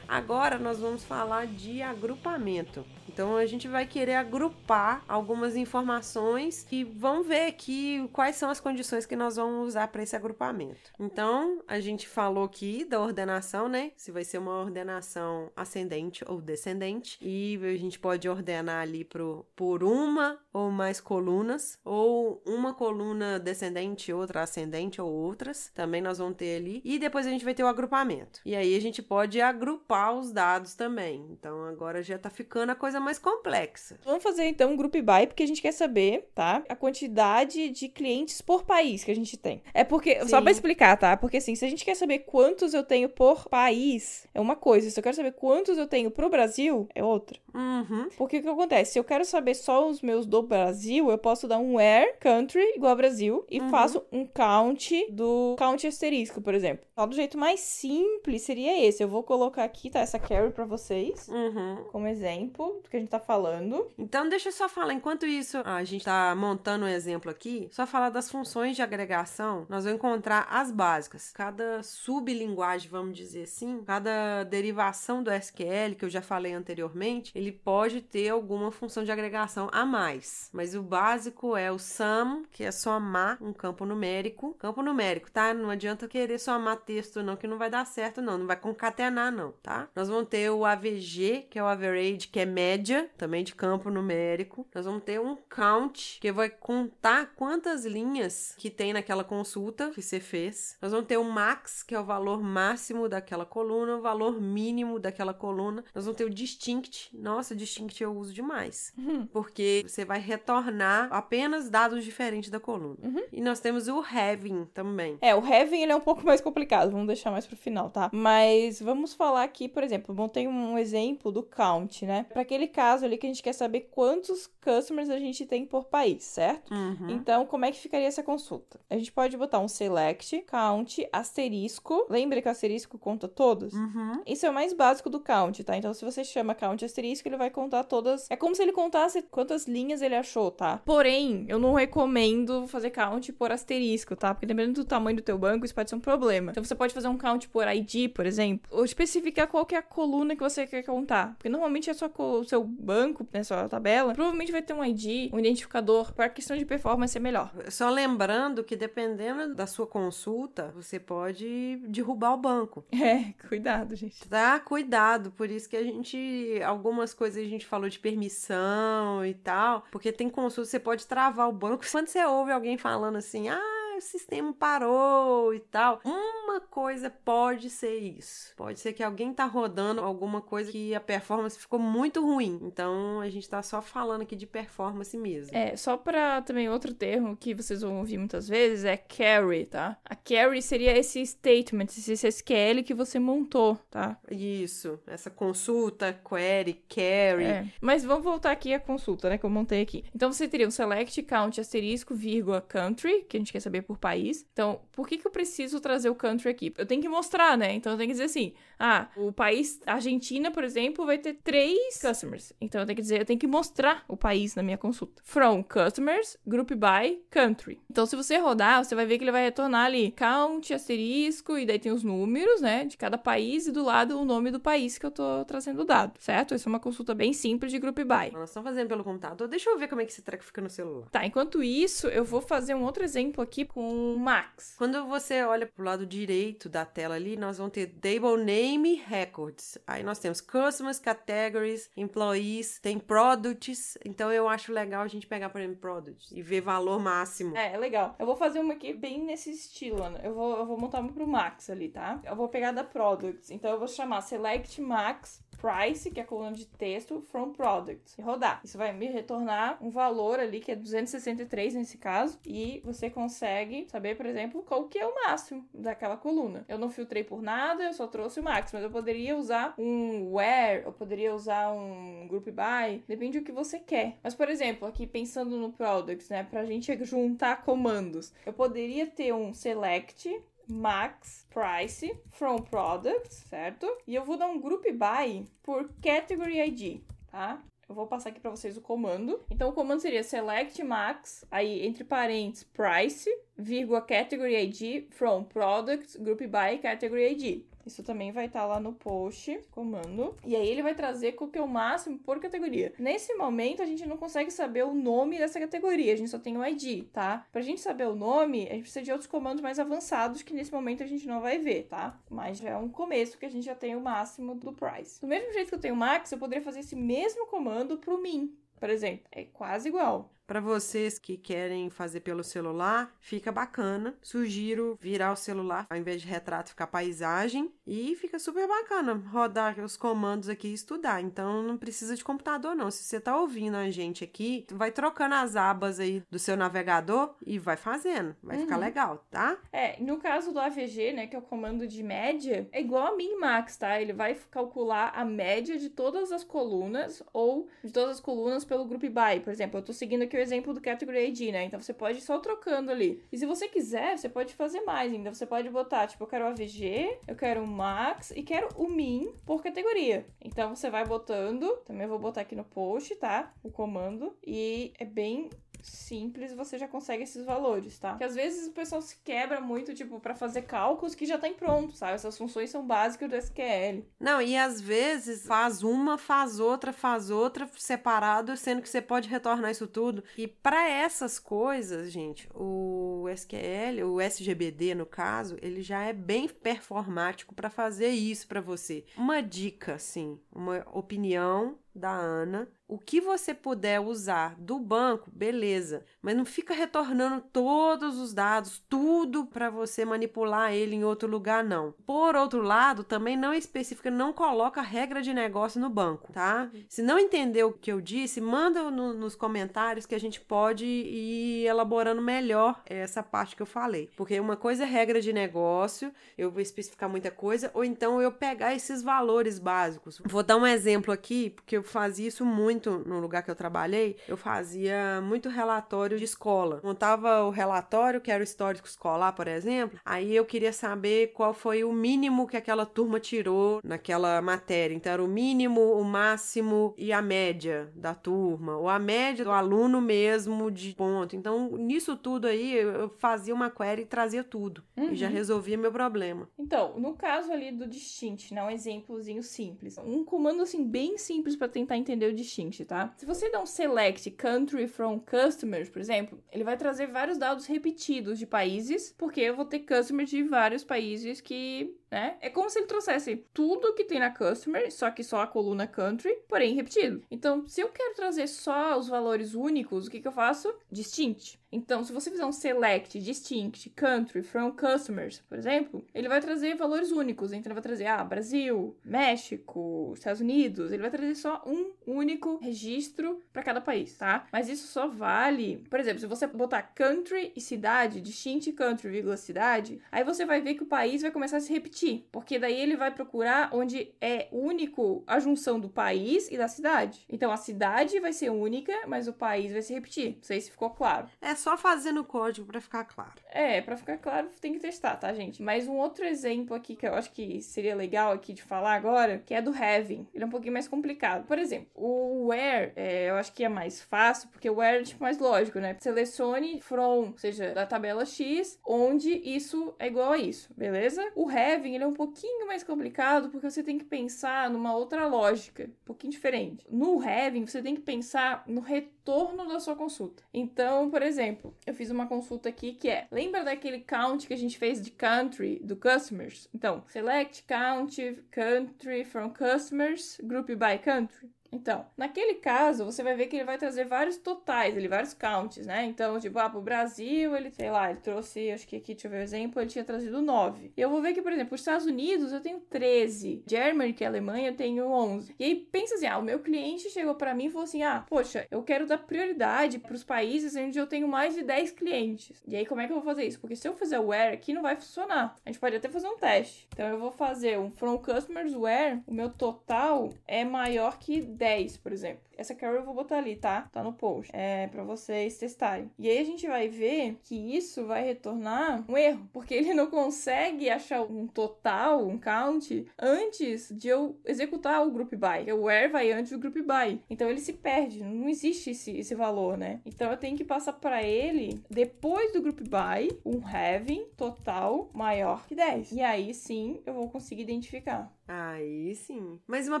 Agora 0.08 0.58
nós 0.58 0.80
vamos 0.80 1.04
falar 1.04 1.46
de 1.46 1.80
agrupamento. 1.80 2.84
Então 3.08 3.36
a 3.36 3.46
gente 3.46 3.68
vai 3.68 3.86
querer 3.86 4.14
agrupar 4.14 5.04
algumas 5.06 5.56
informações 5.56 6.66
e 6.70 6.84
vamos 6.84 7.26
ver 7.26 7.46
aqui 7.46 8.08
quais 8.12 8.36
são 8.36 8.50
as 8.50 8.60
condições 8.60 9.06
que 9.06 9.16
nós 9.16 9.36
vamos 9.36 9.68
usar 9.68 9.88
para 9.88 10.02
esse 10.02 10.16
agrupamento. 10.16 10.92
Então 10.98 11.62
a 11.66 11.80
gente 11.80 12.08
falou 12.08 12.44
aqui 12.44 12.84
da 12.84 13.00
ordenação, 13.00 13.68
né? 13.68 13.92
Se 13.96 14.10
vai 14.10 14.24
ser 14.24 14.38
uma 14.38 14.60
ordenação 14.60 15.50
ascendente 15.56 16.24
ou 16.26 16.40
descendente 16.40 17.18
e 17.20 17.58
a 17.62 17.76
gente 17.76 17.98
pode 17.98 18.28
ordenar 18.28 18.82
ali 18.82 19.04
pro, 19.04 19.46
por 19.54 19.82
uma 19.82 20.38
ou 20.52 20.70
mais 20.70 21.00
colunas 21.00 21.78
ou 21.84 22.42
uma 22.46 22.74
coluna 22.74 23.38
descendente, 23.38 24.12
outra 24.12 24.42
ascendente 24.42 25.00
ou 25.00 25.10
outras. 25.10 25.70
Também 25.74 26.00
nós 26.00 26.18
vamos 26.18 26.36
ter 26.36 26.56
ali 26.56 26.80
e 26.84 26.98
depois 26.98 27.26
a 27.26 27.30
gente 27.30 27.44
vai 27.44 27.54
ter 27.54 27.62
o 27.62 27.68
agrupamento. 27.68 28.40
E 28.44 28.54
aí 28.54 28.76
a 28.76 28.80
gente 28.80 29.02
pode 29.02 29.40
agrupar 29.40 30.14
os 30.14 30.32
dados 30.32 30.74
também. 30.74 31.26
Então 31.30 31.64
agora 31.64 32.02
já 32.02 32.18
tá 32.18 32.30
ficando 32.30 32.70
a 32.70 32.74
coisa 32.74 33.00
mais 33.00 33.18
complexa. 33.18 33.98
Vamos 34.04 34.22
fazer 34.22 34.44
então 34.44 34.72
um 34.72 34.76
group 34.76 34.94
by, 34.94 35.26
porque 35.26 35.42
a 35.42 35.46
gente 35.46 35.62
quer 35.62 35.72
saber, 35.72 36.30
tá? 36.34 36.62
A 36.68 36.76
quantidade 36.76 37.70
de 37.70 37.88
clientes 37.88 38.40
por 38.40 38.64
país 38.64 39.04
que 39.04 39.10
a 39.10 39.16
gente 39.16 39.36
tem. 39.36 39.62
É 39.72 39.84
porque, 39.84 40.20
só 40.26 40.38
Sim. 40.38 40.42
pra 40.42 40.52
explicar, 40.52 40.96
tá? 40.96 41.16
Porque 41.16 41.38
assim, 41.38 41.54
se 41.54 41.64
a 41.64 41.68
gente 41.68 41.84
quer 41.84 41.94
saber 41.94 42.20
quantos 42.20 42.74
eu 42.74 42.82
tenho 42.82 43.08
por 43.08 43.48
país, 43.48 44.26
é 44.34 44.40
uma 44.40 44.56
coisa. 44.56 44.90
Se 44.90 44.98
eu 44.98 45.02
quero 45.02 45.16
saber 45.16 45.32
quantos 45.32 45.78
eu 45.78 45.86
tenho 45.86 46.10
pro 46.10 46.28
Brasil, 46.28 46.88
é 46.94 47.02
outra. 47.02 47.38
Uhum. 47.54 48.08
Porque 48.16 48.38
o 48.38 48.42
que 48.42 48.48
acontece? 48.48 48.92
Se 48.92 48.98
eu 48.98 49.04
quero 49.04 49.24
saber 49.24 49.54
só 49.54 49.88
os 49.88 50.02
meus 50.02 50.26
do 50.26 50.41
Brasil, 50.42 51.10
eu 51.10 51.18
posso 51.18 51.46
dar 51.48 51.58
um 51.58 51.76
where 51.76 52.14
country 52.20 52.62
igual 52.76 52.92
a 52.92 52.96
Brasil 52.96 53.44
e 53.50 53.60
Uhum. 53.60 53.68
faço 53.70 54.04
um 54.12 54.26
count 54.26 55.06
do 55.10 55.54
count 55.58 55.86
asterisco, 55.86 56.40
por 56.40 56.54
exemplo. 56.54 56.86
Só 56.94 57.06
do 57.06 57.14
jeito 57.14 57.38
mais 57.38 57.60
simples 57.60 58.42
seria 58.42 58.84
esse. 58.86 59.02
Eu 59.02 59.08
vou 59.08 59.22
colocar 59.22 59.64
aqui, 59.64 59.90
tá? 59.90 60.00
Essa 60.00 60.18
carry 60.18 60.50
pra 60.50 60.64
vocês. 60.64 61.28
Uhum. 61.28 61.84
Como 61.90 62.06
exemplo 62.06 62.80
do 62.82 62.88
que 62.90 62.96
a 62.96 63.00
gente 63.00 63.08
tá 63.08 63.18
falando. 63.20 63.90
Então, 63.98 64.28
deixa 64.28 64.48
eu 64.48 64.52
só 64.52 64.68
falar, 64.68 64.92
enquanto 64.92 65.26
isso 65.26 65.58
a 65.64 65.82
gente 65.84 66.04
tá 66.04 66.34
montando 66.34 66.84
um 66.84 66.88
exemplo 66.88 67.30
aqui, 67.30 67.68
só 67.70 67.86
falar 67.86 68.10
das 68.10 68.30
funções 68.30 68.76
de 68.76 68.82
agregação, 68.82 69.66
nós 69.68 69.84
vamos 69.84 69.98
encontrar 69.98 70.46
as 70.50 70.70
básicas. 70.70 71.30
Cada 71.32 71.82
sublinguagem, 71.82 72.88
vamos 72.90 73.16
dizer 73.16 73.44
assim, 73.44 73.82
cada 73.84 74.44
derivação 74.44 75.22
do 75.22 75.30
SQL, 75.30 75.94
que 75.98 76.04
eu 76.04 76.10
já 76.10 76.22
falei 76.22 76.52
anteriormente, 76.52 77.32
ele 77.34 77.52
pode 77.52 78.00
ter 78.00 78.28
alguma 78.28 78.70
função 78.70 79.04
de 79.04 79.10
agregação 79.12 79.68
a 79.72 79.84
mais. 79.84 80.31
Mas 80.52 80.74
o 80.74 80.82
básico 80.82 81.56
é 81.56 81.70
o 81.70 81.78
sum, 81.78 82.44
que 82.50 82.64
é 82.64 82.70
somar 82.70 83.38
um 83.40 83.52
campo 83.52 83.84
numérico. 83.84 84.54
Campo 84.54 84.82
numérico, 84.82 85.30
tá? 85.30 85.54
Não 85.54 85.70
adianta 85.70 86.08
querer 86.08 86.38
somar 86.38 86.76
texto, 86.76 87.22
não, 87.22 87.36
que 87.36 87.46
não 87.46 87.58
vai 87.58 87.70
dar 87.70 87.86
certo, 87.86 88.20
não. 88.20 88.38
Não 88.38 88.46
vai 88.46 88.56
concatenar, 88.56 89.32
não, 89.32 89.52
tá? 89.62 89.88
Nós 89.94 90.08
vamos 90.08 90.28
ter 90.28 90.50
o 90.50 90.64
AVG, 90.64 91.46
que 91.50 91.58
é 91.58 91.62
o 91.62 91.66
average, 91.66 92.28
que 92.28 92.40
é 92.40 92.46
média, 92.46 93.10
também 93.16 93.44
de 93.44 93.54
campo 93.54 93.90
numérico. 93.90 94.66
Nós 94.74 94.84
vamos 94.84 95.02
ter 95.02 95.20
um 95.20 95.36
count, 95.48 96.18
que 96.20 96.32
vai 96.32 96.48
contar 96.48 97.32
quantas 97.36 97.84
linhas 97.84 98.54
que 98.56 98.70
tem 98.70 98.92
naquela 98.92 99.24
consulta 99.24 99.90
que 99.90 100.02
você 100.02 100.20
fez. 100.20 100.76
Nós 100.80 100.92
vamos 100.92 101.06
ter 101.06 101.16
o 101.16 101.24
max, 101.24 101.82
que 101.82 101.94
é 101.94 102.00
o 102.00 102.04
valor 102.04 102.42
máximo 102.42 103.08
daquela 103.08 103.44
coluna, 103.44 103.96
o 103.96 104.02
valor 104.02 104.40
mínimo 104.40 104.98
daquela 104.98 105.34
coluna. 105.34 105.84
Nós 105.94 106.04
vamos 106.04 106.16
ter 106.16 106.24
o 106.24 106.30
distinct. 106.30 107.10
Nossa, 107.16 107.54
distinct 107.54 108.02
eu 108.02 108.16
uso 108.16 108.32
demais. 108.32 108.92
Porque 109.32 109.84
você 109.86 110.04
vai 110.04 110.20
retornar 110.22 111.08
apenas 111.10 111.68
dados 111.68 112.04
diferentes 112.04 112.50
da 112.50 112.60
coluna. 112.60 112.96
E 113.32 113.40
nós 113.40 113.60
temos 113.60 113.88
o 113.88 114.00
having 114.00 114.66
também. 114.72 115.18
É, 115.20 115.34
o 115.34 115.38
having 115.38 115.82
ele 115.82 115.92
é 115.92 115.96
um 115.96 116.00
pouco 116.00 116.24
mais 116.24 116.40
complicado, 116.40 116.90
vamos 116.90 117.06
deixar 117.06 117.30
mais 117.30 117.46
pro 117.46 117.56
final, 117.56 117.90
tá? 117.90 118.10
Mas 118.12 118.80
vamos 118.80 119.14
falar 119.14 119.42
aqui, 119.42 119.68
por 119.68 119.82
exemplo, 119.82 120.14
bom, 120.14 120.28
tem 120.28 120.48
um 120.48 120.78
exemplo 120.78 121.30
do 121.30 121.42
count, 121.42 122.04
né? 122.06 122.26
Para 122.32 122.42
aquele 122.42 122.66
caso 122.66 123.04
ali 123.04 123.16
que 123.16 123.26
a 123.26 123.30
gente 123.30 123.42
quer 123.42 123.52
saber 123.52 123.88
quantos 123.90 124.50
customers 124.62 125.10
a 125.10 125.18
gente 125.18 125.44
tem 125.44 125.66
por 125.66 125.84
país, 125.84 126.22
certo? 126.24 126.72
Uhum. 126.72 127.10
Então, 127.10 127.44
como 127.46 127.64
é 127.64 127.72
que 127.72 127.78
ficaria 127.78 128.06
essa 128.06 128.22
consulta? 128.22 128.80
A 128.88 128.96
gente 128.96 129.10
pode 129.10 129.36
botar 129.36 129.58
um 129.58 129.68
select, 129.68 130.44
count, 130.48 131.06
asterisco. 131.12 132.06
Lembra 132.08 132.40
que 132.40 132.48
o 132.48 132.50
asterisco 132.50 132.98
conta 132.98 133.28
todos? 133.28 133.72
Uhum. 133.74 134.22
Isso 134.26 134.46
é 134.46 134.50
o 134.50 134.54
mais 134.54 134.72
básico 134.72 135.10
do 135.10 135.20
count, 135.20 135.62
tá? 135.64 135.76
Então, 135.76 135.92
se 135.92 136.04
você 136.04 136.24
chama 136.24 136.54
count 136.54 136.84
asterisco, 136.84 137.28
ele 137.28 137.36
vai 137.36 137.50
contar 137.50 137.84
todas. 137.84 138.30
É 138.30 138.36
como 138.36 138.54
se 138.54 138.62
ele 138.62 138.72
contasse 138.72 139.22
quantas 139.22 139.66
linhas 139.66 140.02
ele 140.02 140.11
achou, 140.14 140.50
tá? 140.50 140.78
Porém, 140.84 141.44
eu 141.48 141.58
não 141.58 141.74
recomendo 141.74 142.66
fazer 142.66 142.90
count 142.90 143.32
por 143.32 143.50
asterisco, 143.52 144.14
tá? 144.16 144.34
Porque 144.34 144.46
dependendo 144.46 144.82
do 144.82 144.84
tamanho 144.86 145.16
do 145.16 145.22
teu 145.22 145.38
banco, 145.38 145.64
isso 145.64 145.74
pode 145.74 145.90
ser 145.90 145.96
um 145.96 146.00
problema. 146.00 146.50
Então, 146.50 146.62
você 146.64 146.74
pode 146.74 146.92
fazer 146.94 147.08
um 147.08 147.18
count 147.18 147.48
por 147.48 147.66
ID, 147.66 148.10
por 148.14 148.26
exemplo, 148.26 148.66
ou 148.70 148.84
especificar 148.84 149.46
qual 149.48 149.64
que 149.66 149.74
é 149.74 149.78
a 149.78 149.82
coluna 149.82 150.34
que 150.34 150.42
você 150.42 150.66
quer 150.66 150.82
contar. 150.82 151.34
Porque 151.34 151.48
normalmente 151.48 151.90
a 151.90 151.94
sua 151.94 152.08
co- 152.08 152.40
o 152.40 152.44
seu 152.44 152.62
banco, 152.64 153.26
né, 153.32 153.42
sua 153.42 153.68
tabela, 153.68 154.12
provavelmente 154.14 154.52
vai 154.52 154.62
ter 154.62 154.72
um 154.72 154.84
ID, 154.84 155.30
um 155.32 155.38
identificador, 155.38 156.12
para 156.12 156.28
questão 156.28 156.56
de 156.56 156.64
performance 156.64 157.16
é 157.16 157.20
melhor. 157.20 157.52
Só 157.68 157.90
lembrando 157.90 158.62
que 158.64 158.76
dependendo 158.76 159.54
da 159.54 159.66
sua 159.66 159.86
consulta, 159.86 160.72
você 160.74 160.98
pode 160.98 161.76
derrubar 161.88 162.34
o 162.34 162.36
banco. 162.36 162.84
É, 163.02 163.34
cuidado, 163.48 163.94
gente. 163.96 164.26
Tá, 164.28 164.58
cuidado. 164.60 165.32
Por 165.32 165.50
isso 165.50 165.68
que 165.68 165.76
a 165.76 165.82
gente. 165.82 166.60
Algumas 166.64 167.12
coisas 167.12 167.44
a 167.44 167.46
gente 167.48 167.66
falou 167.66 167.88
de 167.88 167.98
permissão 167.98 169.24
e 169.24 169.34
tal. 169.34 169.84
Porque 169.90 170.01
tem 170.10 170.28
consulta, 170.28 170.68
você 170.68 170.80
pode 170.80 171.06
travar 171.06 171.48
o 171.48 171.52
banco. 171.52 171.84
Quando 171.92 172.08
você 172.08 172.24
ouve 172.24 172.50
alguém 172.50 172.78
falando 172.78 173.16
assim, 173.16 173.48
ah, 173.48 173.60
o 174.02 174.06
sistema 174.06 174.52
parou 174.52 175.54
e 175.54 175.60
tal. 175.60 176.00
Uma 176.04 176.60
coisa 176.60 177.10
pode 177.10 177.70
ser 177.70 177.96
isso. 177.98 178.52
Pode 178.56 178.80
ser 178.80 178.92
que 178.92 179.02
alguém 179.02 179.32
tá 179.32 179.44
rodando 179.44 180.00
alguma 180.00 180.40
coisa 180.40 180.70
que 180.70 180.94
a 180.94 181.00
performance 181.00 181.58
ficou 181.58 181.78
muito 181.78 182.24
ruim. 182.24 182.60
Então 182.62 183.20
a 183.20 183.28
gente 183.28 183.48
tá 183.48 183.62
só 183.62 183.80
falando 183.80 184.22
aqui 184.22 184.36
de 184.36 184.46
performance 184.46 185.16
mesmo. 185.16 185.56
É, 185.56 185.76
só 185.76 185.96
pra 185.96 186.42
também 186.42 186.68
outro 186.68 186.92
termo 186.94 187.36
que 187.36 187.54
vocês 187.54 187.82
vão 187.82 187.98
ouvir 187.98 188.18
muitas 188.18 188.48
vezes 188.48 188.84
é 188.84 188.96
carry, 188.96 189.66
tá? 189.66 189.96
A 190.04 190.14
carry 190.14 190.60
seria 190.60 190.96
esse 190.96 191.24
statement, 191.24 191.86
esse 191.86 192.26
SQL 192.26 192.82
que 192.84 192.94
você 192.94 193.18
montou, 193.18 193.78
tá? 193.90 194.18
Isso, 194.30 194.98
essa 195.06 195.30
consulta, 195.30 196.12
query, 196.12 196.82
carry. 196.88 197.44
É. 197.44 197.66
Mas 197.80 198.04
vamos 198.04 198.24
voltar 198.24 198.50
aqui 198.50 198.74
à 198.74 198.80
consulta, 198.80 199.28
né, 199.28 199.38
que 199.38 199.44
eu 199.44 199.50
montei 199.50 199.82
aqui. 199.82 200.04
Então 200.14 200.32
você 200.32 200.48
teria 200.48 200.66
um 200.66 200.70
select 200.70 201.22
count 201.22 201.60
asterisco 201.60 202.14
vírgula 202.14 202.60
country, 202.60 203.24
que 203.28 203.36
a 203.36 203.40
gente 203.40 203.52
quer 203.52 203.60
saber 203.60 203.82
por 203.82 203.91
país. 203.98 204.46
Então, 204.52 204.80
por 204.92 205.08
que 205.08 205.18
que 205.18 205.26
eu 205.26 205.30
preciso 205.30 205.80
trazer 205.80 206.10
o 206.10 206.14
country 206.14 206.48
aqui? 206.48 206.72
Eu 206.76 206.86
tenho 206.86 207.00
que 207.00 207.08
mostrar, 207.08 207.56
né? 207.56 207.74
Então 207.74 207.92
eu 207.92 207.98
tenho 207.98 208.08
que 208.08 208.14
dizer 208.14 208.24
assim, 208.24 208.52
ah, 208.78 209.08
o 209.16 209.32
país 209.32 209.80
Argentina, 209.86 210.50
por 210.50 210.64
exemplo, 210.64 211.06
vai 211.06 211.18
ter 211.18 211.34
três 211.34 212.00
customers. 212.00 212.52
Então 212.60 212.80
eu 212.80 212.86
tenho 212.86 212.96
que 212.96 213.02
dizer, 213.02 213.20
eu 213.20 213.24
tenho 213.24 213.38
que 213.38 213.46
mostrar 213.46 214.04
o 214.08 214.16
país 214.16 214.54
na 214.54 214.62
minha 214.62 214.78
consulta. 214.78 215.22
From 215.24 215.62
customers, 215.62 216.36
group 216.46 216.70
by 216.72 217.22
country. 217.30 217.80
Então 217.90 218.06
se 218.06 218.16
você 218.16 218.36
rodar, 218.38 218.84
você 218.84 218.94
vai 218.94 219.06
ver 219.06 219.18
que 219.18 219.24
ele 219.24 219.32
vai 219.32 219.44
retornar 219.44 219.86
ali 219.86 220.10
count, 220.12 220.72
asterisco, 220.72 221.58
e 221.58 221.66
daí 221.66 221.78
tem 221.78 221.92
os 221.92 222.02
números, 222.02 222.60
né, 222.60 222.84
de 222.84 222.96
cada 222.96 223.16
país 223.16 223.66
e 223.66 223.72
do 223.72 223.82
lado 223.84 224.18
o 224.18 224.24
nome 224.24 224.50
do 224.50 224.60
país 224.60 224.98
que 224.98 225.06
eu 225.06 225.10
tô 225.10 225.44
trazendo 225.44 225.82
o 225.82 225.84
dado, 225.84 226.18
certo? 226.18 226.54
Isso 226.54 226.68
é 226.68 226.70
uma 226.70 226.80
consulta 226.80 227.14
bem 227.14 227.32
simples 227.32 227.72
de 227.72 227.78
group 227.78 227.98
by. 227.98 228.32
Nós 228.32 228.50
estamos 228.50 228.68
fazendo 228.68 228.88
pelo 228.88 229.04
computador. 229.04 229.48
Deixa 229.48 229.70
eu 229.70 229.78
ver 229.78 229.88
como 229.88 230.00
é 230.00 230.04
que 230.04 230.12
esse 230.12 230.22
treco 230.22 230.44
fica 230.44 230.60
no 230.60 230.70
celular. 230.70 231.08
Tá, 231.10 231.24
enquanto 231.24 231.62
isso, 231.62 232.08
eu 232.08 232.24
vou 232.24 232.40
fazer 232.40 232.74
um 232.74 232.82
outro 232.82 233.04
exemplo 233.04 233.42
aqui 233.42 233.64
com 233.72 234.14
o 234.14 234.18
Max. 234.18 234.74
Quando 234.76 235.06
você 235.06 235.42
olha 235.42 235.66
pro 235.66 235.84
lado 235.84 236.06
direito 236.06 236.68
da 236.68 236.84
tela 236.84 237.14
ali, 237.14 237.36
nós 237.36 237.58
vamos 237.58 237.72
ter 237.72 237.86
Table 237.86 238.36
Name 238.36 238.94
Records. 238.94 239.78
Aí 239.86 240.02
nós 240.02 240.18
temos 240.18 240.40
Customers, 240.40 240.98
Categories, 240.98 241.90
Employees, 241.96 242.78
tem 242.80 242.98
Products. 242.98 243.96
Então 244.04 244.30
eu 244.30 244.48
acho 244.48 244.72
legal 244.72 245.02
a 245.02 245.08
gente 245.08 245.26
pegar, 245.26 245.48
por 245.48 245.60
exemplo, 245.60 245.80
Products 245.80 246.30
e 246.32 246.42
ver 246.42 246.60
valor 246.60 247.00
máximo. 247.00 247.56
É, 247.56 247.74
é 247.74 247.78
legal. 247.78 248.14
Eu 248.18 248.26
vou 248.26 248.36
fazer 248.36 248.60
uma 248.60 248.74
aqui 248.74 248.92
bem 248.92 249.22
nesse 249.24 249.50
estilo, 249.50 250.02
Ana. 250.02 250.20
Eu 250.22 250.34
vou, 250.34 250.58
eu 250.58 250.66
vou 250.66 250.78
montar 250.78 251.00
uma 251.00 251.12
pro 251.12 251.26
Max 251.26 251.70
ali, 251.70 251.88
tá? 251.88 252.20
Eu 252.24 252.36
vou 252.36 252.48
pegar 252.48 252.72
da 252.72 252.84
Products. 252.84 253.50
Então 253.50 253.70
eu 253.70 253.78
vou 253.78 253.88
chamar 253.88 254.20
Select 254.20 254.80
Max 254.80 255.42
Price, 255.62 256.10
que 256.10 256.18
é 256.18 256.24
a 256.24 256.26
coluna 256.26 256.50
de 256.50 256.66
texto, 256.66 257.22
from 257.30 257.52
products, 257.52 258.18
e 258.18 258.22
rodar. 258.22 258.60
Isso 258.64 258.76
vai 258.76 258.92
me 258.92 259.06
retornar 259.06 259.78
um 259.80 259.90
valor 259.90 260.40
ali, 260.40 260.58
que 260.58 260.72
é 260.72 260.74
263 260.74 261.74
nesse 261.74 261.98
caso, 261.98 262.40
e 262.44 262.82
você 262.84 263.08
consegue 263.08 263.61
saber, 263.88 264.16
por 264.16 264.26
exemplo, 264.26 264.62
qual 264.62 264.88
que 264.88 264.98
é 264.98 265.06
o 265.06 265.14
máximo 265.14 265.66
daquela 265.72 266.16
coluna. 266.16 266.64
Eu 266.68 266.78
não 266.78 266.90
filtrei 266.90 267.24
por 267.24 267.42
nada, 267.42 267.84
eu 267.84 267.92
só 267.92 268.06
trouxe 268.06 268.40
o 268.40 268.42
max, 268.42 268.72
mas 268.72 268.82
eu 268.82 268.90
poderia 268.90 269.36
usar 269.36 269.74
um 269.78 270.32
where, 270.32 270.84
eu 270.84 270.92
poderia 270.92 271.34
usar 271.34 271.72
um 271.72 272.26
group 272.28 272.46
by, 272.46 273.02
depende 273.06 273.40
do 273.40 273.44
que 273.44 273.52
você 273.52 273.78
quer. 273.78 274.18
Mas, 274.22 274.34
por 274.34 274.48
exemplo, 274.48 274.86
aqui 274.86 275.06
pensando 275.06 275.56
no 275.56 275.72
products, 275.72 276.28
né, 276.28 276.44
pra 276.44 276.64
gente 276.64 277.04
juntar 277.04 277.62
comandos, 277.62 278.32
eu 278.44 278.52
poderia 278.52 279.06
ter 279.06 279.32
um 279.32 279.52
select 279.54 280.42
max 280.68 281.46
price 281.50 282.16
from 282.30 282.58
products, 282.58 283.44
certo? 283.48 283.86
E 284.06 284.14
eu 284.14 284.24
vou 284.24 284.36
dar 284.36 284.46
um 284.46 284.60
group 284.60 284.84
by 284.84 285.44
por 285.62 285.90
category 286.02 286.60
ID, 286.60 287.00
tá? 287.30 287.62
Eu 287.88 287.94
vou 287.94 288.06
passar 288.06 288.30
aqui 288.30 288.40
para 288.40 288.50
vocês 288.50 288.76
o 288.76 288.80
comando. 288.80 289.40
Então 289.50 289.68
o 289.68 289.72
comando 289.72 290.00
seria 290.00 290.22
select 290.22 290.82
max, 290.82 291.44
aí 291.50 291.84
entre 291.86 292.04
parênteses 292.04 292.64
price, 292.64 293.28
vírgula 293.56 294.00
category 294.00 294.56
ID 294.56 295.06
from 295.10 295.44
products 295.44 296.16
group 296.16 296.40
by 296.40 296.78
category 296.80 297.32
ID. 297.32 297.64
Isso 297.86 298.02
também 298.02 298.32
vai 298.32 298.46
estar 298.46 298.60
tá 298.60 298.66
lá 298.66 298.80
no 298.80 298.92
post, 298.92 299.60
comando. 299.70 300.36
E 300.44 300.54
aí 300.56 300.68
ele 300.68 300.82
vai 300.82 300.94
trazer 300.94 301.32
qual 301.32 301.50
que 301.50 301.58
é 301.58 301.62
o 301.62 301.68
máximo 301.68 302.18
por 302.18 302.40
categoria. 302.40 302.92
Nesse 302.98 303.34
momento, 303.34 303.82
a 303.82 303.86
gente 303.86 304.06
não 304.06 304.16
consegue 304.16 304.50
saber 304.50 304.84
o 304.84 304.94
nome 304.94 305.38
dessa 305.38 305.58
categoria, 305.58 306.12
a 306.12 306.16
gente 306.16 306.30
só 306.30 306.38
tem 306.38 306.56
o 306.56 306.64
ID, 306.64 307.04
tá? 307.12 307.46
Pra 307.52 307.60
gente 307.60 307.80
saber 307.80 308.06
o 308.06 308.14
nome, 308.14 308.66
a 308.68 308.72
gente 308.72 308.82
precisa 308.82 309.02
de 309.02 309.12
outros 309.12 309.28
comandos 309.28 309.62
mais 309.62 309.78
avançados 309.78 310.42
que 310.42 310.54
nesse 310.54 310.72
momento 310.72 311.02
a 311.02 311.06
gente 311.06 311.26
não 311.26 311.40
vai 311.40 311.58
ver, 311.58 311.84
tá? 311.84 312.18
Mas 312.30 312.58
já 312.58 312.70
é 312.70 312.76
um 312.76 312.88
começo 312.88 313.38
que 313.38 313.46
a 313.46 313.50
gente 313.50 313.64
já 313.64 313.74
tem 313.74 313.96
o 313.96 314.00
máximo 314.00 314.54
do 314.54 314.72
price. 314.72 315.20
Do 315.20 315.26
mesmo 315.26 315.52
jeito 315.52 315.68
que 315.68 315.74
eu 315.74 315.80
tenho 315.80 315.94
o 315.94 315.96
max, 315.96 316.30
eu 316.32 316.38
poderia 316.38 316.64
fazer 316.64 316.80
esse 316.80 316.96
mesmo 316.96 317.46
comando 317.46 317.98
pro 317.98 318.20
min, 318.20 318.54
por 318.78 318.90
exemplo. 318.90 319.26
É 319.30 319.44
quase 319.44 319.88
igual. 319.88 320.32
Para 320.52 320.60
vocês 320.60 321.18
que 321.18 321.38
querem 321.38 321.88
fazer 321.88 322.20
pelo 322.20 322.44
celular, 322.44 323.10
fica 323.18 323.50
bacana. 323.50 324.14
Sugiro 324.20 324.98
virar 325.00 325.32
o 325.32 325.36
celular, 325.36 325.86
ao 325.88 325.96
invés 325.96 326.20
de 326.20 326.28
retrato, 326.28 326.68
ficar 326.68 326.88
paisagem. 326.88 327.72
E 327.86 328.14
fica 328.16 328.38
super 328.38 328.66
bacana 328.66 329.14
rodar 329.30 329.78
os 329.80 329.96
comandos 329.96 330.48
aqui 330.48 330.68
e 330.68 330.72
estudar. 330.72 331.20
Então 331.20 331.62
não 331.62 331.76
precisa 331.76 332.14
de 332.14 332.24
computador, 332.24 332.74
não. 332.74 332.90
Se 332.90 333.02
você 333.02 333.20
tá 333.20 333.38
ouvindo 333.38 333.76
a 333.76 333.90
gente 333.90 334.22
aqui, 334.22 334.66
vai 334.70 334.90
trocando 334.90 335.34
as 335.34 335.56
abas 335.56 335.98
aí 335.98 336.22
do 336.30 336.38
seu 336.38 336.56
navegador 336.56 337.34
e 337.44 337.58
vai 337.58 337.76
fazendo. 337.76 338.36
Vai 338.42 338.56
uhum. 338.56 338.62
ficar 338.62 338.76
legal, 338.76 339.24
tá? 339.30 339.58
É, 339.72 340.00
no 340.00 340.18
caso 340.18 340.52
do 340.52 340.60
AVG, 340.60 341.12
né, 341.12 341.26
que 341.26 341.34
é 341.34 341.38
o 341.38 341.42
comando 341.42 341.86
de 341.86 342.02
média, 342.02 342.68
é 342.72 342.80
igual 342.80 343.08
a 343.08 343.16
Minimax, 343.16 343.76
tá? 343.76 344.00
Ele 344.00 344.12
vai 344.12 344.36
calcular 344.50 345.12
a 345.14 345.24
média 345.24 345.76
de 345.76 345.88
todas 345.88 346.30
as 346.30 346.44
colunas 346.44 347.22
ou 347.32 347.68
de 347.82 347.92
todas 347.92 348.16
as 348.16 348.20
colunas 348.20 348.64
pelo 348.64 348.84
group 348.84 349.02
by. 349.02 349.40
Por 349.42 349.50
exemplo, 349.52 349.78
eu 349.78 349.84
tô 349.84 349.92
seguindo 349.92 350.22
aqui 350.22 350.36
o 350.36 350.40
exemplo 350.40 350.72
do 350.72 350.80
Category 350.80 351.28
ID, 351.28 351.52
né? 351.52 351.64
Então 351.64 351.80
você 351.80 351.92
pode 351.92 352.18
ir 352.18 352.22
só 352.22 352.38
trocando 352.38 352.90
ali. 352.90 353.22
E 353.32 353.38
se 353.38 353.46
você 353.46 353.68
quiser, 353.68 354.16
você 354.16 354.28
pode 354.28 354.54
fazer 354.54 354.82
mais 354.82 355.12
ainda. 355.12 355.32
Você 355.32 355.46
pode 355.46 355.68
botar, 355.68 356.06
tipo, 356.06 356.22
eu 356.22 356.28
quero 356.28 356.46
AVG, 356.46 357.18
eu 357.26 357.34
quero 357.34 357.66
Max 357.72 358.30
e 358.30 358.42
quero 358.42 358.68
o 358.76 358.88
Min 358.88 359.34
por 359.44 359.62
categoria. 359.62 360.26
Então 360.40 360.74
você 360.74 360.90
vai 360.90 361.04
botando, 361.04 361.76
também 361.86 362.06
vou 362.06 362.18
botar 362.18 362.42
aqui 362.42 362.54
no 362.54 362.64
post, 362.64 363.16
tá? 363.16 363.52
O 363.62 363.70
comando. 363.70 364.36
E 364.46 364.92
é 364.98 365.04
bem 365.04 365.50
simples, 365.82 366.52
você 366.52 366.78
já 366.78 366.88
consegue 366.88 367.24
esses 367.24 367.44
valores, 367.44 367.98
tá? 367.98 368.16
Que 368.16 368.24
às 368.24 368.34
vezes 368.34 368.68
o 368.68 368.72
pessoal 368.72 369.02
se 369.02 369.16
quebra 369.24 369.60
muito, 369.60 369.94
tipo, 369.94 370.20
para 370.20 370.34
fazer 370.34 370.62
cálculos 370.62 371.14
que 371.14 371.26
já 371.26 371.38
tem 371.38 371.54
pronto, 371.54 371.96
sabe? 371.96 372.14
Essas 372.14 372.36
funções 372.36 372.70
são 372.70 372.86
básicas 372.86 373.28
do 373.28 373.36
SQL. 373.36 374.04
Não, 374.18 374.40
e 374.40 374.56
às 374.56 374.80
vezes 374.80 375.46
faz 375.46 375.82
uma, 375.82 376.16
faz 376.18 376.60
outra, 376.60 376.92
faz 376.92 377.30
outra 377.30 377.68
separado, 377.76 378.56
sendo 378.56 378.82
que 378.82 378.88
você 378.88 379.00
pode 379.00 379.28
retornar 379.28 379.70
isso 379.70 379.86
tudo. 379.86 380.22
E 380.36 380.46
para 380.46 380.88
essas 380.88 381.38
coisas, 381.38 382.10
gente, 382.10 382.48
o 382.54 383.28
SQL, 383.28 384.04
o 384.04 384.20
SGBD 384.20 384.94
no 384.94 385.06
caso, 385.06 385.56
ele 385.60 385.82
já 385.82 386.02
é 386.02 386.12
bem 386.12 386.48
performático 386.48 387.54
para 387.54 387.70
fazer 387.70 388.10
isso 388.10 388.46
para 388.46 388.60
você. 388.60 389.04
Uma 389.16 389.40
dica, 389.40 389.94
assim, 389.94 390.38
uma 390.52 390.86
opinião 390.92 391.78
da 391.94 392.10
Ana 392.10 392.68
o 392.92 392.98
que 392.98 393.22
você 393.22 393.54
puder 393.54 394.00
usar 394.00 394.54
do 394.58 394.78
banco, 394.78 395.30
beleza, 395.32 396.04
mas 396.20 396.36
não 396.36 396.44
fica 396.44 396.74
retornando 396.74 397.42
todos 397.50 398.18
os 398.18 398.34
dados, 398.34 398.82
tudo 398.86 399.46
para 399.46 399.70
você 399.70 400.04
manipular 400.04 400.74
ele 400.74 400.96
em 400.96 401.02
outro 401.02 401.26
lugar, 401.26 401.64
não. 401.64 401.94
Por 402.04 402.36
outro 402.36 402.60
lado, 402.60 403.02
também 403.02 403.34
não 403.34 403.54
especifica, 403.54 404.10
não 404.10 404.30
coloca 404.30 404.82
regra 404.82 405.22
de 405.22 405.32
negócio 405.32 405.80
no 405.80 405.88
banco, 405.88 406.34
tá? 406.34 406.70
Se 406.86 407.00
não 407.00 407.18
entendeu 407.18 407.68
o 407.68 407.72
que 407.72 407.90
eu 407.90 407.98
disse, 407.98 408.42
manda 408.42 408.90
no, 408.90 409.14
nos 409.14 409.34
comentários 409.34 410.04
que 410.04 410.14
a 410.14 410.20
gente 410.20 410.38
pode 410.38 410.84
ir 410.84 411.64
elaborando 411.64 412.20
melhor 412.20 412.82
essa 412.84 413.22
parte 413.22 413.56
que 413.56 413.62
eu 413.62 413.66
falei. 413.66 414.10
Porque 414.14 414.38
uma 414.38 414.54
coisa 414.56 414.82
é 414.82 414.86
regra 414.86 415.18
de 415.18 415.32
negócio, 415.32 416.12
eu 416.36 416.50
vou 416.50 416.60
especificar 416.60 417.08
muita 417.08 417.30
coisa, 417.30 417.70
ou 417.72 417.82
então 417.82 418.20
eu 418.20 418.30
pegar 418.30 418.74
esses 418.74 419.02
valores 419.02 419.58
básicos. 419.58 420.20
Vou 420.26 420.42
dar 420.42 420.58
um 420.58 420.66
exemplo 420.66 421.10
aqui, 421.10 421.48
porque 421.48 421.81
eu 421.82 421.84
fazia 421.84 422.28
isso 422.28 422.46
muito 422.46 423.02
no 423.04 423.18
lugar 423.18 423.42
que 423.42 423.50
eu 423.50 423.56
trabalhei, 423.56 424.16
eu 424.28 424.36
fazia 424.36 425.20
muito 425.20 425.48
relatório 425.48 426.16
de 426.16 426.24
escola. 426.24 426.80
Montava 426.82 427.42
o 427.42 427.50
relatório, 427.50 428.20
que 428.20 428.30
era 428.30 428.40
o 428.40 428.44
histórico 428.44 428.86
escolar, 428.86 429.32
por 429.32 429.48
exemplo, 429.48 429.98
aí 430.04 430.34
eu 430.34 430.44
queria 430.44 430.72
saber 430.72 431.32
qual 431.32 431.52
foi 431.52 431.82
o 431.82 431.92
mínimo 431.92 432.46
que 432.46 432.56
aquela 432.56 432.86
turma 432.86 433.18
tirou 433.18 433.80
naquela 433.82 434.40
matéria. 434.40 434.94
Então 434.94 435.12
era 435.12 435.22
o 435.22 435.28
mínimo, 435.28 435.80
o 435.80 436.04
máximo 436.04 436.94
e 436.96 437.12
a 437.12 437.20
média 437.20 437.90
da 437.96 438.14
turma, 438.14 438.76
ou 438.76 438.88
a 438.88 438.98
média 438.98 439.44
do 439.44 439.50
aluno 439.50 440.00
mesmo 440.00 440.70
de 440.70 440.94
ponto. 440.94 441.34
Então, 441.34 441.76
nisso 441.76 442.16
tudo 442.16 442.46
aí, 442.46 442.74
eu 442.74 443.08
fazia 443.18 443.52
uma 443.52 443.70
query 443.70 444.02
e 444.02 444.06
trazia 444.06 444.44
tudo. 444.44 444.84
Uhum. 444.96 445.12
E 445.12 445.16
já 445.16 445.26
uhum. 445.26 445.32
resolvia 445.32 445.76
meu 445.76 445.90
problema. 445.90 446.48
Então, 446.56 446.98
no 446.98 447.14
caso 447.14 447.50
ali 447.50 447.72
do 447.72 447.88
distint, 447.88 448.52
né, 448.52 448.62
um 448.62 448.70
exemplozinho 448.70 449.42
simples. 449.42 449.98
Um 449.98 450.24
comando 450.24 450.62
assim 450.62 450.84
bem 450.84 451.18
simples 451.18 451.56
para 451.56 451.71
tentar 451.72 451.96
entender 451.96 452.26
o 452.26 452.34
distinct, 452.34 452.84
tá? 452.84 453.12
Se 453.16 453.26
você 453.26 453.50
dá 453.50 453.60
um 453.60 453.66
select 453.66 454.30
country 454.32 454.86
from 454.86 455.18
customers, 455.18 455.88
por 455.88 456.00
exemplo, 456.00 456.42
ele 456.52 456.64
vai 456.64 456.76
trazer 456.76 457.06
vários 457.08 457.38
dados 457.38 457.66
repetidos 457.66 458.38
de 458.38 458.46
países, 458.46 459.14
porque 459.18 459.40
eu 459.40 459.56
vou 459.56 459.64
ter 459.64 459.80
customers 459.80 460.30
de 460.30 460.42
vários 460.42 460.84
países 460.84 461.40
que 461.40 461.96
né? 462.12 462.36
É 462.42 462.50
como 462.50 462.68
se 462.68 462.78
ele 462.78 462.86
trouxesse 462.86 463.42
tudo 463.54 463.94
que 463.94 464.04
tem 464.04 464.20
na 464.20 464.30
customer, 464.30 464.92
só 464.92 465.10
que 465.10 465.24
só 465.24 465.40
a 465.40 465.46
coluna 465.46 465.86
country, 465.86 466.36
porém 466.46 466.74
repetido. 466.74 467.24
Então, 467.30 467.66
se 467.66 467.80
eu 467.80 467.88
quero 467.88 468.14
trazer 468.14 468.46
só 468.46 468.98
os 468.98 469.08
valores 469.08 469.54
únicos, 469.54 470.06
o 470.06 470.10
que, 470.10 470.20
que 470.20 470.28
eu 470.28 470.32
faço? 470.32 470.72
Distinct. 470.90 471.58
Então, 471.72 472.04
se 472.04 472.12
você 472.12 472.30
fizer 472.30 472.44
um 472.44 472.52
select 472.52 473.18
distinct 473.18 473.88
country 473.90 474.42
from 474.42 474.72
customers, 474.72 475.42
por 475.48 475.56
exemplo, 475.56 476.04
ele 476.14 476.28
vai 476.28 476.38
trazer 476.38 476.76
valores 476.76 477.10
únicos. 477.10 477.50
Então, 477.50 477.70
ele 477.70 477.74
vai 477.74 477.82
trazer, 477.82 478.06
ah, 478.06 478.22
Brasil, 478.22 478.94
México, 479.02 480.12
Estados 480.14 480.42
Unidos. 480.42 480.92
Ele 480.92 481.00
vai 481.00 481.10
trazer 481.10 481.34
só 481.34 481.62
um 481.66 481.92
único 482.06 482.58
registro 482.58 483.42
para 483.54 483.62
cada 483.62 483.80
país, 483.80 484.14
tá? 484.18 484.46
Mas 484.52 484.68
isso 484.68 484.86
só 484.86 485.08
vale, 485.08 485.82
por 485.88 485.98
exemplo, 485.98 486.20
se 486.20 486.26
você 486.26 486.46
botar 486.46 486.82
country 486.82 487.52
e 487.56 487.60
cidade, 487.60 488.20
distinct 488.20 488.70
country, 488.72 489.08
vírgula 489.08 489.38
cidade, 489.38 489.98
aí 490.12 490.22
você 490.22 490.44
vai 490.44 490.60
ver 490.60 490.74
que 490.74 490.82
o 490.82 490.86
país 490.86 491.22
vai 491.22 491.30
começar 491.30 491.56
a 491.56 491.60
se 491.60 491.72
repetir, 491.72 492.01
porque 492.30 492.58
daí 492.58 492.80
ele 492.80 492.96
vai 492.96 493.10
procurar 493.10 493.70
onde 493.72 494.14
é 494.20 494.48
único 494.52 495.22
a 495.26 495.38
junção 495.38 495.78
do 495.78 495.88
país 495.88 496.50
e 496.50 496.56
da 496.56 496.68
cidade. 496.68 497.24
Então, 497.28 497.50
a 497.52 497.56
cidade 497.56 498.18
vai 498.20 498.32
ser 498.32 498.50
única, 498.50 498.92
mas 499.06 499.28
o 499.28 499.32
país 499.32 499.72
vai 499.72 499.82
se 499.82 499.94
repetir. 499.94 500.36
Não 500.36 500.42
sei 500.42 500.60
se 500.60 500.70
ficou 500.70 500.90
claro. 500.90 501.28
É 501.40 501.54
só 501.54 501.76
fazer 501.76 502.12
no 502.12 502.24
código 502.24 502.66
para 502.66 502.80
ficar 502.80 503.04
claro. 503.04 503.34
É, 503.50 503.80
para 503.80 503.96
ficar 503.96 504.18
claro, 504.18 504.48
tem 504.60 504.72
que 504.72 504.80
testar, 504.80 505.16
tá, 505.16 505.32
gente? 505.32 505.62
Mas 505.62 505.88
um 505.88 505.96
outro 505.96 506.24
exemplo 506.24 506.74
aqui 506.74 506.96
que 506.96 507.06
eu 507.06 507.14
acho 507.14 507.32
que 507.32 507.60
seria 507.60 507.94
legal 507.94 508.32
aqui 508.32 508.52
de 508.52 508.62
falar 508.62 508.94
agora, 508.94 509.42
que 509.44 509.54
é 509.54 509.62
do 509.62 509.70
having. 509.70 510.26
Ele 510.34 510.44
é 510.44 510.46
um 510.46 510.50
pouquinho 510.50 510.72
mais 510.72 510.88
complicado. 510.88 511.46
Por 511.46 511.58
exemplo, 511.58 511.88
o 511.94 512.46
where, 512.48 512.92
é, 512.96 513.30
eu 513.30 513.36
acho 513.36 513.52
que 513.52 513.64
é 513.64 513.68
mais 513.68 514.00
fácil, 514.00 514.48
porque 514.48 514.68
o 514.68 514.76
where 514.76 514.98
é 514.98 515.02
tipo 515.02 515.22
mais 515.22 515.38
lógico, 515.38 515.78
né? 515.78 515.96
Selecione 516.00 516.80
from, 516.80 517.30
ou 517.30 517.38
seja, 517.38 517.72
da 517.72 517.86
tabela 517.86 518.24
X, 518.24 518.78
onde 518.86 519.30
isso 519.30 519.94
é 519.98 520.06
igual 520.06 520.32
a 520.32 520.38
isso, 520.38 520.72
beleza? 520.76 521.22
O 521.34 521.48
having, 521.48 521.91
ele 521.94 522.04
é 522.04 522.06
um 522.06 522.12
pouquinho 522.12 522.66
mais 522.66 522.82
complicado, 522.82 523.48
porque 523.50 523.70
você 523.70 523.82
tem 523.82 523.98
que 523.98 524.04
pensar 524.04 524.70
numa 524.70 524.94
outra 524.94 525.26
lógica, 525.26 525.84
um 525.84 526.04
pouquinho 526.04 526.32
diferente. 526.32 526.84
No 526.90 527.20
having, 527.20 527.66
você 527.66 527.82
tem 527.82 527.94
que 527.94 528.00
pensar 528.00 528.64
no 528.66 528.80
retorno 528.80 529.66
da 529.68 529.80
sua 529.80 529.96
consulta. 529.96 530.42
Então, 530.52 531.10
por 531.10 531.22
exemplo, 531.22 531.74
eu 531.86 531.94
fiz 531.94 532.10
uma 532.10 532.26
consulta 532.26 532.68
aqui 532.68 532.94
que 532.94 533.08
é: 533.08 533.26
lembra 533.30 533.64
daquele 533.64 534.00
count 534.00 534.46
que 534.46 534.54
a 534.54 534.58
gente 534.58 534.78
fez 534.78 535.00
de 535.02 535.10
country 535.10 535.80
do 535.82 535.96
customers? 535.96 536.68
Então, 536.74 537.04
select 537.08 537.64
count 537.64 538.16
country 538.50 539.24
from 539.24 539.50
customers, 539.50 540.40
group 540.42 540.68
by 540.68 540.98
country. 541.02 541.50
Então, 541.72 542.06
naquele 542.16 542.54
caso, 542.54 543.04
você 543.04 543.22
vai 543.22 543.34
ver 543.34 543.46
que 543.46 543.56
ele 543.56 543.64
vai 543.64 543.78
trazer 543.78 544.04
vários 544.04 544.36
totais, 544.36 544.96
ele 544.96 545.08
vários 545.08 545.32
counts, 545.32 545.86
né? 545.86 546.04
Então, 546.04 546.38
tipo, 546.38 546.58
ah, 546.58 546.68
pro 546.68 546.82
Brasil, 546.82 547.56
ele, 547.56 547.70
sei 547.70 547.90
lá, 547.90 548.10
ele 548.10 548.20
trouxe, 548.20 548.70
acho 548.70 548.86
que 548.86 548.96
aqui, 548.96 549.14
deixa 549.14 549.26
eu 549.26 549.30
ver 549.30 549.38
o 549.38 549.42
exemplo, 549.42 549.80
ele 549.80 549.90
tinha 549.90 550.04
trazido 550.04 550.42
9. 550.42 550.92
E 550.96 551.00
eu 551.00 551.08
vou 551.08 551.22
ver 551.22 551.32
que, 551.32 551.40
por 551.40 551.52
exemplo, 551.52 551.74
os 551.74 551.80
Estados 551.80 552.06
Unidos 552.06 552.52
eu 552.52 552.60
tenho 552.60 552.78
13, 552.80 553.64
Germany, 553.66 554.12
que 554.12 554.22
é 554.22 554.26
a 554.26 554.30
Alemanha, 554.30 554.68
eu 554.68 554.76
tenho 554.76 555.06
11. 555.06 555.54
E 555.58 555.64
aí 555.64 555.74
pensa 555.74 556.14
assim, 556.14 556.26
ah, 556.26 556.38
o 556.38 556.42
meu 556.42 556.58
cliente 556.58 557.08
chegou 557.08 557.34
para 557.34 557.54
mim 557.54 557.66
e 557.66 557.70
falou 557.70 557.84
assim: 557.84 558.02
"Ah, 558.02 558.24
poxa, 558.28 558.66
eu 558.70 558.82
quero 558.82 559.06
dar 559.06 559.18
prioridade 559.18 559.98
para 559.98 560.14
os 560.14 560.24
países 560.24 560.76
onde 560.76 560.98
eu 560.98 561.06
tenho 561.06 561.26
mais 561.26 561.54
de 561.54 561.62
10 561.62 561.90
clientes". 561.90 562.62
E 562.66 562.76
aí 562.76 562.84
como 562.84 563.00
é 563.00 563.06
que 563.06 563.12
eu 563.12 563.16
vou 563.16 563.24
fazer 563.24 563.44
isso? 563.44 563.60
Porque 563.60 563.76
se 563.76 563.88
eu 563.88 563.94
fizer 563.94 564.18
where 564.18 564.54
aqui 564.54 564.72
não 564.72 564.82
vai 564.82 564.96
funcionar. 564.96 565.56
A 565.64 565.70
gente 565.70 565.80
pode 565.80 565.96
até 565.96 566.08
fazer 566.08 566.28
um 566.28 566.36
teste. 566.36 566.86
Então 566.92 567.06
eu 567.06 567.18
vou 567.18 567.30
fazer 567.30 567.78
um 567.78 567.90
from 567.90 568.18
customers 568.18 568.74
where 568.74 569.22
o 569.26 569.32
meu 569.32 569.50
total 569.50 570.30
é 570.46 570.64
maior 570.64 571.18
que 571.18 571.40
10, 571.62 571.98
por 571.98 572.12
exemplo. 572.12 572.42
Essa 572.56 572.74
carry 572.74 572.96
eu 572.96 573.04
vou 573.04 573.14
botar 573.14 573.38
ali, 573.38 573.56
tá? 573.56 573.88
Tá 573.92 574.02
no 574.02 574.12
post. 574.12 574.50
É 574.54 574.86
para 574.88 575.04
vocês 575.04 575.58
testarem. 575.58 576.10
E 576.18 576.28
aí 576.28 576.38
a 576.38 576.44
gente 576.44 576.66
vai 576.66 576.88
ver 576.88 577.38
que 577.42 577.54
isso 577.76 578.06
vai 578.06 578.24
retornar 578.24 579.04
um 579.08 579.16
erro, 579.16 579.48
porque 579.52 579.74
ele 579.74 579.94
não 579.94 580.06
consegue 580.06 580.88
achar 580.90 581.22
um 581.22 581.46
total, 581.46 582.26
um 582.26 582.38
count, 582.38 583.06
antes 583.18 583.90
de 583.96 584.08
eu 584.08 584.38
executar 584.44 585.06
o 585.06 585.10
group 585.10 585.32
by. 585.32 585.70
O 585.72 585.82
where 585.82 586.10
vai 586.10 586.32
antes 586.32 586.52
do 586.52 586.58
group 586.58 586.76
by. 586.76 587.20
Então 587.28 587.48
ele 587.48 587.60
se 587.60 587.72
perde, 587.72 588.22
não 588.22 588.48
existe 588.48 588.90
esse, 588.90 589.16
esse 589.16 589.34
valor, 589.34 589.76
né? 589.76 590.00
Então 590.04 590.30
eu 590.30 590.36
tenho 590.36 590.56
que 590.56 590.64
passar 590.64 590.92
para 590.94 591.22
ele, 591.22 591.82
depois 591.88 592.52
do 592.52 592.62
group 592.62 592.80
by, 592.80 593.28
um 593.44 593.60
having 593.66 594.26
total 594.36 595.10
maior 595.14 595.66
que 595.66 595.74
10. 595.74 596.12
E 596.12 596.20
aí 596.20 596.54
sim 596.54 597.00
eu 597.06 597.14
vou 597.14 597.28
conseguir 597.28 597.62
identificar. 597.62 598.32
Aí 598.46 599.14
sim. 599.14 599.60
Mas 599.66 599.88
uma 599.88 600.00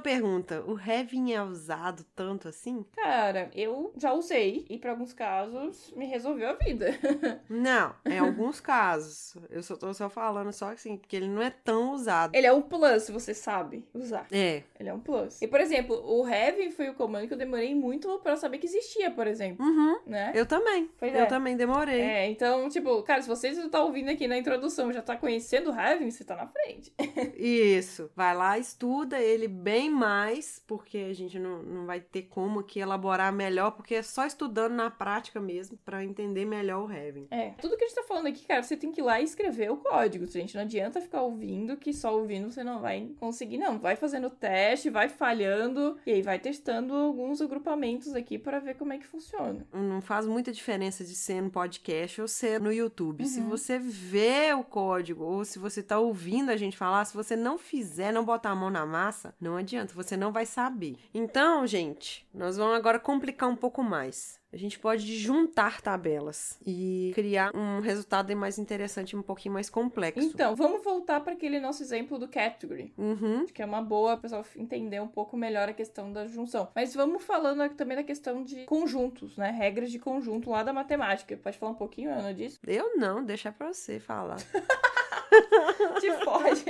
pergunta: 0.00 0.62
o 0.66 0.76
having 0.76 1.32
é 1.32 1.42
usado 1.42 2.04
tanto 2.14 2.48
assim? 2.52 2.84
Cara, 2.94 3.50
eu 3.54 3.92
já 3.96 4.12
usei 4.12 4.64
e 4.68 4.78
para 4.78 4.90
alguns 4.90 5.12
casos 5.12 5.92
me 5.96 6.06
resolveu 6.06 6.50
a 6.50 6.52
vida. 6.52 6.90
não, 7.48 7.94
em 8.04 8.18
alguns 8.18 8.60
casos. 8.60 9.36
Eu 9.50 9.62
só 9.62 9.76
tô 9.76 9.92
só 9.92 10.08
falando 10.08 10.52
só 10.52 10.70
assim, 10.70 10.96
porque 10.96 11.16
ele 11.16 11.28
não 11.28 11.42
é 11.42 11.50
tão 11.50 11.92
usado. 11.92 12.34
Ele 12.34 12.46
é 12.46 12.52
um 12.52 12.62
plus, 12.62 13.08
você 13.10 13.34
sabe 13.34 13.84
usar. 13.94 14.26
É. 14.30 14.62
Ele 14.78 14.88
é 14.88 14.94
um 14.94 15.00
plus. 15.00 15.40
E 15.42 15.48
por 15.48 15.60
exemplo, 15.60 15.96
o 16.04 16.24
having 16.24 16.70
foi 16.70 16.88
o 16.88 16.94
comando 16.94 17.26
que 17.26 17.34
eu 17.34 17.38
demorei 17.38 17.74
muito 17.74 18.18
para 18.20 18.36
saber 18.36 18.58
que 18.58 18.66
existia, 18.66 19.10
por 19.10 19.26
exemplo. 19.26 19.64
Uhum. 19.64 19.98
Né? 20.06 20.32
Eu 20.34 20.46
também. 20.46 20.90
Pois 20.98 21.14
eu 21.14 21.22
é. 21.22 21.26
também 21.26 21.56
demorei. 21.56 22.00
É, 22.00 22.28
então, 22.28 22.68
tipo, 22.68 23.02
cara, 23.02 23.22
se 23.22 23.28
você 23.28 23.54
já 23.54 23.68
tá 23.68 23.82
ouvindo 23.82 24.10
aqui 24.10 24.28
na 24.28 24.36
introdução, 24.38 24.92
já 24.92 25.02
tá 25.02 25.16
conhecendo 25.16 25.70
o 25.70 25.78
having, 25.78 26.10
você 26.10 26.24
tá 26.24 26.36
na 26.36 26.46
frente. 26.46 26.92
Isso. 27.36 28.10
Vai 28.14 28.36
lá, 28.36 28.58
estuda 28.58 29.20
ele 29.20 29.48
bem 29.48 29.90
mais, 29.90 30.62
porque 30.66 30.98
a 30.98 31.12
gente 31.14 31.38
não, 31.38 31.62
não 31.62 31.86
vai 31.86 32.00
ter 32.00 32.22
como 32.32 32.60
aqui 32.60 32.80
elaborar 32.80 33.30
melhor, 33.30 33.72
porque 33.72 33.96
é 33.96 34.02
só 34.02 34.24
estudando 34.24 34.72
na 34.72 34.90
prática 34.90 35.38
mesmo 35.38 35.76
para 35.84 36.02
entender 36.02 36.46
melhor 36.46 36.88
o 36.88 36.90
Heaven. 36.90 37.26
É, 37.30 37.50
tudo 37.60 37.76
que 37.76 37.84
a 37.84 37.86
gente 37.86 37.96
tá 37.96 38.04
falando 38.04 38.26
aqui, 38.26 38.46
cara, 38.46 38.62
você 38.62 38.74
tem 38.74 38.90
que 38.90 39.02
ir 39.02 39.04
lá 39.04 39.20
e 39.20 39.24
escrever 39.24 39.70
o 39.70 39.76
código, 39.76 40.24
gente. 40.24 40.54
Não 40.54 40.62
adianta 40.62 40.98
ficar 40.98 41.20
ouvindo, 41.20 41.76
que 41.76 41.92
só 41.92 42.16
ouvindo 42.16 42.50
você 42.50 42.64
não 42.64 42.80
vai 42.80 43.10
conseguir, 43.20 43.58
não. 43.58 43.78
Vai 43.78 43.96
fazendo 43.96 44.30
teste, 44.30 44.88
vai 44.88 45.10
falhando, 45.10 45.98
e 46.06 46.12
aí 46.12 46.22
vai 46.22 46.38
testando 46.38 46.94
alguns 46.94 47.42
agrupamentos 47.42 48.14
aqui 48.14 48.38
para 48.38 48.60
ver 48.60 48.76
como 48.76 48.94
é 48.94 48.98
que 48.98 49.06
funciona. 49.06 49.66
Não 49.70 50.00
faz 50.00 50.26
muita 50.26 50.50
diferença 50.50 51.04
de 51.04 51.14
ser 51.14 51.42
no 51.42 51.50
podcast 51.50 52.18
ou 52.18 52.26
ser 52.26 52.58
no 52.58 52.72
YouTube. 52.72 53.24
Uhum. 53.24 53.28
Se 53.28 53.40
você 53.42 53.78
vê 53.78 54.54
o 54.54 54.64
código, 54.64 55.22
ou 55.22 55.44
se 55.44 55.58
você 55.58 55.82
tá 55.82 55.98
ouvindo 55.98 56.50
a 56.50 56.56
gente 56.56 56.78
falar, 56.78 57.04
se 57.04 57.14
você 57.14 57.36
não 57.36 57.58
fizer, 57.58 58.10
não 58.10 58.24
botar 58.24 58.50
a 58.50 58.56
mão 58.56 58.70
na 58.70 58.86
massa, 58.86 59.34
não 59.38 59.56
adianta, 59.56 59.92
você 59.92 60.16
não 60.16 60.32
vai 60.32 60.46
saber. 60.46 60.96
Então, 61.12 61.66
gente, 61.66 62.21
nós 62.34 62.56
vamos 62.56 62.76
agora 62.76 62.98
complicar 62.98 63.48
um 63.48 63.56
pouco 63.56 63.82
mais. 63.82 64.40
A 64.52 64.56
gente 64.56 64.78
pode 64.78 65.16
juntar 65.18 65.80
tabelas 65.80 66.58
e 66.66 67.12
criar 67.14 67.56
um 67.56 67.80
resultado 67.80 68.34
mais 68.36 68.58
interessante, 68.58 69.16
um 69.16 69.22
pouquinho 69.22 69.54
mais 69.54 69.70
complexo. 69.70 70.20
Então, 70.20 70.54
vamos 70.54 70.84
voltar 70.84 71.20
para 71.20 71.32
aquele 71.32 71.58
nosso 71.58 71.82
exemplo 71.82 72.18
do 72.18 72.28
category. 72.28 72.92
Uhum. 72.98 73.46
Que 73.46 73.62
é 73.62 73.64
uma 73.64 73.80
boa 73.80 74.14
o 74.14 74.18
pessoal 74.18 74.44
entender 74.54 75.00
um 75.00 75.08
pouco 75.08 75.38
melhor 75.38 75.70
a 75.70 75.72
questão 75.72 76.12
da 76.12 76.26
junção. 76.26 76.68
Mas 76.74 76.94
vamos 76.94 77.22
falando 77.22 77.66
também 77.74 77.96
da 77.96 78.02
questão 78.02 78.44
de 78.44 78.66
conjuntos, 78.66 79.38
né? 79.38 79.50
Regras 79.50 79.90
de 79.90 79.98
conjunto 79.98 80.50
lá 80.50 80.62
da 80.62 80.72
matemática. 80.72 81.34
Pode 81.36 81.56
falar 81.56 81.72
um 81.72 81.76
pouquinho, 81.76 82.10
Ana, 82.10 82.34
disso? 82.34 82.58
Eu 82.66 82.96
não, 82.96 83.24
deixa 83.24 83.50
pra 83.50 83.72
você 83.72 83.98
falar. 83.98 84.36
Te 86.00 86.08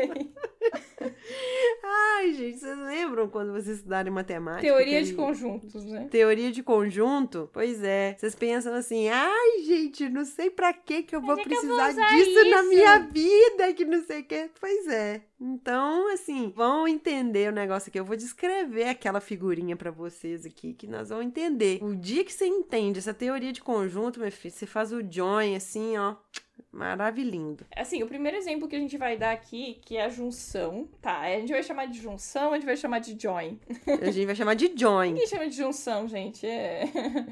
aí. 0.01 0.33
Ai, 1.83 2.33
gente, 2.35 2.59
vocês 2.59 2.79
lembram 2.79 3.29
quando 3.29 3.53
vocês 3.53 3.79
estudaram 3.79 4.13
matemática? 4.13 4.63
Teoria 4.63 5.03
de 5.03 5.15
conjuntos, 5.15 5.85
né? 5.85 6.09
Teoria 6.11 6.53
de 6.53 6.63
conjunto? 6.63 7.51
Pois 7.53 7.83
é. 7.83 8.17
Vocês 8.19 8.35
pensam 8.35 8.75
assim, 8.75 9.09
ai, 9.09 9.63
gente, 9.65 10.09
não 10.09 10.25
sei 10.25 10.51
pra 10.51 10.73
que 10.73 11.03
que 11.03 11.17
eu 11.17 11.21
vou 11.21 11.37
é 11.39 11.43
que 11.43 11.55
eu 11.55 11.63
vou 11.63 11.77
precisar 11.77 12.09
disso 12.09 12.51
na 12.51 12.61
isso?" 12.61 12.69
minha 12.69 12.99
vida, 12.99 13.73
que 13.75 13.85
não 13.85 14.03
sei 14.05 14.21
o 14.21 14.25
que. 14.25 14.51
Pois 14.61 14.87
é. 14.87 15.23
Então, 15.41 16.13
assim, 16.13 16.53
vão 16.55 16.87
entender 16.87 17.51
o 17.51 17.55
negócio 17.55 17.89
aqui. 17.89 17.99
Eu 17.99 18.05
vou 18.05 18.17
descrever 18.17 18.85
aquela 18.85 19.21
figurinha 19.21 19.75
pra 19.75 19.91
vocês 19.91 20.47
aqui, 20.47 20.73
que 20.73 20.87
nós 20.87 21.09
vamos 21.09 21.27
entender. 21.27 21.81
O 21.83 21.97
dia 21.97 22.25
que 22.25 22.33
você 22.33 22.47
entende 22.47 23.01
essa 23.01 23.13
teoria 23.13 23.53
de 23.53 23.61
conjunto, 23.61 24.21
meu 24.21 24.31
filho, 24.31 24.55
você 24.55 24.67
faz 24.67 24.93
o 24.93 25.03
join, 25.03 25.57
assim, 25.57 25.99
ó, 25.99 26.15
maravilhindo. 26.71 27.67
Assim, 27.75 28.03
o 28.03 28.07
primeiro 28.07 28.37
exemplo 28.37 28.69
que 28.69 28.77
a 28.77 28.79
gente 28.79 28.97
vai 28.97 29.17
dar 29.17 29.33
aqui, 29.33 29.81
que 29.85 29.97
é 29.97 30.05
a 30.05 30.09
junção, 30.09 30.89
tá? 31.01 31.21
A 31.21 31.41
gente 31.41 31.53
vai 31.53 31.63
chamar 31.63 31.87
de 31.87 32.01
junção, 32.01 32.53
a 32.53 32.57
gente 32.57 32.67
vai 32.67 32.77
chamar 32.77 32.99
de 32.99 33.17
join. 33.21 33.59
A 33.87 34.11
gente 34.11 34.27
vai 34.27 34.35
chamar 34.35 34.55
de 34.55 34.73
join. 34.77 35.13
Ninguém 35.13 35.27
chama 35.27 35.49
de 35.49 35.57
junção, 35.57 36.09
gente. 36.09 36.47
É. 36.47 36.85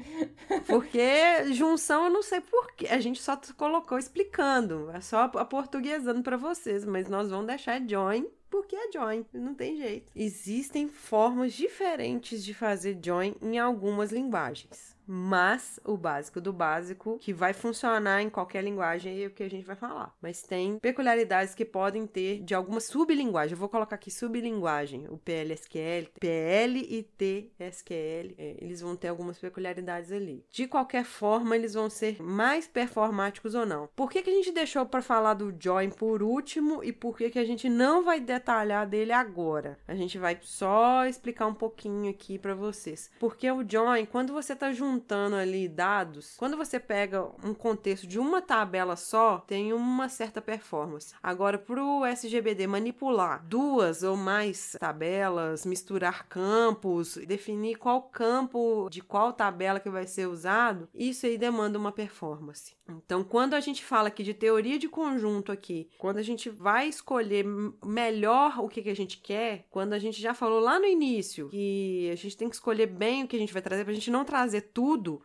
Porque 0.67 1.53
junção 1.53 2.05
eu 2.05 2.11
não 2.11 2.21
sei 2.21 2.41
porquê. 2.41 2.87
A 2.87 2.99
gente 2.99 3.21
só 3.21 3.39
colocou 3.57 3.97
explicando. 3.97 4.91
É 4.91 5.01
só 5.01 5.23
aportuguesando 5.23 6.21
pra 6.21 6.37
vocês. 6.37 6.85
Mas 6.85 7.07
nós 7.07 7.29
vamos 7.29 7.47
deixar 7.47 7.81
join. 7.87 8.27
Porque 8.49 8.75
é 8.75 8.91
join, 8.91 9.25
não 9.33 9.55
tem 9.55 9.77
jeito. 9.77 10.11
Existem 10.13 10.85
formas 10.89 11.53
diferentes 11.53 12.43
de 12.43 12.53
fazer 12.53 12.99
join 13.01 13.33
em 13.41 13.57
algumas 13.57 14.11
linguagens. 14.11 14.90
Mas 15.05 15.79
o 15.83 15.97
básico 15.97 16.39
do 16.39 16.53
básico, 16.53 17.17
que 17.19 17.33
vai 17.33 17.53
funcionar 17.53 18.21
em 18.21 18.29
qualquer 18.29 18.63
linguagem, 18.63 19.23
é 19.23 19.27
o 19.27 19.31
que 19.31 19.43
a 19.43 19.49
gente 19.49 19.65
vai 19.65 19.75
falar. 19.75 20.15
Mas 20.21 20.41
tem 20.41 20.79
peculiaridades 20.79 21.53
que 21.53 21.65
podem 21.65 22.07
ter 22.07 22.41
de 22.43 22.53
alguma 22.53 22.79
sublinguagem. 22.79 23.53
Eu 23.53 23.59
vou 23.59 23.69
colocar 23.69 23.95
aqui 23.95 24.09
sublinguagem, 24.09 25.07
o 25.09 25.17
PLSQL, 25.17 26.07
PL 26.19 26.79
e 26.79 27.03
TSQL, 27.03 28.35
é, 28.37 28.55
eles 28.59 28.81
vão 28.81 28.95
ter 28.95 29.09
algumas 29.09 29.37
peculiaridades 29.37 30.11
ali. 30.11 30.45
De 30.49 30.67
qualquer 30.67 31.03
forma, 31.03 31.55
eles 31.55 31.73
vão 31.73 31.89
ser 31.89 32.21
mais 32.21 32.67
performáticos 32.67 33.55
ou 33.55 33.65
não. 33.65 33.89
Por 33.95 34.09
que, 34.09 34.21
que 34.21 34.29
a 34.29 34.33
gente 34.33 34.51
deixou 34.51 34.85
para 34.85 35.01
falar 35.01 35.33
do 35.33 35.53
join 35.59 35.89
por 35.89 36.23
último 36.23 36.83
e 36.83 36.93
por 36.93 37.17
que, 37.17 37.29
que 37.29 37.39
a 37.39 37.45
gente 37.45 37.67
não 37.67 38.03
vai 38.03 38.19
detalhar 38.19 38.87
dele 38.87 39.11
agora? 39.11 39.77
A 39.87 39.95
gente 39.95 40.17
vai 40.17 40.37
só 40.41 41.05
explicar 41.05 41.47
um 41.47 41.53
pouquinho 41.53 42.09
aqui 42.09 42.37
para 42.37 42.55
vocês. 42.55 43.11
Porque 43.19 43.49
o 43.51 43.65
join, 43.67 44.05
quando 44.05 44.33
você 44.33 44.53
está 44.53 44.71
juntando 44.71 44.90
ali 45.39 45.67
dados, 45.67 46.35
quando 46.37 46.57
você 46.57 46.79
pega 46.79 47.23
um 47.43 47.53
contexto 47.53 48.07
de 48.07 48.19
uma 48.19 48.41
tabela 48.41 48.95
só, 48.95 49.39
tem 49.39 49.73
uma 49.73 50.09
certa 50.09 50.41
performance. 50.41 51.13
Agora, 51.21 51.57
para 51.57 51.83
o 51.83 52.05
SGBD 52.05 52.67
manipular 52.67 53.45
duas 53.45 54.03
ou 54.03 54.17
mais 54.17 54.75
tabelas, 54.79 55.65
misturar 55.65 56.27
campos, 56.27 57.17
definir 57.27 57.75
qual 57.75 58.01
campo 58.03 58.89
de 58.89 59.01
qual 59.01 59.33
tabela 59.33 59.79
que 59.79 59.89
vai 59.89 60.07
ser 60.07 60.27
usado, 60.27 60.89
isso 60.93 61.25
aí 61.25 61.37
demanda 61.37 61.77
uma 61.77 61.91
performance. 61.91 62.75
Então, 62.97 63.23
quando 63.23 63.53
a 63.53 63.59
gente 63.59 63.83
fala 63.83 64.09
aqui 64.09 64.23
de 64.23 64.33
teoria 64.33 64.77
de 64.77 64.89
conjunto 64.89 65.51
aqui, 65.51 65.89
quando 65.97 66.17
a 66.17 66.23
gente 66.23 66.49
vai 66.49 66.87
escolher 66.87 67.45
melhor 67.85 68.59
o 68.59 68.67
que, 68.67 68.81
que 68.81 68.89
a 68.89 68.95
gente 68.95 69.17
quer, 69.17 69.65
quando 69.69 69.93
a 69.93 69.99
gente 69.99 70.21
já 70.21 70.33
falou 70.33 70.59
lá 70.59 70.79
no 70.79 70.85
início 70.85 71.49
que 71.49 72.09
a 72.11 72.15
gente 72.15 72.37
tem 72.37 72.49
que 72.49 72.55
escolher 72.55 72.87
bem 72.87 73.23
o 73.23 73.27
que 73.27 73.35
a 73.35 73.39
gente 73.39 73.53
vai 73.53 73.61
trazer, 73.61 73.83
para 73.83 73.91
a 73.91 73.95
gente 73.95 74.11
não 74.11 74.25
trazer 74.25 74.61
tudo, 74.73 74.80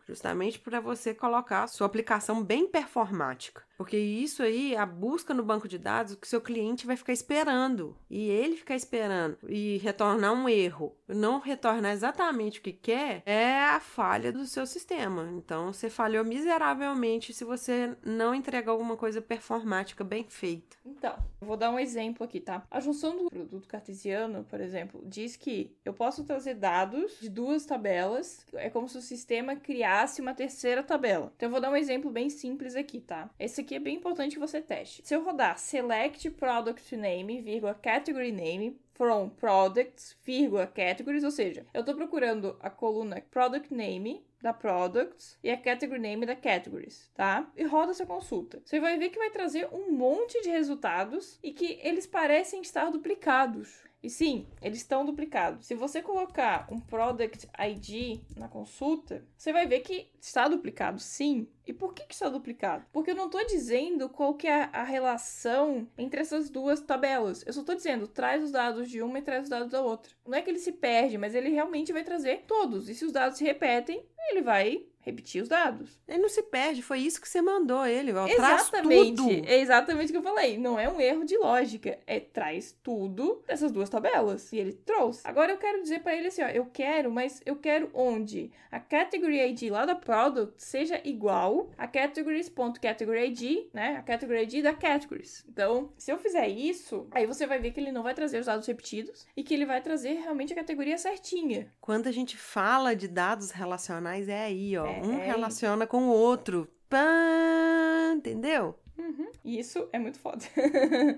justamente 0.07 0.59
para 0.59 0.79
você 0.79 1.13
colocar 1.13 1.67
sua 1.67 1.87
aplicação 1.87 2.43
bem 2.43 2.69
performática. 2.69 3.66
Porque 3.77 3.97
isso 3.97 4.41
aí, 4.41 4.75
a 4.75 4.85
busca 4.85 5.33
no 5.33 5.43
banco 5.43 5.67
de 5.67 5.77
dados, 5.77 6.15
que 6.15 6.27
seu 6.27 6.41
cliente 6.41 6.87
vai 6.87 6.97
ficar 6.97 7.13
esperando. 7.13 7.95
E 8.09 8.27
ele 8.27 8.57
ficar 8.57 8.75
esperando 8.75 9.37
e 9.47 9.77
retornar 9.77 10.33
um 10.33 10.49
erro, 10.49 10.95
não 11.07 11.39
retornar 11.39 11.91
exatamente 11.91 12.59
o 12.59 12.63
que 12.63 12.73
quer, 12.73 13.21
é 13.23 13.63
a 13.65 13.79
falha 13.79 14.31
do 14.31 14.45
seu 14.45 14.65
sistema. 14.65 15.29
Então, 15.31 15.71
você 15.71 15.89
falhou 15.89 16.25
miseravelmente 16.25 17.33
se 17.33 17.43
você 17.43 17.95
não 18.03 18.33
entregar 18.33 18.71
alguma 18.71 18.97
coisa 18.97 19.21
performática 19.21 20.03
bem 20.03 20.25
feita. 20.27 20.75
Então, 20.83 21.15
vou 21.39 21.55
dar 21.55 21.69
um 21.69 21.77
exemplo 21.77 22.23
aqui, 22.25 22.39
tá? 22.39 22.65
A 22.71 22.79
junção 22.79 23.15
do 23.15 23.29
produto 23.29 23.67
cartesiano, 23.67 24.43
por 24.45 24.59
exemplo, 24.59 25.03
diz 25.05 25.35
que 25.35 25.75
eu 25.85 25.93
posso 25.93 26.23
trazer 26.23 26.55
dados 26.55 27.19
de 27.19 27.29
duas 27.29 27.65
tabelas, 27.65 28.43
é 28.53 28.71
como 28.71 28.89
se 28.89 28.97
o 28.97 29.01
sistema 29.01 29.55
criasse 29.55 30.19
uma 30.19 30.33
terceira 30.33 30.81
tabela. 30.81 31.31
Então, 31.35 31.47
eu 31.47 31.51
vou 31.51 31.61
dar 31.61 31.69
um 31.69 31.75
exemplo 31.75 32.09
bem 32.09 32.29
simples 32.29 32.75
aqui, 32.75 32.99
tá? 32.99 33.29
Esse 33.37 33.66
aqui 33.67 33.75
é 33.75 33.79
bem 33.79 33.97
importante 33.97 34.33
que 34.33 34.39
você 34.39 34.61
teste. 34.61 35.01
Se 35.05 35.13
eu 35.13 35.21
rodar 35.21 35.59
select 35.59 36.29
product 36.31 36.95
name, 36.95 37.41
vírgula, 37.41 37.73
category 37.73 38.31
name, 38.31 38.79
from 38.93 39.29
products, 39.29 40.15
vírgula, 40.23 40.65
categories, 40.65 41.25
ou 41.25 41.31
seja, 41.31 41.65
eu 41.73 41.81
estou 41.81 41.93
procurando 41.93 42.57
a 42.61 42.69
coluna 42.69 43.21
product 43.29 43.73
name 43.73 44.25
da 44.41 44.53
products 44.53 45.37
e 45.43 45.49
a 45.49 45.57
category 45.57 45.99
name 45.99 46.25
da 46.25 46.35
categories, 46.35 47.11
tá? 47.13 47.51
E 47.57 47.63
roda 47.65 47.91
essa 47.91 48.05
consulta. 48.05 48.61
Você 48.63 48.79
vai 48.79 48.97
ver 48.97 49.09
que 49.09 49.19
vai 49.19 49.29
trazer 49.29 49.67
um 49.73 49.91
monte 49.91 50.41
de 50.41 50.49
resultados 50.49 51.37
e 51.43 51.51
que 51.51 51.77
eles 51.83 52.07
parecem 52.07 52.61
estar 52.61 52.89
duplicados. 52.89 53.83
E 54.07 54.09
sim, 54.09 54.47
eles 54.61 54.77
estão 54.77 55.05
duplicados. 55.05 55.65
Se 55.65 55.75
você 55.75 56.01
colocar 56.01 56.65
um 56.71 56.79
Product 56.79 57.45
ID 57.59 58.21
na 58.37 58.47
consulta, 58.47 59.21
você 59.35 59.51
vai 59.51 59.67
ver 59.67 59.81
que 59.81 60.09
está 60.17 60.47
duplicado, 60.47 60.97
sim. 60.97 61.45
E 61.65 61.73
por 61.73 61.93
que, 61.93 62.05
que 62.05 62.13
está 62.13 62.29
duplicado? 62.29 62.85
Porque 62.93 63.11
eu 63.11 63.15
não 63.15 63.25
estou 63.25 63.45
dizendo 63.45 64.07
qual 64.07 64.33
que 64.35 64.47
é 64.47 64.69
a 64.71 64.85
relação 64.85 65.85
entre 65.97 66.21
essas 66.21 66.49
duas 66.49 66.79
tabelas. 66.79 67.43
Eu 67.45 67.51
só 67.51 67.59
estou 67.59 67.75
dizendo, 67.75 68.07
traz 68.07 68.41
os 68.41 68.51
dados 68.51 68.89
de 68.89 69.01
uma 69.01 69.19
e 69.19 69.21
traz 69.21 69.43
os 69.43 69.49
dados 69.49 69.71
da 69.73 69.81
outra. 69.81 70.13
Não 70.25 70.37
é 70.37 70.41
que 70.41 70.49
ele 70.49 70.59
se 70.59 70.71
perde, 70.71 71.17
mas 71.17 71.35
ele 71.35 71.49
realmente 71.49 71.91
vai 71.91 72.05
trazer 72.05 72.45
todos. 72.47 72.87
E 72.87 72.95
se 72.95 73.03
os 73.03 73.11
dados 73.11 73.37
se 73.37 73.43
repetem, 73.43 74.05
ele 74.29 74.41
vai 74.41 74.85
repetir 75.07 75.41
os 75.41 75.49
dados. 75.49 75.99
Ele 76.07 76.19
não 76.19 76.29
se 76.29 76.43
perde, 76.43 76.81
foi 76.81 76.99
isso 76.99 77.19
que 77.19 77.27
você 77.27 77.41
mandou 77.41 77.85
ele, 77.85 78.13
ó, 78.13 78.27
exatamente, 78.27 78.35
traz 78.35 79.15
tudo. 79.15 79.47
É 79.47 79.59
exatamente 79.59 80.09
o 80.09 80.11
que 80.11 80.17
eu 80.17 80.23
falei. 80.23 80.57
Não 80.57 80.79
é 80.79 80.89
um 80.89 80.99
erro 80.99 81.25
de 81.25 81.37
lógica, 81.37 81.97
é 82.05 82.19
traz 82.19 82.77
tudo 82.83 83.43
dessas 83.47 83.71
duas 83.71 83.89
tabelas. 83.89 84.51
E 84.51 84.57
ele 84.57 84.73
trouxe. 84.73 85.21
Agora 85.23 85.51
eu 85.51 85.57
quero 85.57 85.81
dizer 85.81 85.99
para 86.01 86.15
ele 86.15 86.27
assim, 86.27 86.43
ó, 86.43 86.47
eu 86.47 86.65
quero, 86.65 87.11
mas 87.11 87.41
eu 87.45 87.55
quero 87.55 87.89
onde 87.93 88.51
a 88.71 88.79
category 88.79 89.39
ID 89.49 89.71
lá 89.71 89.85
da 89.85 89.95
product 89.95 90.61
seja 90.63 91.01
igual 91.03 91.69
a 91.77 91.87
categories.category 91.87 93.27
ID, 93.27 93.67
né? 93.73 93.97
A 93.97 94.03
category 94.03 94.43
ID 94.43 94.63
da 94.63 94.73
categories. 94.73 95.45
Então, 95.49 95.91
se 95.97 96.11
eu 96.11 96.17
fizer 96.17 96.47
isso, 96.47 97.07
aí 97.11 97.25
você 97.25 97.47
vai 97.47 97.59
ver 97.59 97.71
que 97.71 97.79
ele 97.79 97.91
não 97.91 98.03
vai 98.03 98.13
trazer 98.13 98.39
os 98.39 98.45
dados 98.45 98.67
repetidos 98.67 99.25
e 99.35 99.43
que 99.43 99.53
ele 99.53 99.65
vai 99.65 99.81
trazer 99.81 100.13
realmente 100.13 100.53
a 100.53 100.55
categoria 100.55 100.97
certinha. 100.97 101.71
Quando 101.79 102.07
a 102.07 102.11
gente 102.11 102.37
fala 102.37 102.95
de 102.95 103.07
dados 103.07 103.51
relacionais 103.51 104.27
é 104.27 104.43
aí, 104.43 104.77
ó. 104.77 104.85
É, 104.85 104.96
um 105.01 105.19
é 105.19 105.25
relaciona 105.25 105.85
com 105.87 106.03
o 106.03 106.11
outro. 106.11 106.67
Pã, 106.89 108.13
entendeu? 108.15 108.77
Uhum. 108.97 109.31
E 109.43 109.59
isso 109.59 109.87
é 109.91 109.99
muito 109.99 110.19
foda. 110.19 110.43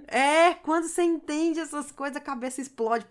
É, 0.07 0.53
quando 0.55 0.87
você 0.87 1.03
entende 1.03 1.59
essas 1.59 1.91
coisas, 1.91 2.17
a 2.17 2.21
cabeça 2.21 2.61
explode. 2.61 3.05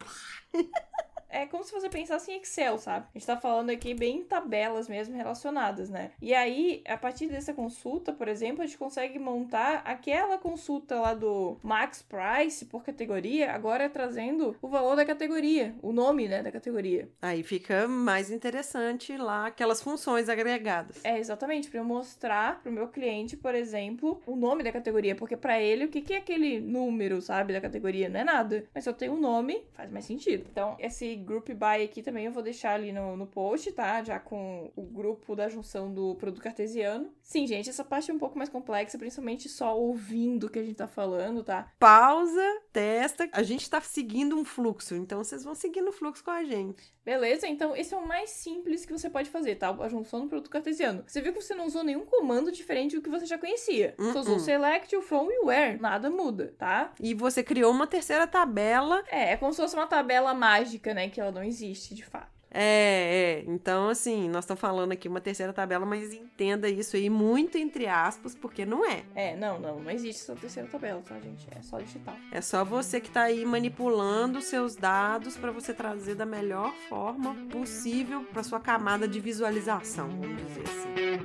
É 1.29 1.47
como 1.47 1.63
se 1.65 1.73
você 1.73 1.89
pensasse 1.89 2.31
em 2.31 2.37
Excel, 2.37 2.79
sabe? 2.79 3.07
A 3.15 3.19
gente 3.19 3.27
tá 3.27 3.37
falando 3.37 3.71
aqui 3.71 3.95
bem 3.95 4.19
em 4.19 4.25
tabelas 4.25 4.89
mesmo 4.89 5.15
relacionadas, 5.17 5.91
né? 5.91 6.11
E 6.21 6.35
aí, 6.35 6.83
a 6.87 6.97
partir 6.97 7.27
dessa 7.29 7.53
consulta, 7.53 8.13
por 8.13 8.29
exemplo, 8.29 8.63
a 8.63 8.67
gente 8.67 8.79
consegue 8.79 9.19
montar 9.19 9.83
aquela 9.85 10.39
consulta 10.39 10.99
lá 11.01 11.15
do 11.15 11.59
Max 11.63 12.03
Price 12.03 12.65
por 12.65 12.83
categoria, 12.83 13.53
agora 13.53 13.89
trazendo 13.89 14.57
o 14.63 14.69
valor 14.69 14.97
da 14.97 15.05
categoria, 15.05 15.75
o 15.83 15.93
nome, 15.93 16.29
né, 16.29 16.43
da 16.43 16.51
categoria. 16.51 17.09
Aí 17.21 17.43
fica 17.43 17.87
mais 17.87 18.31
interessante 18.31 19.17
lá 19.17 19.47
aquelas 19.47 19.83
funções 19.83 20.29
agregadas. 20.29 21.05
É 21.05 21.19
exatamente 21.19 21.69
para 21.69 21.81
eu 21.81 21.85
mostrar 21.85 22.61
pro 22.63 22.73
meu 22.73 22.89
cliente, 22.89 23.37
por 23.37 23.55
exemplo, 23.55 24.21
o 24.27 24.35
nome 24.35 24.63
da 24.63 24.73
categoria, 24.73 25.15
porque 25.15 25.37
para 25.37 25.61
ele 25.61 25.85
o 25.85 25.89
que, 25.89 26.01
que 26.01 26.15
é 26.15 26.19
aquele 26.19 26.61
número, 26.61 27.21
sabe, 27.21 27.53
da 27.53 27.61
categoria? 27.61 28.09
Não 28.09 28.21
é 28.21 28.25
nada. 28.25 28.67
Mas 28.75 28.85
se 28.85 28.91
eu 28.91 28.95
tenho 28.95 29.13
um 29.13 29.21
nome, 29.21 29.63
faz 29.73 29.91
mais 29.91 30.05
sentido. 30.05 30.47
Então, 30.51 30.77
esse 30.79 31.18
group 31.19 31.49
by 31.49 31.83
aqui 31.85 32.03
também 32.03 32.27
eu 32.27 32.33
vou 32.33 32.43
deixar 32.43 32.75
ali 32.75 32.93
no, 32.93 33.17
no 33.17 33.27
post, 33.27 33.73
tá? 33.73 34.03
Já 34.03 34.19
com 34.19 34.71
o 34.75 34.83
grupo 34.83 35.35
da 35.37 35.49
junção 35.49 35.93
do 35.93 36.15
produto 36.15 36.43
cartesiano. 36.43 37.13
Sim, 37.23 37.47
gente, 37.47 37.69
essa 37.69 37.85
parte 37.85 38.11
é 38.11 38.15
um 38.15 38.19
pouco 38.19 38.39
mais 38.39 38.49
complexa, 38.49 38.99
principalmente 38.99 39.49
só 39.49 39.79
ouvindo 39.79 40.45
o 40.45 40.51
que 40.51 40.59
a 40.59 40.63
gente 40.63 40.77
tá 40.77 40.89
falando, 40.89 41.43
tá? 41.45 41.73
Pausa, 41.79 42.45
testa. 42.73 43.29
A 43.33 43.43
gente 43.43 43.69
tá 43.69 43.81
seguindo 43.81 44.37
um 44.37 44.45
fluxo, 44.45 44.95
então 44.95 45.23
vocês 45.23 45.45
vão 45.45 45.55
seguindo 45.55 45.89
o 45.89 45.93
fluxo 45.93 46.25
com 46.25 46.31
a 46.31 46.45
gente. 46.45 46.97
Beleza? 47.05 47.47
Então, 47.47 47.75
esse 47.75 47.95
é 47.95 47.97
o 47.97 48.07
mais 48.07 48.29
simples 48.29 48.85
que 48.85 48.93
você 48.93 49.09
pode 49.09 49.31
fazer, 49.31 49.55
tá? 49.55 49.71
A 49.71 49.89
junção 49.89 50.21
do 50.21 50.29
produto 50.29 50.51
cartesiano. 50.51 51.05
Você 51.07 51.23
viu 51.23 51.33
que 51.33 51.41
você 51.41 51.55
não 51.55 51.65
usou 51.67 51.83
nenhum 51.83 52.05
comando 52.05 52.53
diferente 52.53 52.97
do 52.97 53.01
que 53.01 53.09
você 53.09 53.25
já 53.25 53.39
conhecia. 53.39 53.95
Você 53.97 54.11
Uh-uh. 54.11 54.21
usou 54.21 54.37
o 54.37 54.41
select, 54.41 54.95
o 54.95 55.01
from 55.01 55.31
e 55.31 55.39
o 55.39 55.47
where. 55.47 55.81
Nada 55.81 56.11
muda, 56.11 56.55
tá? 56.59 56.93
E 57.01 57.15
você 57.15 57.43
criou 57.43 57.73
uma 57.73 57.87
terceira 57.87 58.27
tabela. 58.27 59.03
É, 59.11 59.33
é 59.33 59.37
como 59.39 59.55
se 59.55 59.63
fosse 59.63 59.75
uma 59.75 59.87
tabela 59.87 60.35
mágica, 60.35 60.93
né? 60.93 61.08
Que 61.11 61.21
ela 61.21 61.33
não 61.33 61.43
existe 61.43 61.95
de 61.95 62.05
fato. 62.05 62.39
É, 62.51 63.43
é. 63.45 63.51
Então, 63.51 63.89
assim, 63.89 64.29
nós 64.29 64.45
estamos 64.45 64.61
falando 64.61 64.93
aqui 64.93 65.07
uma 65.09 65.21
terceira 65.21 65.53
tabela, 65.53 65.85
mas 65.85 66.13
entenda 66.13 66.69
isso 66.69 66.97
aí 66.97 67.11
muito 67.11 67.59
entre 67.59 67.87
aspas, 67.87 68.35
porque 68.35 68.65
não 68.65 68.85
é. 68.85 69.03
É, 69.15 69.37
não, 69.37 69.61
não, 69.61 69.81
não 69.81 69.91
existe 69.91 70.23
essa 70.23 70.35
terceira 70.35 70.69
tabela, 70.69 71.03
tá, 71.03 71.19
gente? 71.21 71.47
É 71.51 71.61
só 71.61 71.79
digital. 71.79 72.17
É 72.33 72.41
só 72.41 72.65
você 72.65 73.01
que 73.01 73.11
tá 73.11 73.23
aí 73.23 73.45
manipulando 73.45 74.41
seus 74.41 74.75
dados 74.75 75.37
para 75.37 75.51
você 75.51 75.75
trazer 75.75 76.15
da 76.15 76.25
melhor 76.25 76.73
forma 76.89 77.35
possível 77.51 78.25
para 78.25 78.43
sua 78.43 78.61
camada 78.61 79.07
de 79.07 79.21
visualização, 79.21 80.09
vamos 80.09 80.43
dizer 80.47 80.63
assim. 80.63 81.19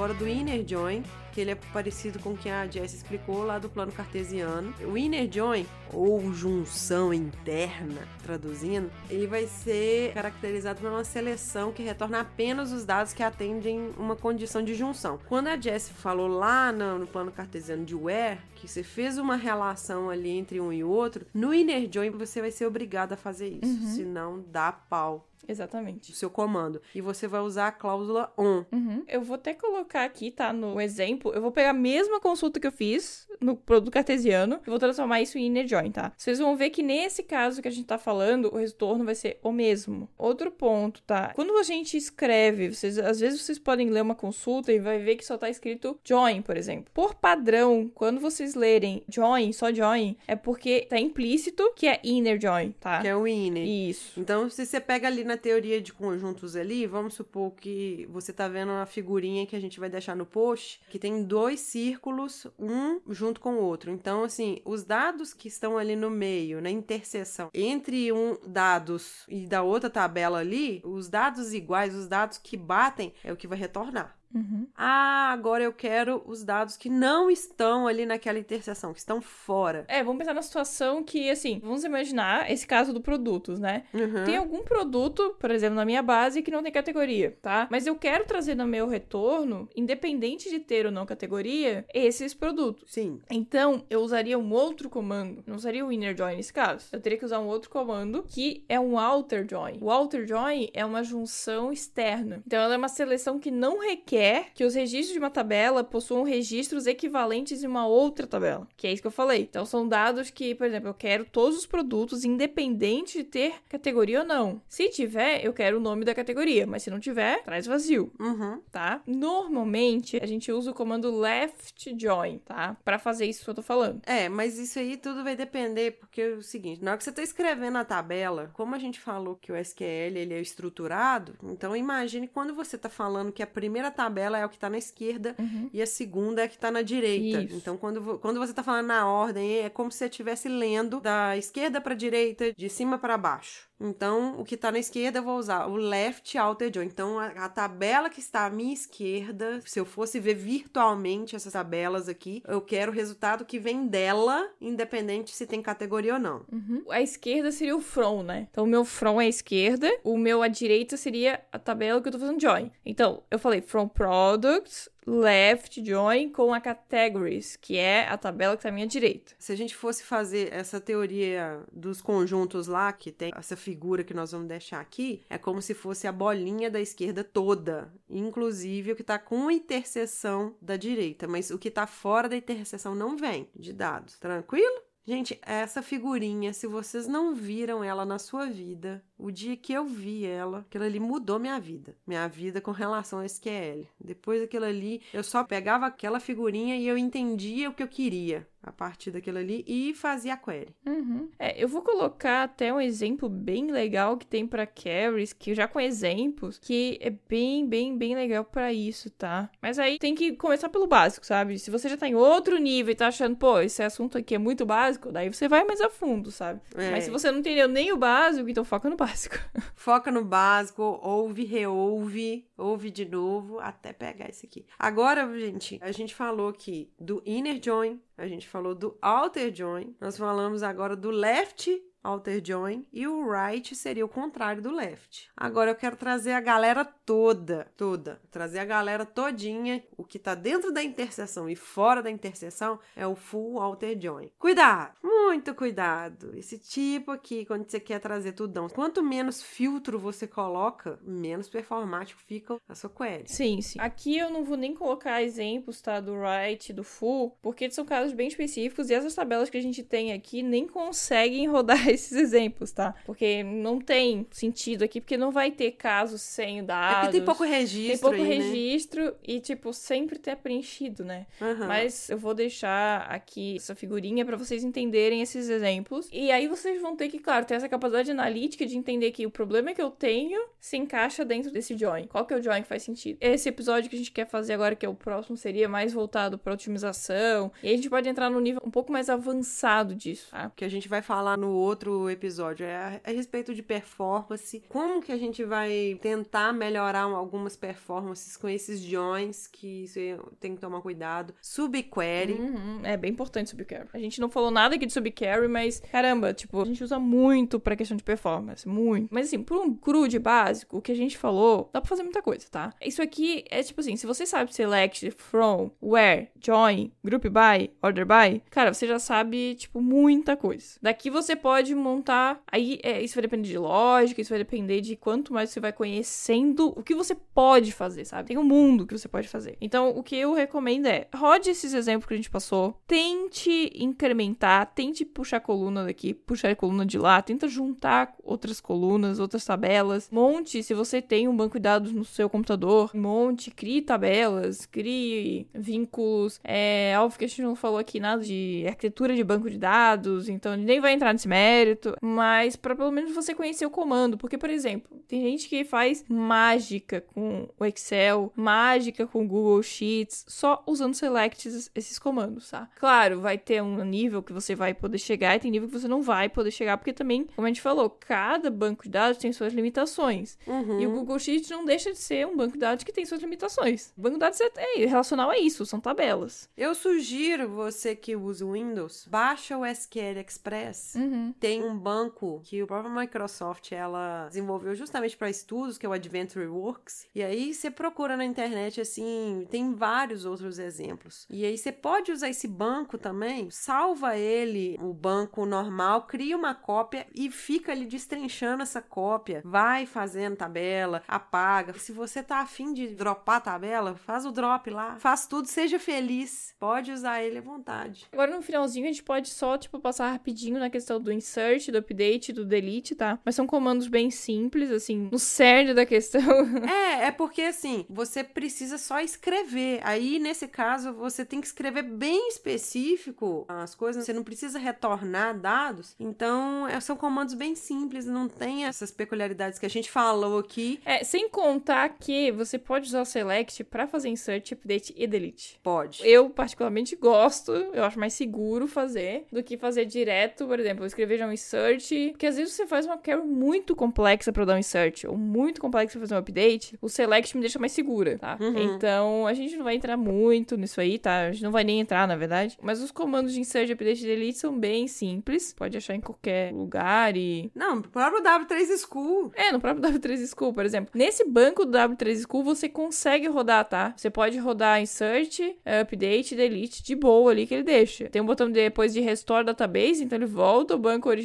Agora 0.00 0.14
do 0.14 0.26
Inner 0.26 0.64
Join, 0.66 1.02
que 1.30 1.42
ele 1.42 1.50
é 1.50 1.54
parecido 1.54 2.18
com 2.20 2.30
o 2.30 2.36
que 2.36 2.48
a 2.48 2.66
Jess 2.66 2.94
explicou 2.94 3.44
lá 3.44 3.58
do 3.58 3.68
plano 3.68 3.92
cartesiano. 3.92 4.74
O 4.90 4.96
inner 4.96 5.28
join, 5.30 5.66
ou 5.92 6.32
junção 6.32 7.12
interna, 7.12 8.00
traduzindo, 8.22 8.90
ele 9.10 9.26
vai 9.26 9.46
ser 9.46 10.12
caracterizado 10.14 10.80
por 10.80 10.90
uma 10.90 11.04
seleção 11.04 11.70
que 11.70 11.82
retorna 11.82 12.20
apenas 12.20 12.72
os 12.72 12.84
dados 12.86 13.12
que 13.12 13.22
atendem 13.22 13.92
uma 13.98 14.16
condição 14.16 14.62
de 14.64 14.74
junção. 14.74 15.20
Quando 15.28 15.48
a 15.48 15.60
Jess 15.60 15.90
falou 15.90 16.26
lá 16.28 16.72
no, 16.72 17.00
no 17.00 17.06
plano 17.06 17.30
cartesiano 17.30 17.84
de 17.84 17.94
where, 17.94 18.38
que 18.56 18.66
você 18.66 18.82
fez 18.82 19.18
uma 19.18 19.36
relação 19.36 20.08
ali 20.10 20.30
entre 20.30 20.60
um 20.60 20.72
e 20.72 20.82
outro, 20.82 21.26
no 21.34 21.52
inner 21.54 21.88
join 21.92 22.10
você 22.10 22.40
vai 22.40 22.50
ser 22.50 22.64
obrigado 22.66 23.12
a 23.12 23.16
fazer 23.16 23.48
isso, 23.62 23.70
Uhum. 23.84 23.94
senão 23.94 24.44
dá 24.50 24.72
pau 24.72 25.26
Exatamente. 25.48 26.12
o 26.12 26.14
seu 26.14 26.30
comando. 26.30 26.80
E 26.94 27.00
você 27.00 27.26
vai 27.26 27.40
usar 27.40 27.68
a 27.68 27.72
cláusula 27.72 28.32
on. 28.36 28.64
Uhum. 28.72 29.04
Eu 29.08 29.22
vou 29.22 29.34
até 29.34 29.54
colocar 29.54 30.04
aqui, 30.04 30.30
tá? 30.30 30.52
No 30.52 30.80
exemplo. 30.80 31.32
Eu 31.32 31.42
vou 31.42 31.52
pegar 31.52 31.70
a 31.70 31.74
mesma 31.74 32.20
consulta 32.20 32.60
que 32.60 32.66
eu 32.66 32.72
fiz 32.72 33.28
no 33.40 33.56
produto 33.56 33.92
cartesiano 33.92 34.60
e 34.66 34.70
vou 34.70 34.78
transformar 34.78 35.20
isso 35.20 35.38
em 35.38 35.46
inner 35.46 35.66
join, 35.66 35.90
tá? 35.90 36.12
Vocês 36.16 36.38
vão 36.38 36.56
ver 36.56 36.70
que 36.70 36.82
nesse 36.82 37.22
caso 37.22 37.62
que 37.62 37.68
a 37.68 37.70
gente 37.70 37.86
tá 37.86 37.98
falando, 37.98 38.52
o 38.52 38.58
retorno 38.58 39.04
vai 39.04 39.14
ser 39.14 39.38
o 39.42 39.50
mesmo. 39.50 40.08
Outro 40.18 40.50
ponto, 40.50 41.02
tá? 41.02 41.32
Quando 41.34 41.56
a 41.56 41.62
gente 41.62 41.96
escreve, 41.96 42.72
vocês, 42.72 42.98
às 42.98 43.20
vezes 43.20 43.40
vocês 43.40 43.58
podem 43.58 43.88
ler 43.88 44.02
uma 44.02 44.14
consulta 44.14 44.72
e 44.72 44.78
vai 44.78 44.98
ver 44.98 45.16
que 45.16 45.24
só 45.24 45.38
tá 45.38 45.48
escrito 45.48 45.98
join, 46.04 46.42
por 46.42 46.56
exemplo. 46.56 46.90
Por 46.92 47.14
padrão, 47.14 47.90
quando 47.94 48.20
vocês 48.20 48.54
lerem 48.54 49.02
join, 49.08 49.52
só 49.52 49.72
join, 49.72 50.16
é 50.26 50.36
porque 50.36 50.86
tá 50.88 50.98
implícito 50.98 51.72
que 51.74 51.86
é 51.86 52.00
inner 52.04 52.40
join, 52.40 52.72
tá? 52.72 53.00
Que 53.00 53.08
é 53.08 53.16
o 53.16 53.26
inner. 53.26 53.66
Isso. 53.66 54.20
Então, 54.20 54.48
se 54.50 54.66
você 54.66 54.80
pega 54.80 55.08
ali 55.08 55.24
na 55.30 55.36
teoria 55.36 55.80
de 55.80 55.92
conjuntos 55.92 56.56
ali, 56.56 56.86
vamos 56.86 57.14
supor 57.14 57.52
que 57.52 58.06
você 58.10 58.32
tá 58.32 58.48
vendo 58.48 58.70
uma 58.70 58.86
figurinha 58.86 59.46
que 59.46 59.54
a 59.54 59.60
gente 59.60 59.78
vai 59.78 59.88
deixar 59.88 60.16
no 60.16 60.26
post, 60.26 60.80
que 60.90 60.98
tem 60.98 61.22
dois 61.22 61.60
círculos, 61.60 62.46
um 62.58 63.00
junto 63.08 63.40
com 63.40 63.54
o 63.54 63.62
outro. 63.62 63.92
Então, 63.92 64.24
assim, 64.24 64.60
os 64.64 64.82
dados 64.82 65.32
que 65.32 65.46
estão 65.46 65.78
ali 65.78 65.94
no 65.94 66.10
meio, 66.10 66.60
na 66.60 66.70
interseção, 66.70 67.48
entre 67.54 68.12
um 68.12 68.36
dados 68.46 69.24
e 69.28 69.46
da 69.46 69.62
outra 69.62 69.88
tabela 69.88 70.38
ali, 70.38 70.82
os 70.84 71.08
dados 71.08 71.54
iguais, 71.54 71.94
os 71.94 72.08
dados 72.08 72.36
que 72.36 72.56
batem, 72.56 73.14
é 73.22 73.32
o 73.32 73.36
que 73.36 73.46
vai 73.46 73.58
retornar. 73.58 74.19
Uhum. 74.34 74.66
Ah, 74.76 75.30
agora 75.32 75.64
eu 75.64 75.72
quero 75.72 76.22
os 76.26 76.44
dados 76.44 76.76
que 76.76 76.88
não 76.88 77.30
estão 77.30 77.86
ali 77.86 78.06
naquela 78.06 78.38
interseção, 78.38 78.92
que 78.92 78.98
estão 78.98 79.20
fora. 79.20 79.84
É, 79.88 80.02
vamos 80.02 80.18
pensar 80.18 80.34
na 80.34 80.42
situação 80.42 81.02
que, 81.02 81.30
assim, 81.30 81.60
vamos 81.62 81.84
imaginar 81.84 82.50
esse 82.50 82.66
caso 82.66 82.92
do 82.92 83.00
produtos, 83.00 83.58
né? 83.58 83.84
Uhum. 83.92 84.24
Tem 84.24 84.36
algum 84.36 84.62
produto, 84.62 85.36
por 85.38 85.50
exemplo, 85.50 85.76
na 85.76 85.84
minha 85.84 86.02
base 86.02 86.42
que 86.42 86.50
não 86.50 86.62
tem 86.62 86.72
categoria, 86.72 87.36
tá? 87.42 87.68
Mas 87.70 87.86
eu 87.86 87.94
quero 87.96 88.24
trazer 88.24 88.54
no 88.54 88.66
meu 88.66 88.86
retorno, 88.86 89.68
independente 89.74 90.48
de 90.48 90.60
ter 90.60 90.86
ou 90.86 90.92
não 90.92 91.04
categoria, 91.04 91.84
esses 91.92 92.32
produtos. 92.32 92.92
Sim. 92.92 93.20
Então, 93.30 93.84
eu 93.90 94.00
usaria 94.00 94.38
um 94.38 94.52
outro 94.52 94.88
comando. 94.88 95.42
Não 95.46 95.56
usaria 95.56 95.84
o 95.84 95.92
inner 95.92 96.16
join 96.16 96.36
nesse 96.36 96.52
caso. 96.52 96.88
Eu 96.92 97.00
teria 97.00 97.18
que 97.18 97.24
usar 97.24 97.40
um 97.40 97.46
outro 97.46 97.70
comando 97.70 98.24
que 98.28 98.64
é 98.68 98.78
um 98.78 98.98
outer 98.98 99.46
join. 99.48 99.78
O 99.80 99.90
outer 99.90 100.26
join 100.26 100.68
é 100.72 100.84
uma 100.84 101.02
junção 101.02 101.72
externa. 101.72 102.42
Então, 102.46 102.60
ela 102.60 102.74
é 102.74 102.76
uma 102.76 102.88
seleção 102.88 103.38
que 103.38 103.50
não 103.50 103.80
requer 103.80 104.19
que 104.54 104.64
os 104.64 104.74
registros 104.74 105.12
de 105.12 105.18
uma 105.18 105.30
tabela 105.30 105.82
possuam 105.84 106.22
registros 106.22 106.86
equivalentes 106.86 107.62
em 107.62 107.66
uma 107.66 107.86
outra 107.86 108.26
tabela. 108.26 108.66
Que 108.76 108.86
é 108.86 108.92
isso 108.92 109.02
que 109.02 109.06
eu 109.08 109.12
falei. 109.12 109.42
Então, 109.42 109.64
são 109.64 109.86
dados 109.88 110.30
que, 110.30 110.54
por 110.54 110.66
exemplo, 110.66 110.88
eu 110.88 110.94
quero 110.94 111.24
todos 111.24 111.56
os 111.58 111.66
produtos, 111.66 112.24
independente 112.24 113.18
de 113.18 113.24
ter 113.24 113.54
categoria 113.68 114.20
ou 114.20 114.26
não. 114.26 114.60
Se 114.68 114.88
tiver, 114.88 115.44
eu 115.44 115.52
quero 115.52 115.78
o 115.78 115.80
nome 115.80 116.04
da 116.04 116.14
categoria. 116.14 116.66
Mas 116.66 116.82
se 116.82 116.90
não 116.90 117.00
tiver, 117.00 117.42
traz 117.42 117.66
vazio 117.66 118.12
Uhum. 118.18 118.60
tá? 118.70 119.02
Normalmente 119.06 120.18
a 120.22 120.26
gente 120.26 120.50
usa 120.52 120.70
o 120.70 120.74
comando 120.74 121.10
left 121.18 121.94
join, 121.98 122.38
tá? 122.38 122.76
Pra 122.84 122.98
fazer 122.98 123.26
isso 123.26 123.44
que 123.44 123.50
eu 123.50 123.54
tô 123.54 123.62
falando. 123.62 124.00
É, 124.06 124.28
mas 124.28 124.58
isso 124.58 124.78
aí 124.78 124.96
tudo 124.96 125.24
vai 125.24 125.36
depender, 125.36 125.92
porque 125.92 126.20
é 126.20 126.28
o 126.34 126.42
seguinte, 126.42 126.82
na 126.82 126.92
hora 126.92 126.98
que 126.98 127.04
você 127.04 127.12
tá 127.12 127.22
escrevendo 127.22 127.78
a 127.78 127.84
tabela, 127.84 128.50
como 128.52 128.74
a 128.74 128.78
gente 128.78 129.00
falou 129.00 129.36
que 129.36 129.52
o 129.52 129.56
SQL 129.56 130.16
ele 130.16 130.34
é 130.34 130.40
estruturado, 130.40 131.34
então 131.42 131.74
imagine 131.76 132.28
quando 132.28 132.54
você 132.54 132.76
tá 132.76 132.88
falando 132.88 133.32
que 133.32 133.42
a 133.42 133.46
primeira 133.46 133.90
tabela 133.90 134.09
é 134.38 134.46
o 134.46 134.48
que 134.48 134.58
tá 134.58 134.68
na 134.68 134.78
esquerda 134.78 135.34
e 135.72 135.80
a 135.80 135.86
segunda 135.86 136.42
é 136.42 136.44
a 136.44 136.48
que 136.48 136.58
tá 136.58 136.70
na 136.70 136.82
direita. 136.82 137.42
Isso. 137.42 137.56
Então 137.56 137.76
quando, 137.76 138.18
quando 138.18 138.38
você 138.38 138.52
tá 138.52 138.62
falando 138.62 138.86
na 138.86 139.06
ordem, 139.06 139.58
é 139.58 139.68
como 139.68 139.90
se 139.90 139.98
você 139.98 140.06
estivesse 140.06 140.48
lendo 140.48 141.00
da 141.00 141.36
esquerda 141.36 141.80
pra 141.80 141.94
direita, 141.94 142.52
de 142.52 142.68
cima 142.68 142.98
para 142.98 143.16
baixo. 143.16 143.69
Então, 143.80 144.38
o 144.38 144.44
que 144.44 144.56
tá 144.56 144.70
na 144.70 144.78
esquerda 144.78 145.18
eu 145.18 145.22
vou 145.22 145.38
usar 145.38 145.66
o 145.66 145.76
left 145.76 146.36
outer 146.38 146.70
join. 146.72 146.84
Então, 146.84 147.18
a, 147.18 147.26
a 147.28 147.48
tabela 147.48 148.10
que 148.10 148.20
está 148.20 148.46
à 148.46 148.50
minha 148.50 148.74
esquerda, 148.74 149.60
se 149.64 149.80
eu 149.80 149.84
fosse 149.84 150.20
ver 150.20 150.34
virtualmente 150.34 151.34
essas 151.34 151.52
tabelas 151.52 152.08
aqui, 152.08 152.42
eu 152.46 152.60
quero 152.60 152.92
o 152.92 152.94
resultado 152.94 153.44
que 153.44 153.58
vem 153.58 153.86
dela, 153.86 154.50
independente 154.60 155.34
se 155.34 155.46
tem 155.46 155.62
categoria 155.62 156.14
ou 156.14 156.20
não. 156.20 156.44
Uhum. 156.52 156.84
A 156.90 157.00
esquerda 157.00 157.50
seria 157.50 157.76
o 157.76 157.80
from, 157.80 158.22
né? 158.22 158.48
Então, 158.50 158.64
o 158.64 158.66
meu 158.66 158.84
from 158.84 159.20
é 159.20 159.24
a 159.24 159.28
esquerda, 159.28 159.90
o 160.04 160.18
meu 160.18 160.42
à 160.42 160.48
direita 160.48 160.96
seria 160.96 161.40
a 161.50 161.58
tabela 161.58 162.00
que 162.00 162.08
eu 162.08 162.12
tô 162.12 162.18
fazendo 162.18 162.40
join. 162.40 162.70
Então, 162.84 163.22
eu 163.30 163.38
falei 163.38 163.60
from 163.62 163.88
products, 163.88 164.88
left 165.18 165.84
join 165.84 166.30
com 166.30 166.54
a 166.54 166.60
categories, 166.60 167.56
que 167.56 167.76
é 167.76 168.08
a 168.08 168.16
tabela 168.16 168.56
que 168.56 168.62
tá 168.62 168.68
à 168.68 168.72
minha 168.72 168.86
direita. 168.86 169.34
Se 169.38 169.52
a 169.52 169.56
gente 169.56 169.74
fosse 169.74 170.04
fazer 170.04 170.52
essa 170.52 170.80
teoria 170.80 171.62
dos 171.72 172.00
conjuntos 172.00 172.66
lá, 172.66 172.92
que 172.92 173.10
tem 173.10 173.32
essa 173.36 173.56
figura 173.56 174.04
que 174.04 174.14
nós 174.14 174.32
vamos 174.32 174.48
deixar 174.48 174.80
aqui, 174.80 175.22
é 175.28 175.38
como 175.38 175.60
se 175.60 175.74
fosse 175.74 176.06
a 176.06 176.12
bolinha 176.12 176.70
da 176.70 176.80
esquerda 176.80 177.24
toda, 177.24 177.92
inclusive 178.08 178.92
o 178.92 178.96
que 178.96 179.02
tá 179.02 179.18
com 179.18 179.48
a 179.48 179.52
interseção 179.52 180.54
da 180.60 180.76
direita, 180.76 181.26
mas 181.26 181.50
o 181.50 181.58
que 181.58 181.70
tá 181.70 181.86
fora 181.86 182.28
da 182.28 182.36
interseção 182.36 182.94
não 182.94 183.16
vem 183.16 183.48
de 183.54 183.72
dados. 183.72 184.18
Tranquilo? 184.18 184.90
Gente, 185.06 185.40
essa 185.42 185.82
figurinha, 185.82 186.52
se 186.52 186.66
vocês 186.66 187.08
não 187.08 187.34
viram 187.34 187.82
ela 187.82 188.04
na 188.04 188.18
sua 188.18 188.46
vida, 188.46 189.02
o 189.20 189.30
dia 189.30 189.56
que 189.56 189.72
eu 189.72 189.84
vi 189.84 190.26
ela, 190.26 190.60
aquilo 190.60 190.84
ali 190.84 191.00
mudou 191.00 191.38
minha 191.38 191.58
vida. 191.58 191.96
Minha 192.06 192.26
vida 192.28 192.60
com 192.60 192.70
relação 192.70 193.18
ao 193.18 193.24
SQL. 193.24 193.86
Depois 193.98 194.40
daquilo 194.40 194.64
ali, 194.64 195.02
eu 195.12 195.22
só 195.22 195.44
pegava 195.44 195.86
aquela 195.86 196.20
figurinha 196.20 196.76
e 196.76 196.86
eu 196.86 196.96
entendia 196.96 197.68
o 197.68 197.74
que 197.74 197.82
eu 197.82 197.88
queria 197.88 198.46
a 198.62 198.70
partir 198.70 199.10
daquilo 199.10 199.38
ali 199.38 199.64
e 199.66 199.94
fazia 199.94 200.34
a 200.34 200.36
query. 200.36 200.74
Uhum. 200.86 201.28
É, 201.38 201.62
eu 201.62 201.66
vou 201.66 201.82
colocar 201.82 202.42
até 202.42 202.72
um 202.72 202.80
exemplo 202.80 203.28
bem 203.28 203.70
legal 203.70 204.16
que 204.18 204.26
tem 204.26 204.46
pra 204.46 204.66
carries, 204.66 205.32
que 205.32 205.54
já 205.54 205.66
com 205.66 205.80
exemplos, 205.80 206.58
que 206.58 206.98
é 207.00 207.10
bem, 207.10 207.66
bem, 207.66 207.96
bem 207.96 208.14
legal 208.14 208.44
pra 208.44 208.72
isso, 208.72 209.10
tá? 209.10 209.50
Mas 209.62 209.78
aí 209.78 209.98
tem 209.98 210.14
que 210.14 210.36
começar 210.36 210.68
pelo 210.68 210.86
básico, 210.86 211.24
sabe? 211.24 211.58
Se 211.58 211.70
você 211.70 211.88
já 211.88 211.96
tá 211.96 212.06
em 212.06 212.14
outro 212.14 212.58
nível 212.58 212.92
e 212.92 212.96
tá 212.96 213.08
achando, 213.08 213.36
pô, 213.36 213.60
esse 213.60 213.82
assunto 213.82 214.18
aqui 214.18 214.34
é 214.34 214.38
muito 214.38 214.66
básico, 214.66 215.10
daí 215.10 215.32
você 215.32 215.48
vai 215.48 215.64
mais 215.64 215.80
a 215.80 215.88
fundo, 215.88 216.30
sabe? 216.30 216.60
É. 216.74 216.90
Mas 216.90 217.04
se 217.04 217.10
você 217.10 217.30
não 217.30 217.38
entendeu 217.38 217.66
nem 217.66 217.92
o 217.92 217.96
básico, 217.96 218.48
então 218.48 218.64
foca 218.64 218.90
no 218.90 218.96
básico. 218.96 219.09
Foca 219.74 220.10
no 220.10 220.24
básico, 220.24 220.82
ouve, 221.02 221.44
reouve, 221.44 222.46
ouve 222.56 222.90
de 222.90 223.04
novo 223.04 223.58
até 223.60 223.92
pegar 223.92 224.28
esse 224.28 224.46
aqui. 224.46 224.66
Agora, 224.78 225.26
gente, 225.38 225.78
a 225.82 225.92
gente 225.92 226.14
falou 226.14 226.48
aqui 226.48 226.92
do 226.98 227.22
inner 227.24 227.60
join, 227.62 227.98
a 228.16 228.26
gente 228.26 228.46
falou 228.48 228.74
do 228.74 228.96
outer 229.02 229.54
join, 229.54 229.94
nós 230.00 230.16
falamos 230.16 230.62
agora 230.62 230.94
do 230.94 231.10
left 231.10 231.70
outer 232.02 232.42
join 232.44 232.84
e 232.92 233.06
o 233.06 233.30
right 233.30 233.74
seria 233.74 234.04
o 234.04 234.08
contrário 234.08 234.62
do 234.62 234.72
left. 234.72 235.30
Agora 235.36 235.70
eu 235.70 235.74
quero 235.74 235.96
trazer 235.96 236.32
a 236.32 236.40
galera 236.40 236.84
toda, 236.84 237.70
toda, 237.76 238.20
trazer 238.30 238.58
a 238.58 238.64
galera 238.64 239.04
todinha, 239.04 239.82
o 239.96 240.04
que 240.04 240.18
tá 240.18 240.34
dentro 240.34 240.72
da 240.72 240.82
interseção 240.82 241.48
e 241.48 241.56
fora 241.56 242.02
da 242.02 242.10
interseção 242.10 242.78
é 242.96 243.06
o 243.06 243.14
full 243.14 243.60
outer 243.60 243.98
join. 244.00 244.30
Cuidado, 244.38 244.94
muito 245.02 245.54
cuidado. 245.54 246.32
Esse 246.36 246.58
tipo 246.58 247.10
aqui, 247.10 247.44
quando 247.44 247.68
você 247.68 247.78
quer 247.78 248.00
trazer 248.00 248.32
tudão, 248.32 248.68
quanto 248.68 249.02
menos 249.02 249.42
filtro 249.42 249.98
você 249.98 250.26
coloca, 250.26 250.98
menos 251.02 251.48
performático 251.48 252.20
fica 252.26 252.56
a 252.68 252.74
sua 252.74 252.90
query. 252.90 253.24
Sim, 253.26 253.60
sim. 253.60 253.78
Aqui 253.80 254.16
eu 254.16 254.30
não 254.30 254.44
vou 254.44 254.56
nem 254.56 254.74
colocar 254.74 255.22
exemplos, 255.22 255.80
tá? 255.80 256.00
Do 256.00 256.14
right, 256.18 256.72
do 256.72 256.84
full, 256.84 257.36
porque 257.42 257.70
são 257.70 257.84
casos 257.84 258.12
bem 258.12 258.28
específicos 258.28 258.88
e 258.90 258.94
essas 258.94 259.14
tabelas 259.14 259.50
que 259.50 259.58
a 259.58 259.62
gente 259.62 259.82
tem 259.82 260.12
aqui 260.12 260.42
nem 260.42 260.66
conseguem 260.66 261.46
rodar 261.50 261.89
esses 261.94 262.12
exemplos, 262.12 262.72
tá? 262.72 262.94
Porque 263.04 263.42
não 263.42 263.80
tem 263.80 264.26
sentido 264.30 264.82
aqui, 264.84 265.00
porque 265.00 265.16
não 265.16 265.30
vai 265.30 265.50
ter 265.50 265.72
casos 265.72 266.20
sem 266.22 266.58
É 266.60 266.62
dados. 266.62 267.00
porque 267.00 267.16
tem 267.18 267.24
pouco 267.24 267.44
registro 267.44 267.88
Tem 267.90 267.98
pouco 267.98 268.16
aí, 268.16 268.38
né? 268.38 268.44
registro 268.44 269.14
e, 269.26 269.40
tipo, 269.40 269.72
sempre 269.72 270.18
ter 270.18 270.36
preenchido, 270.36 271.04
né? 271.04 271.26
Aham. 271.40 271.66
Mas 271.66 272.08
eu 272.10 272.18
vou 272.18 272.34
deixar 272.34 273.02
aqui 273.10 273.56
essa 273.56 273.74
figurinha 273.74 274.24
pra 274.24 274.36
vocês 274.36 274.62
entenderem 274.64 275.22
esses 275.22 275.48
exemplos. 275.48 276.08
E 276.12 276.30
aí 276.30 276.46
vocês 276.48 276.80
vão 276.80 276.96
ter 276.96 277.08
que, 277.08 277.18
claro, 277.18 277.44
ter 277.46 277.54
essa 277.54 277.68
capacidade 277.68 278.10
analítica 278.10 278.66
de 278.66 278.76
entender 278.76 279.10
que 279.12 279.26
o 279.26 279.30
problema 279.30 279.72
que 279.72 279.80
eu 279.82 279.90
tenho 279.90 280.40
se 280.60 280.76
encaixa 280.76 281.24
dentro 281.24 281.50
desse 281.50 281.76
join. 281.76 282.06
Qual 282.06 282.24
que 282.26 282.34
é 282.34 282.36
o 282.36 282.42
join 282.42 282.62
que 282.62 282.68
faz 282.68 282.82
sentido? 282.82 283.18
Esse 283.20 283.48
episódio 283.48 283.88
que 283.88 283.96
a 283.96 283.98
gente 283.98 284.12
quer 284.12 284.26
fazer 284.26 284.52
agora, 284.54 284.74
que 284.76 284.84
é 284.84 284.88
o 284.88 284.94
próximo, 284.94 285.36
seria 285.36 285.68
mais 285.68 285.92
voltado 285.92 286.36
pra 286.38 286.52
otimização. 286.52 287.50
E 287.62 287.68
aí 287.68 287.74
a 287.74 287.76
gente 287.76 287.88
pode 287.88 288.08
entrar 288.08 288.28
no 288.28 288.40
nível 288.40 288.60
um 288.64 288.70
pouco 288.70 288.92
mais 288.92 289.08
avançado 289.08 289.94
disso, 289.94 290.28
tá? 290.30 290.50
que 290.54 290.64
a 290.64 290.68
gente 290.68 290.88
vai 290.88 291.00
falar 291.00 291.36
no 291.38 291.50
outro 291.52 291.79
outro 291.80 292.10
episódio. 292.10 292.66
É 292.66 292.76
a, 292.76 293.00
a 293.04 293.10
respeito 293.10 293.54
de 293.54 293.62
performance. 293.62 294.62
Como 294.68 295.00
que 295.00 295.10
a 295.10 295.16
gente 295.16 295.42
vai 295.44 295.98
tentar 296.00 296.52
melhorar 296.52 297.02
algumas 297.02 297.56
performances 297.56 298.36
com 298.36 298.48
esses 298.48 298.80
joins 298.80 299.46
que 299.46 299.88
você 299.88 300.18
tem 300.38 300.54
que 300.54 300.60
tomar 300.60 300.82
cuidado. 300.82 301.34
Subquery. 301.40 302.34
Uhum, 302.34 302.80
é 302.84 302.96
bem 302.96 303.10
importante 303.10 303.50
subquery. 303.50 303.88
A 303.92 303.98
gente 303.98 304.20
não 304.20 304.30
falou 304.30 304.50
nada 304.50 304.74
aqui 304.74 304.84
de 304.84 304.92
subquery, 304.92 305.48
mas 305.48 305.80
caramba, 305.80 306.34
tipo, 306.34 306.60
a 306.60 306.64
gente 306.66 306.84
usa 306.84 306.98
muito 306.98 307.58
pra 307.58 307.76
questão 307.76 307.96
de 307.96 308.04
performance. 308.04 308.68
Muito. 308.68 309.08
Mas 309.10 309.28
assim, 309.28 309.42
por 309.42 309.58
um 309.58 309.74
CRUD 309.74 310.18
básico, 310.18 310.78
o 310.78 310.82
que 310.82 310.92
a 310.92 310.96
gente 310.96 311.16
falou, 311.16 311.70
dá 311.72 311.80
pra 311.80 311.88
fazer 311.88 312.02
muita 312.02 312.20
coisa, 312.20 312.46
tá? 312.50 312.74
Isso 312.84 313.00
aqui 313.00 313.44
é 313.50 313.62
tipo 313.62 313.80
assim, 313.80 313.96
se 313.96 314.06
você 314.06 314.26
sabe 314.26 314.54
select, 314.54 315.10
from, 315.12 315.70
where, 315.82 316.28
join, 316.38 316.92
group 317.02 317.24
by, 317.24 317.70
order 317.82 318.04
by, 318.04 318.42
cara, 318.50 318.74
você 318.74 318.86
já 318.86 318.98
sabe, 318.98 319.54
tipo, 319.54 319.80
muita 319.80 320.36
coisa. 320.36 320.78
Daqui 320.82 321.08
você 321.08 321.34
pode 321.34 321.69
montar. 321.74 322.40
Aí 322.50 322.78
é, 322.82 323.02
isso 323.02 323.14
vai 323.14 323.22
depender 323.22 323.48
de 323.48 323.58
lógica, 323.58 324.20
isso 324.20 324.30
vai 324.30 324.38
depender 324.38 324.80
de 324.80 324.96
quanto 324.96 325.32
mais 325.32 325.50
você 325.50 325.60
vai 325.60 325.72
conhecendo 325.72 326.68
o 326.76 326.82
que 326.82 326.94
você 326.94 327.14
pode 327.14 327.72
fazer, 327.72 328.04
sabe? 328.04 328.28
Tem 328.28 328.38
um 328.38 328.44
mundo 328.44 328.86
que 328.86 328.96
você 328.96 329.08
pode 329.08 329.28
fazer. 329.28 329.56
Então, 329.60 329.90
o 329.90 330.02
que 330.02 330.16
eu 330.16 330.32
recomendo 330.32 330.86
é 330.86 331.06
rode 331.14 331.50
esses 331.50 331.74
exemplos 331.74 332.06
que 332.06 332.14
a 332.14 332.16
gente 332.16 332.30
passou, 332.30 332.78
tente 332.86 333.70
incrementar, 333.74 334.72
tente 334.74 335.04
puxar 335.04 335.38
a 335.38 335.40
coluna 335.40 335.84
daqui, 335.84 336.14
puxar 336.14 336.50
a 336.50 336.56
coluna 336.56 336.84
de 336.84 336.98
lá, 336.98 337.20
tenta 337.22 337.48
juntar 337.48 338.14
outras 338.22 338.60
colunas, 338.60 339.18
outras 339.18 339.44
tabelas. 339.44 340.08
Monte, 340.10 340.62
se 340.62 340.74
você 340.74 341.00
tem 341.00 341.28
um 341.28 341.36
banco 341.36 341.58
de 341.58 341.62
dados 341.62 341.92
no 341.92 342.04
seu 342.04 342.28
computador, 342.28 342.90
monte, 342.94 343.50
crie 343.50 343.82
tabelas, 343.82 344.66
crie 344.66 345.46
vínculos. 345.54 346.40
É 346.44 346.94
óbvio 346.98 347.18
que 347.18 347.24
a 347.24 347.28
gente 347.28 347.42
não 347.42 347.54
falou 347.54 347.78
aqui 347.78 348.00
nada 348.00 348.22
de 348.22 348.64
arquitetura 348.66 349.14
de 349.14 349.24
banco 349.24 349.50
de 349.50 349.58
dados, 349.58 350.28
então 350.28 350.56
nem 350.56 350.80
vai 350.80 350.92
entrar 350.92 351.12
nesse 351.12 351.28
mérito, 351.60 351.96
mas 352.00 352.56
para 352.56 352.74
pelo 352.74 352.90
menos 352.90 353.14
você 353.14 353.34
conhecer 353.34 353.66
o 353.66 353.70
comando, 353.70 354.16
porque 354.16 354.38
por 354.38 354.50
exemplo, 354.50 354.98
tem 355.06 355.22
gente 355.22 355.48
que 355.48 355.64
faz 355.64 356.04
mágica 356.08 357.00
com 357.00 357.48
o 357.58 357.64
Excel, 357.64 358.32
mágica 358.34 359.06
com 359.06 359.24
o 359.24 359.28
Google 359.28 359.62
Sheets, 359.62 360.24
só 360.28 360.62
usando 360.66 360.94
selects 360.94 361.70
esses 361.74 361.98
comandos, 361.98 362.50
tá? 362.50 362.68
Claro, 362.78 363.20
vai 363.20 363.36
ter 363.36 363.62
um 363.62 363.84
nível 363.84 364.22
que 364.22 364.32
você 364.32 364.54
vai 364.54 364.72
poder 364.72 364.98
chegar 364.98 365.36
e 365.36 365.40
tem 365.40 365.50
nível 365.50 365.68
que 365.68 365.78
você 365.78 365.88
não 365.88 366.02
vai 366.02 366.28
poder 366.28 366.50
chegar, 366.50 366.76
porque 366.76 366.92
também, 366.92 367.24
como 367.36 367.46
a 367.46 367.50
gente 367.50 367.60
falou, 367.60 367.90
cada 367.90 368.50
banco 368.50 368.84
de 368.84 368.90
dados 368.90 369.18
tem 369.18 369.32
suas 369.32 369.52
limitações. 369.52 370.38
Uhum. 370.46 370.80
E 370.80 370.86
o 370.86 370.92
Google 370.92 371.18
Sheets 371.18 371.50
não 371.50 371.64
deixa 371.64 371.92
de 371.92 371.98
ser 371.98 372.26
um 372.26 372.36
banco 372.36 372.54
de 372.54 372.60
dados 372.60 372.84
que 372.84 372.92
tem 372.92 373.04
suas 373.04 373.20
limitações. 373.20 373.92
O 373.96 374.00
banco 374.00 374.14
de 374.14 374.20
dados 374.20 374.40
é, 374.40 374.50
é 374.56 374.86
relacional 374.86 375.30
a 375.30 375.38
isso, 375.38 375.66
são 375.66 375.80
tabelas. 375.80 376.48
Eu 376.56 376.74
sugiro 376.74 377.48
você 377.48 377.94
que 377.94 378.16
usa 378.16 378.44
o 378.44 378.52
Windows, 378.52 379.06
baixa 379.10 379.56
o 379.56 379.64
SQL 379.64 380.20
Express. 380.26 380.94
Uhum. 380.94 381.34
Tem 381.38 381.49
um 381.58 381.76
banco 381.78 382.42
que 382.44 382.62
o 382.62 382.66
próprio 382.66 382.94
Microsoft 382.94 383.72
ela 383.72 384.26
desenvolveu 384.28 384.74
justamente 384.74 385.16
para 385.16 385.30
estudos, 385.30 385.78
que 385.78 385.86
é 385.86 385.88
o 385.88 385.92
Adventure 385.92 386.46
Works. 386.46 387.06
E 387.14 387.22
aí 387.22 387.54
você 387.54 387.70
procura 387.70 388.16
na 388.16 388.24
internet 388.24 388.80
assim, 388.80 389.46
tem 389.50 389.74
vários 389.74 390.24
outros 390.24 390.58
exemplos. 390.58 391.26
E 391.30 391.44
aí 391.44 391.56
você 391.56 391.72
pode 391.72 392.12
usar 392.12 392.28
esse 392.28 392.46
banco 392.46 392.98
também, 392.98 393.50
salva 393.50 394.16
ele, 394.16 394.78
o 394.80 394.92
banco 394.92 395.46
normal, 395.46 396.02
cria 396.02 396.36
uma 396.36 396.54
cópia 396.54 397.06
e 397.14 397.30
fica 397.30 397.72
ali 397.72 397.86
destrinchando 397.86 398.62
essa 398.62 398.82
cópia. 398.82 399.40
Vai 399.44 399.86
fazendo 399.86 400.36
tabela, 400.36 401.02
apaga. 401.08 401.72
Se 401.78 401.92
você 401.92 402.22
tá 402.22 402.40
afim 402.40 402.72
de 402.72 402.88
dropar 402.88 403.36
a 403.36 403.40
tabela, 403.40 403.94
faz 403.94 404.26
o 404.26 404.32
drop 404.32 404.68
lá. 404.70 404.96
Faz 404.98 405.26
tudo, 405.26 405.46
seja 405.46 405.78
feliz. 405.78 406.54
Pode 406.58 406.92
usar 406.92 407.22
ele 407.22 407.38
à 407.38 407.42
vontade. 407.42 408.06
Agora 408.12 408.34
no 408.34 408.42
finalzinho 408.42 408.86
a 408.86 408.90
gente 408.90 409.02
pode 409.02 409.28
só, 409.28 409.56
tipo, 409.56 409.78
passar 409.80 410.10
rapidinho 410.10 410.58
na 410.58 410.68
questão 410.68 411.00
do 411.00 411.12
insert, 411.40 411.70
do 411.70 411.78
update, 411.78 412.32
do 412.32 412.44
delete, 412.44 412.94
tá? 412.94 413.18
Mas 413.24 413.34
são 413.34 413.46
comandos 413.46 413.88
bem 413.88 414.10
simples, 414.10 414.70
assim, 414.70 415.08
no 415.10 415.18
cerne 415.18 415.74
da 415.74 415.86
questão. 415.86 416.20
É, 416.70 417.06
é 417.06 417.10
porque 417.10 417.42
assim, 417.42 417.84
você 417.88 418.22
precisa 418.22 418.76
só 418.78 419.00
escrever. 419.00 419.80
Aí, 419.82 420.18
nesse 420.18 420.46
caso, 420.46 420.92
você 420.92 421.24
tem 421.24 421.40
que 421.40 421.46
escrever 421.46 421.82
bem 421.82 422.28
específico 422.28 423.44
as 423.48 423.74
coisas, 423.74 424.04
você 424.04 424.12
não 424.12 424.22
precisa 424.22 424.58
retornar 424.58 425.38
dados. 425.38 425.94
Então, 425.98 426.66
é- 426.68 426.78
são 426.80 426.96
comandos 426.96 427.34
bem 427.34 427.54
simples, 427.54 428.06
não 428.06 428.28
tem 428.28 428.66
essas 428.66 428.90
peculiaridades 428.90 429.58
que 429.58 429.66
a 429.66 429.70
gente 429.70 429.90
falou 429.90 430.38
aqui. 430.38 430.80
É, 430.84 431.02
sem 431.02 431.28
contar 431.28 431.88
que 431.98 432.30
você 432.32 432.58
pode 432.58 432.88
usar 432.88 433.02
o 433.02 433.04
select 433.06 433.64
pra 433.64 433.86
fazer 433.86 434.08
insert, 434.08 434.52
update 434.52 434.92
e 434.96 435.06
delete. 435.06 435.58
Pode. 435.62 436.06
Eu, 436.06 436.30
particularmente, 436.30 436.94
gosto, 436.96 437.52
eu 437.52 437.84
acho 437.84 437.98
mais 437.98 438.12
seguro 438.12 438.66
fazer 438.66 439.24
do 439.32 439.42
que 439.42 439.56
fazer 439.56 439.84
direto, 439.84 440.46
por 440.46 440.58
exemplo, 440.60 440.84
escrever 440.86 441.18
um 441.30 441.32
insert, 441.32 441.88
porque 442.10 442.26
às 442.26 442.36
vezes 442.36 442.52
você 442.54 442.66
faz 442.66 442.86
uma 442.86 442.98
query 442.98 443.22
muito 443.22 443.74
complexa 443.74 444.32
pra 444.32 444.44
dar 444.44 444.54
um 444.54 444.58
insert, 444.58 445.04
ou 445.06 445.16
muito 445.16 445.60
complexa 445.60 445.92
pra 445.92 446.00
fazer 446.00 446.14
um 446.14 446.18
update, 446.18 446.76
o 446.80 446.88
select 446.88 447.34
me 447.36 447.40
deixa 447.40 447.58
mais 447.58 447.72
segura, 447.72 448.18
tá? 448.18 448.36
Uhum. 448.40 448.74
Então, 448.74 449.26
a 449.26 449.32
gente 449.34 449.56
não 449.56 449.64
vai 449.64 449.74
entrar 449.76 449.96
muito 449.96 450.56
nisso 450.56 450.80
aí, 450.80 450.98
tá? 450.98 451.26
A 451.28 451.32
gente 451.32 451.42
não 451.42 451.50
vai 451.52 451.64
nem 451.64 451.80
entrar, 451.80 452.06
na 452.06 452.16
verdade, 452.16 452.58
mas 452.62 452.82
os 452.82 452.90
comandos 452.90 453.32
de 453.32 453.40
insert, 453.40 453.70
update 453.70 454.02
e 454.04 454.06
delete 454.06 454.38
são 454.38 454.58
bem 454.58 454.86
simples, 454.86 455.52
pode 455.54 455.76
achar 455.76 455.94
em 455.94 456.00
qualquer 456.00 456.52
lugar 456.52 457.16
e 457.16 457.50
Não, 457.54 457.78
o 457.78 457.82
próprio 457.88 458.22
W3 458.22 458.76
School. 458.78 459.32
é, 459.34 459.52
no 459.52 459.60
próprio 459.60 459.82
W3 459.90 460.26
School, 460.34 460.52
por 460.52 460.64
exemplo. 460.64 460.90
Nesse 460.94 461.24
banco 461.24 461.64
do 461.64 461.72
W3 461.78 462.22
School, 462.28 462.42
você 462.42 462.68
consegue 462.68 463.26
rodar, 463.28 463.64
tá? 463.64 463.94
Você 463.96 464.10
pode 464.10 464.38
rodar 464.38 464.80
insert, 464.80 465.40
eh, 465.64 465.80
update, 465.80 466.34
delete 466.34 466.82
de 466.82 466.94
boa 466.94 467.30
ali 467.30 467.46
que 467.46 467.54
ele 467.54 467.62
deixa. 467.62 468.08
Tem 468.08 468.20
um 468.20 468.26
botão 468.26 468.50
depois 468.50 468.92
de 468.92 469.00
restore 469.00 469.44
database, 469.44 470.02
então 470.02 470.16
ele 470.18 470.26
volta 470.26 470.74
ao 470.74 470.80
banco 470.80 471.08
original 471.08 471.19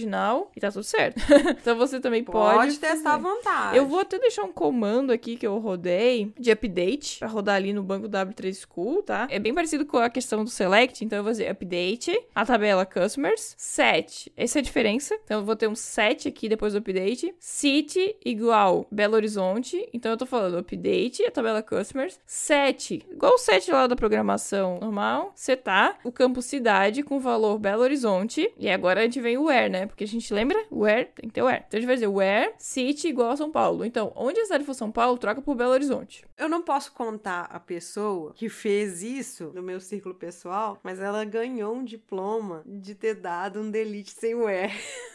e 0.55 0.59
tá 0.59 0.71
tudo 0.71 0.83
certo. 0.83 1.21
então 1.61 1.77
você 1.77 1.99
também 1.99 2.23
pode. 2.23 2.57
Pode, 2.57 2.79
testar 2.79 3.15
à 3.15 3.17
vontade. 3.17 3.77
Eu 3.77 3.85
vou 3.85 3.99
até 3.99 4.19
deixar 4.19 4.43
um 4.43 4.51
comando 4.51 5.11
aqui 5.11 5.37
que 5.37 5.45
eu 5.45 5.57
rodei 5.57 6.33
de 6.39 6.51
update 6.51 7.19
pra 7.19 7.27
rodar 7.27 7.55
ali 7.55 7.73
no 7.73 7.83
banco 7.83 8.07
W3 8.07 8.65
School, 8.67 9.03
tá? 9.03 9.27
É 9.29 9.39
bem 9.39 9.53
parecido 9.53 9.85
com 9.85 9.97
a 9.97 10.09
questão 10.09 10.43
do 10.43 10.49
select, 10.49 11.03
então 11.03 11.17
eu 11.17 11.23
vou 11.23 11.31
fazer 11.31 11.47
update, 11.47 12.17
a 12.33 12.45
tabela 12.45 12.85
customers, 12.85 13.55
set. 13.57 14.31
Essa 14.35 14.59
é 14.59 14.61
a 14.61 14.63
diferença. 14.63 15.17
Então 15.23 15.39
eu 15.39 15.45
vou 15.45 15.55
ter 15.55 15.67
um 15.67 15.75
set 15.75 16.27
aqui 16.27 16.47
depois 16.49 16.73
do 16.73 16.79
update. 16.79 17.33
City 17.39 18.15
igual 18.23 18.87
Belo 18.91 19.15
Horizonte. 19.15 19.87
Então 19.93 20.11
eu 20.11 20.17
tô 20.17 20.25
falando 20.25 20.57
update, 20.57 21.23
a 21.25 21.31
tabela 21.31 21.61
customers, 21.61 22.19
set, 22.25 23.05
igual 23.11 23.33
o 23.33 23.37
set 23.37 23.69
lá 23.71 23.87
da 23.87 23.95
programação 23.95 24.79
normal, 24.79 25.31
setar 25.35 25.99
o 26.03 26.11
campo 26.11 26.41
cidade 26.41 27.03
com 27.03 27.17
o 27.17 27.19
valor 27.19 27.59
Belo 27.59 27.83
Horizonte. 27.83 28.51
E 28.57 28.69
agora 28.69 29.01
a 29.01 29.03
gente 29.03 29.19
vem 29.19 29.37
o 29.37 29.45
where, 29.45 29.69
né? 29.75 29.85
Porque 29.85 30.03
a 30.03 30.07
gente 30.07 30.33
lembra? 30.33 30.57
Where 30.71 31.05
tem 31.05 31.27
que 31.27 31.33
ter 31.33 31.41
where. 31.41 31.63
Então 31.67 31.77
a 31.77 31.81
gente 31.81 31.87
vai 31.87 31.95
dizer 31.95 32.07
where 32.07 32.53
city 32.57 33.07
igual 33.07 33.31
a 33.31 33.37
São 33.37 33.51
Paulo. 33.51 33.85
Então, 33.85 34.11
onde 34.15 34.39
a 34.39 34.43
cidade 34.43 34.63
for 34.63 34.73
São 34.73 34.91
Paulo, 34.91 35.17
troca 35.17 35.41
por 35.41 35.55
Belo 35.55 35.71
Horizonte. 35.71 36.25
Eu 36.37 36.49
não 36.49 36.61
posso 36.61 36.91
contar 36.93 37.43
a 37.43 37.59
pessoa 37.59 38.33
que 38.33 38.49
fez 38.49 39.03
isso 39.03 39.51
no 39.53 39.61
meu 39.61 39.79
círculo 39.79 40.15
pessoal, 40.15 40.79
mas 40.83 40.99
ela 40.99 41.23
ganhou 41.25 41.75
um 41.75 41.83
diploma 41.83 42.63
de 42.65 42.95
ter 42.95 43.15
dado 43.15 43.59
um 43.59 43.69
delete 43.69 44.11
sem 44.11 44.33
R. 44.33 44.73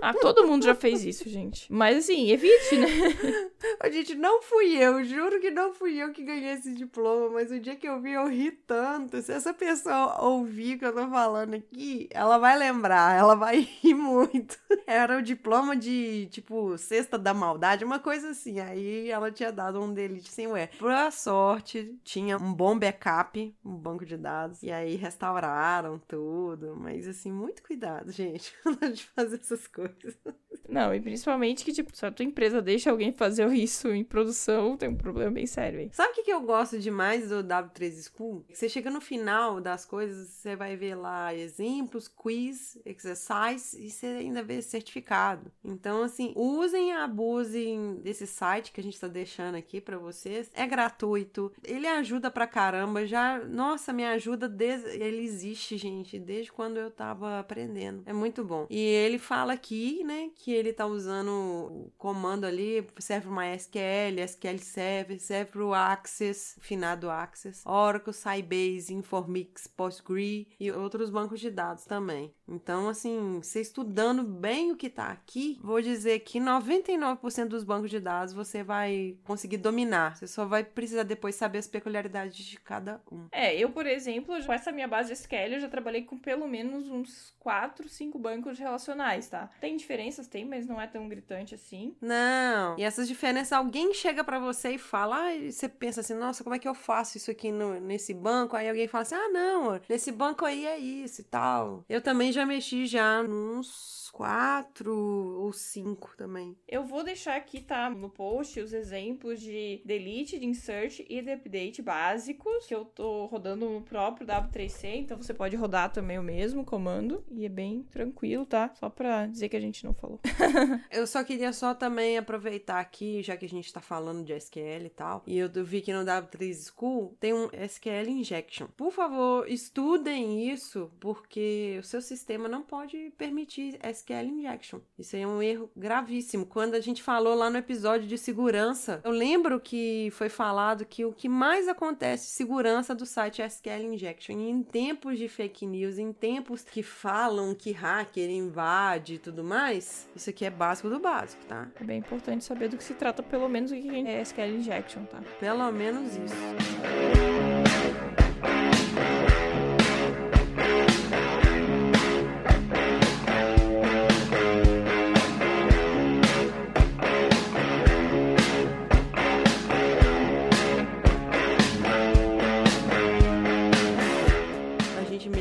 Ah, 0.00 0.14
todo 0.14 0.46
mundo 0.46 0.64
já 0.64 0.74
fez 0.74 1.04
isso, 1.04 1.28
gente. 1.28 1.72
Mas 1.72 1.98
assim, 1.98 2.30
evite, 2.30 2.76
né? 2.76 2.86
Ô, 3.84 3.90
Gente, 3.90 4.14
não 4.14 4.42
fui 4.42 4.76
eu, 4.76 5.02
juro 5.04 5.40
que 5.40 5.50
não 5.50 5.72
fui 5.72 5.96
eu 5.96 6.12
que 6.12 6.22
ganhei 6.22 6.52
esse 6.52 6.72
diploma, 6.74 7.30
mas 7.30 7.50
o 7.50 7.58
dia 7.58 7.74
que 7.76 7.88
eu 7.88 8.00
vi, 8.00 8.12
eu 8.12 8.28
ri 8.28 8.50
tanto. 8.50 9.20
Se 9.20 9.32
essa 9.32 9.52
pessoa 9.52 10.22
ouvir 10.22 10.76
o 10.76 10.78
que 10.78 10.84
eu 10.84 10.92
tô 10.92 11.08
falando 11.08 11.54
aqui, 11.54 12.08
ela 12.10 12.38
vai 12.38 12.56
lembrar, 12.56 13.18
ela 13.18 13.34
vai 13.34 13.60
rir 13.82 13.94
muito. 13.94 14.58
Era 14.86 15.18
o 15.18 15.22
diploma 15.22 15.76
de, 15.76 16.26
tipo, 16.30 16.76
cesta 16.78 17.18
da 17.18 17.34
maldade, 17.34 17.84
uma 17.84 17.98
coisa 17.98 18.30
assim. 18.30 18.60
Aí 18.60 19.10
ela 19.10 19.30
tinha 19.30 19.50
dado 19.50 19.80
um 19.80 19.92
delete 19.92 20.30
sem 20.30 20.46
E. 20.46 20.66
Por 20.78 20.92
sorte, 21.12 21.98
tinha 22.04 22.36
um 22.36 22.52
bom 22.52 22.78
backup, 22.78 23.54
um 23.64 23.76
banco 23.76 24.04
de 24.04 24.16
dados, 24.16 24.62
e 24.62 24.70
aí 24.70 24.94
restauraram 24.96 25.98
tudo. 26.06 26.76
Mas, 26.76 27.06
assim, 27.06 27.32
muito 27.32 27.62
cuidado, 27.62 28.10
gente, 28.12 28.52
de 28.92 29.04
fazer 29.04 29.36
essas 29.36 29.57
coisas. 29.66 30.16
Não, 30.68 30.94
e 30.94 31.00
principalmente 31.00 31.64
que, 31.64 31.72
tipo, 31.72 31.96
se 31.96 32.04
a 32.04 32.10
tua 32.10 32.24
empresa 32.24 32.60
deixa 32.60 32.90
alguém 32.90 33.10
fazer 33.10 33.48
isso 33.54 33.88
em 33.88 34.04
produção, 34.04 34.76
tem 34.76 34.90
um 34.90 34.96
problema 34.96 35.30
bem 35.30 35.46
sério 35.46 35.80
aí. 35.80 35.88
Sabe 35.92 36.12
o 36.12 36.14
que, 36.14 36.24
que 36.24 36.32
eu 36.32 36.42
gosto 36.42 36.78
demais 36.78 37.30
do 37.30 37.42
W3 37.42 38.10
School? 38.10 38.44
Você 38.52 38.68
chega 38.68 38.90
no 38.90 39.00
final 39.00 39.60
das 39.62 39.86
coisas, 39.86 40.28
você 40.28 40.54
vai 40.54 40.76
ver 40.76 40.94
lá 40.94 41.34
exemplos, 41.34 42.06
quiz, 42.06 42.78
exercise 42.84 43.82
e 43.82 43.90
você 43.90 44.06
ainda 44.06 44.42
vê 44.42 44.60
certificado. 44.60 45.50
Então, 45.64 46.02
assim, 46.02 46.34
usem 46.36 46.90
e 46.90 46.92
abusem 46.92 47.96
desse 48.02 48.26
site 48.26 48.70
que 48.70 48.80
a 48.80 48.84
gente 48.84 49.00
tá 49.00 49.08
deixando 49.08 49.54
aqui 49.54 49.80
pra 49.80 49.96
vocês. 49.96 50.50
É 50.54 50.66
gratuito, 50.66 51.50
ele 51.64 51.86
ajuda 51.86 52.30
pra 52.30 52.46
caramba. 52.46 53.06
Já, 53.06 53.38
nossa, 53.38 53.92
me 53.92 54.04
ajuda 54.04 54.46
desde. 54.46 54.88
Ele 54.90 55.22
existe, 55.22 55.78
gente, 55.78 56.18
desde 56.18 56.52
quando 56.52 56.76
eu 56.76 56.90
tava 56.90 57.38
aprendendo. 57.38 58.02
É 58.04 58.12
muito 58.12 58.44
bom. 58.44 58.66
E 58.68 58.78
ele 58.78 59.18
fala 59.18 59.37
aqui, 59.46 60.02
né, 60.04 60.30
que 60.34 60.52
ele 60.52 60.72
tá 60.72 60.86
usando 60.86 61.30
o 61.30 61.92
comando 61.96 62.44
ali, 62.44 62.86
serve 62.98 63.26
pro 63.26 63.36
MySQL, 63.36 64.20
SQL 64.24 64.58
Server, 64.58 65.20
serve 65.20 65.50
pro 65.52 65.74
Access, 65.74 66.56
finado 66.60 67.10
Access, 67.10 67.62
Oracle, 67.66 68.12
Sybase, 68.12 68.94
Informix, 68.94 69.66
Postgre 69.66 70.48
e 70.58 70.70
outros 70.70 71.10
bancos 71.10 71.40
de 71.40 71.50
dados 71.50 71.84
também. 71.84 72.32
Então, 72.48 72.88
assim, 72.88 73.40
você 73.42 73.60
estudando 73.60 74.22
bem 74.22 74.72
o 74.72 74.76
que 74.76 74.88
tá 74.88 75.08
aqui, 75.08 75.58
vou 75.62 75.82
dizer 75.82 76.20
que 76.20 76.40
99% 76.40 77.48
dos 77.48 77.62
bancos 77.62 77.90
de 77.90 78.00
dados 78.00 78.32
você 78.32 78.62
vai 78.62 79.16
conseguir 79.24 79.58
dominar. 79.58 80.16
Você 80.16 80.26
só 80.26 80.46
vai 80.46 80.64
precisar 80.64 81.02
depois 81.02 81.34
saber 81.34 81.58
as 81.58 81.66
peculiaridades 81.66 82.44
de 82.44 82.58
cada 82.58 83.00
um. 83.12 83.26
É, 83.30 83.54
eu, 83.54 83.70
por 83.70 83.86
exemplo, 83.86 84.34
com 84.44 84.52
essa 84.52 84.72
minha 84.72 84.88
base 84.88 85.08
de 85.08 85.14
SQL, 85.14 85.54
eu 85.54 85.60
já 85.60 85.68
trabalhei 85.68 86.02
com 86.02 86.18
pelo 86.18 86.48
menos 86.48 86.88
uns 86.88 87.34
4, 87.40 87.88
5 87.88 88.18
bancos 88.18 88.58
relacionais, 88.58 89.27
tá? 89.28 89.50
Tem 89.60 89.76
diferenças, 89.76 90.26
tem, 90.26 90.44
mas 90.44 90.66
não 90.66 90.80
é 90.80 90.86
tão 90.86 91.08
gritante 91.08 91.54
assim. 91.54 91.96
Não. 92.00 92.78
E 92.78 92.82
essas 92.82 93.08
diferenças, 93.08 93.52
alguém 93.52 93.92
chega 93.94 94.24
para 94.24 94.38
você 94.38 94.72
e 94.72 94.78
fala, 94.78 95.16
ah, 95.16 95.50
você 95.50 95.68
pensa 95.68 96.00
assim, 96.00 96.14
nossa, 96.14 96.42
como 96.42 96.54
é 96.54 96.58
que 96.58 96.68
eu 96.68 96.74
faço 96.74 97.16
isso 97.16 97.30
aqui 97.30 97.50
no, 97.50 97.80
nesse 97.80 98.14
banco? 98.14 98.56
Aí 98.56 98.68
alguém 98.68 98.88
fala 98.88 99.02
assim, 99.02 99.14
ah, 99.14 99.28
não, 99.28 99.80
nesse 99.88 100.12
banco 100.12 100.44
aí 100.44 100.66
é 100.66 100.78
isso 100.78 101.20
e 101.20 101.24
tal. 101.24 101.84
Eu 101.88 102.00
também 102.00 102.32
já 102.32 102.44
mexi 102.44 102.86
já 102.86 103.22
nos 103.22 103.98
quatro 104.10 104.92
ou 105.38 105.52
cinco 105.52 106.14
também. 106.16 106.56
Eu 106.66 106.84
vou 106.84 107.04
deixar 107.04 107.36
aqui, 107.36 107.60
tá, 107.60 107.88
no 107.90 108.08
post, 108.08 108.60
os 108.60 108.72
exemplos 108.72 109.40
de 109.40 109.82
delete, 109.84 110.38
de 110.38 110.46
insert 110.46 111.00
e 111.08 111.22
de 111.22 111.30
update 111.30 111.82
básicos, 111.82 112.66
que 112.66 112.74
eu 112.74 112.84
tô 112.84 113.26
rodando 113.26 113.68
no 113.68 113.82
próprio 113.82 114.26
W3C, 114.26 114.96
então 114.96 115.16
você 115.16 115.32
pode 115.32 115.56
rodar 115.56 115.92
também 115.92 116.18
o 116.18 116.22
mesmo 116.22 116.64
comando, 116.64 117.24
e 117.30 117.44
é 117.44 117.48
bem 117.48 117.82
tranquilo, 117.90 118.44
tá? 118.44 118.70
Só 118.74 118.88
pra 118.88 119.17
dizer 119.26 119.48
que 119.48 119.56
a 119.56 119.60
gente 119.60 119.84
não 119.84 119.94
falou. 119.94 120.20
eu 120.90 121.06
só 121.06 121.22
queria 121.24 121.52
só 121.52 121.74
também 121.74 122.18
aproveitar 122.18 122.80
aqui, 122.80 123.22
já 123.22 123.36
que 123.36 123.44
a 123.44 123.48
gente 123.48 123.72
tá 123.72 123.80
falando 123.80 124.24
de 124.24 124.32
SQL 124.32 124.86
e 124.86 124.90
tal, 124.90 125.22
e 125.26 125.38
eu 125.38 125.48
vi 125.64 125.80
que 125.80 125.92
no 125.92 126.04
W3 126.04 126.72
School 126.72 127.16
tem 127.20 127.32
um 127.32 127.48
SQL 127.52 128.08
Injection. 128.08 128.66
Por 128.76 128.92
favor, 128.92 129.48
estudem 129.48 130.50
isso, 130.50 130.90
porque 131.00 131.76
o 131.80 131.82
seu 131.82 132.00
sistema 132.00 132.48
não 132.48 132.62
pode 132.62 133.12
permitir 133.16 133.78
SQL 133.82 134.26
Injection. 134.26 134.80
Isso 134.98 135.16
aí 135.16 135.22
é 135.22 135.26
um 135.26 135.42
erro 135.42 135.70
gravíssimo. 135.76 136.46
Quando 136.46 136.74
a 136.74 136.80
gente 136.80 137.02
falou 137.02 137.34
lá 137.34 137.50
no 137.50 137.56
episódio 137.56 138.06
de 138.06 138.18
segurança, 138.18 139.00
eu 139.04 139.10
lembro 139.10 139.60
que 139.60 140.10
foi 140.12 140.28
falado 140.28 140.84
que 140.84 141.04
o 141.04 141.12
que 141.12 141.28
mais 141.28 141.68
acontece 141.68 142.26
segurança 142.26 142.94
do 142.94 143.06
site 143.06 143.42
é 143.42 143.46
SQL 143.46 143.94
Injection. 143.94 144.38
E 144.38 144.50
em 144.50 144.62
tempos 144.62 145.18
de 145.18 145.28
fake 145.28 145.66
news, 145.66 145.98
em 145.98 146.12
tempos 146.12 146.62
que 146.62 146.82
falam 146.82 147.54
que 147.54 147.72
hacker 147.72 148.30
invade 148.30 149.07
e 149.14 149.18
tudo 149.18 149.44
mais, 149.44 150.08
isso 150.14 150.30
aqui 150.30 150.44
é 150.44 150.50
básico 150.50 150.88
do 150.88 150.98
básico, 150.98 151.44
tá? 151.46 151.68
É 151.80 151.84
bem 151.84 151.98
importante 151.98 152.44
saber 152.44 152.68
do 152.68 152.76
que 152.76 152.84
se 152.84 152.94
trata, 152.94 153.22
pelo 153.22 153.48
menos 153.48 153.70
o 153.70 153.74
que 153.74 154.06
é 154.06 154.20
SQL 154.20 154.56
Injection, 154.56 155.04
tá? 155.04 155.20
Pelo 155.40 155.70
menos 155.72 156.16
isso. 156.16 158.17